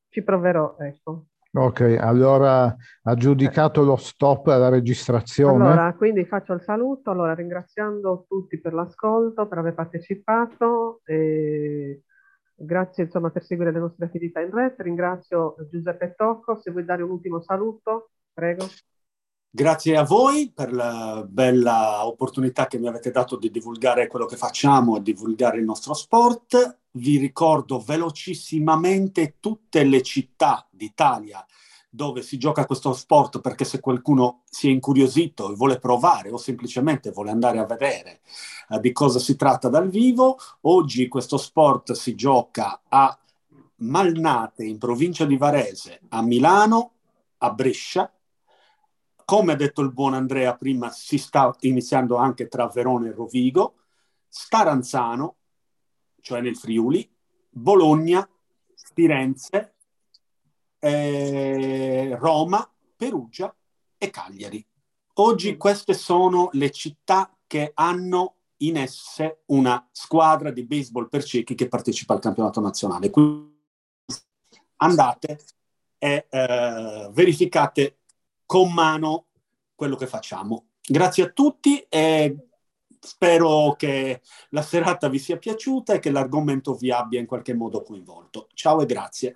ci 0.10 0.22
proverò, 0.22 0.76
ecco. 0.80 1.28
Ok, 1.57 1.98
allora 1.99 2.76
ha 3.03 3.14
giudicato 3.15 3.82
lo 3.84 3.95
stop 3.95 4.48
alla 4.48 4.68
registrazione. 4.68 5.64
Allora, 5.64 5.94
quindi 5.94 6.26
faccio 6.26 6.52
il 6.52 6.61
saluto, 6.61 7.11
allora 7.11 7.34
ringraziando 7.34 8.26
tutti 8.27 8.60
per 8.60 8.73
l'ascolto, 8.73 9.48
per 9.48 9.60
aver 9.60 9.73
partecipato, 9.73 10.99
e 11.06 12.02
grazie 12.53 13.06
insomma 13.06 13.30
per 13.30 13.44
seguire 13.44 13.72
le 13.72 13.80
nostre 13.80 14.06
attività 14.06 14.41
in 14.41 14.52
rete, 14.52 14.84
ringrazio 14.84 15.56
Giuseppe 15.72 16.14
Tocco, 16.18 16.57
se 16.57 16.72
vuoi 16.72 16.84
dare 16.84 17.03
un 17.03 17.11
ultimo 17.11 17.41
saluto, 17.41 18.10
prego. 18.34 18.65
Grazie 19.56 19.95
a 19.95 20.03
voi 20.03 20.52
per 20.53 20.73
la 20.73 21.26
bella 21.26 22.06
opportunità 22.06 22.68
che 22.68 22.77
mi 22.77 22.90
avete 22.90 23.10
dato 23.10 23.38
di 23.38 23.49
divulgare 23.49 24.07
quello 24.07 24.26
che 24.26 24.36
facciamo 24.36 24.98
e 24.98 25.02
divulgare 25.02 25.60
il 25.60 25.64
nostro 25.64 25.94
sport. 25.94 26.80
Vi 26.91 27.18
ricordo 27.18 27.80
velocissimamente 27.80 29.38
tutte 29.40 29.86
le 29.86 30.02
città 30.02 30.68
d'Italia 30.69 31.45
dove 31.90 32.22
si 32.22 32.38
gioca 32.38 32.65
questo 32.65 32.91
sport 32.91 33.40
perché 33.40 33.64
se 33.64 33.80
qualcuno 33.80 34.41
si 34.44 34.68
è 34.68 34.72
incuriosito 34.72 35.49
e 35.49 35.56
vuole 35.56 35.80
provare 35.80 36.32
o 36.32 36.38
semplicemente 36.38 37.11
vuole 37.11 37.32
andare 37.32 37.60
a 37.60 37.65
vedere 37.65 38.19
uh, 38.68 38.80
di 38.82 38.91
cosa 38.91 39.19
si 39.19 39.38
tratta 39.38 39.69
dal 39.69 39.88
vivo, 39.88 40.38
oggi 40.64 41.07
questo 41.07 41.38
sport 41.38 41.94
si 41.94 42.14
gioca 42.14 42.82
a 42.90 43.18
Malnate 43.77 44.65
in 44.65 44.77
provincia 44.77 45.23
di 45.23 45.38
Varese, 45.38 46.02
a 46.10 46.22
Milano, 46.22 46.91
a 47.38 47.52
Brescia. 47.52 48.10
Come 49.26 49.53
ha 49.53 49.56
detto 49.56 49.81
il 49.81 49.91
buon 49.91 50.14
Andrea 50.14 50.56
prima, 50.56 50.91
si 50.91 51.18
sta 51.18 51.53
iniziando 51.61 52.15
anche 52.15 52.47
tra 52.47 52.68
Verona 52.68 53.07
e 53.07 53.11
Rovigo, 53.11 53.77
Staranzano, 54.27 55.38
cioè 56.22 56.41
nel 56.41 56.56
Friuli, 56.56 57.10
Bologna, 57.49 58.30
Firenze, 58.93 59.77
eh, 60.77 62.15
Roma, 62.19 62.72
Perugia 62.95 63.53
e 63.97 64.10
Cagliari. 64.11 64.64
Oggi 65.15 65.57
queste 65.57 65.95
sono 65.95 66.49
le 66.52 66.69
città 66.69 67.35
che 67.47 67.72
hanno 67.73 68.35
in 68.57 68.77
esse 68.77 69.41
una 69.47 69.88
squadra 69.91 70.52
di 70.52 70.65
baseball 70.65 71.10
per 71.10 71.23
ciechi 71.23 71.56
che 71.56 71.68
partecipa 71.68 72.14
al 72.14 72.19
campionato 72.19 72.61
nazionale. 72.61 73.10
Quindi 73.10 73.53
andate 74.77 75.39
e 75.97 76.27
eh, 76.30 77.10
verificate 77.11 78.02
con 78.45 78.73
mano 78.73 79.27
quello 79.76 79.95
che 79.95 80.07
facciamo. 80.07 80.67
Grazie 80.88 81.23
a 81.23 81.30
tutti 81.30 81.80
e 81.89 82.35
spero 83.05 83.76
che 83.77 84.22
la 84.49 84.61
serata 84.61 85.07
vi 85.09 85.19
sia 85.19 85.38
piaciuta 85.38 85.93
e 85.93 85.99
che 85.99 86.11
l'argomento 86.11 86.73
vi 86.73 86.91
abbia 86.91 87.19
in 87.19 87.26
qualche 87.26 87.53
modo 87.53 87.81
coinvolto. 87.81 88.47
Ciao 88.53 88.81
e 88.81 88.85
grazie. 88.85 89.35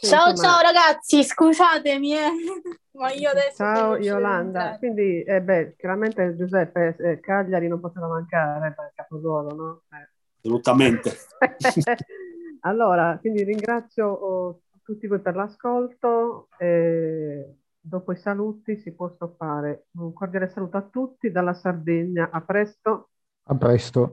Ciao 0.00 0.34
ciao 0.34 0.60
ragazzi, 0.60 1.22
scusatemi, 1.22 2.14
eh. 2.14 2.30
ma 2.92 3.12
io 3.12 3.30
adesso... 3.30 3.56
Ciao 3.56 3.96
Yolanda, 3.96 4.76
quindi 4.78 5.22
eh 5.22 5.40
beh, 5.40 5.76
chiaramente 5.78 6.34
Giuseppe 6.36 6.96
eh, 6.98 7.20
Cagliari 7.20 7.68
non 7.68 7.80
poteva 7.80 8.08
mancare 8.08 8.74
per 8.74 8.92
Capodono, 8.94 9.54
no? 9.54 9.82
Eh. 9.92 10.08
Assolutamente. 10.38 11.16
allora, 12.60 13.16
quindi 13.20 13.44
ringrazio 13.44 14.06
oh, 14.08 14.60
tutti 14.82 15.06
voi 15.06 15.20
per 15.20 15.36
l'ascolto. 15.36 16.48
Eh, 16.58 17.61
dopo 17.82 18.12
i 18.12 18.16
saluti 18.16 18.76
si 18.76 18.94
può 18.94 19.08
stoppare. 19.08 19.86
Un 19.98 20.12
cordiale 20.12 20.48
saluto 20.48 20.76
a 20.76 20.82
tutti 20.82 21.30
dalla 21.30 21.52
Sardegna. 21.52 22.30
A 22.30 22.40
presto. 22.40 23.10
A 23.44 23.54
presto. 23.56 24.10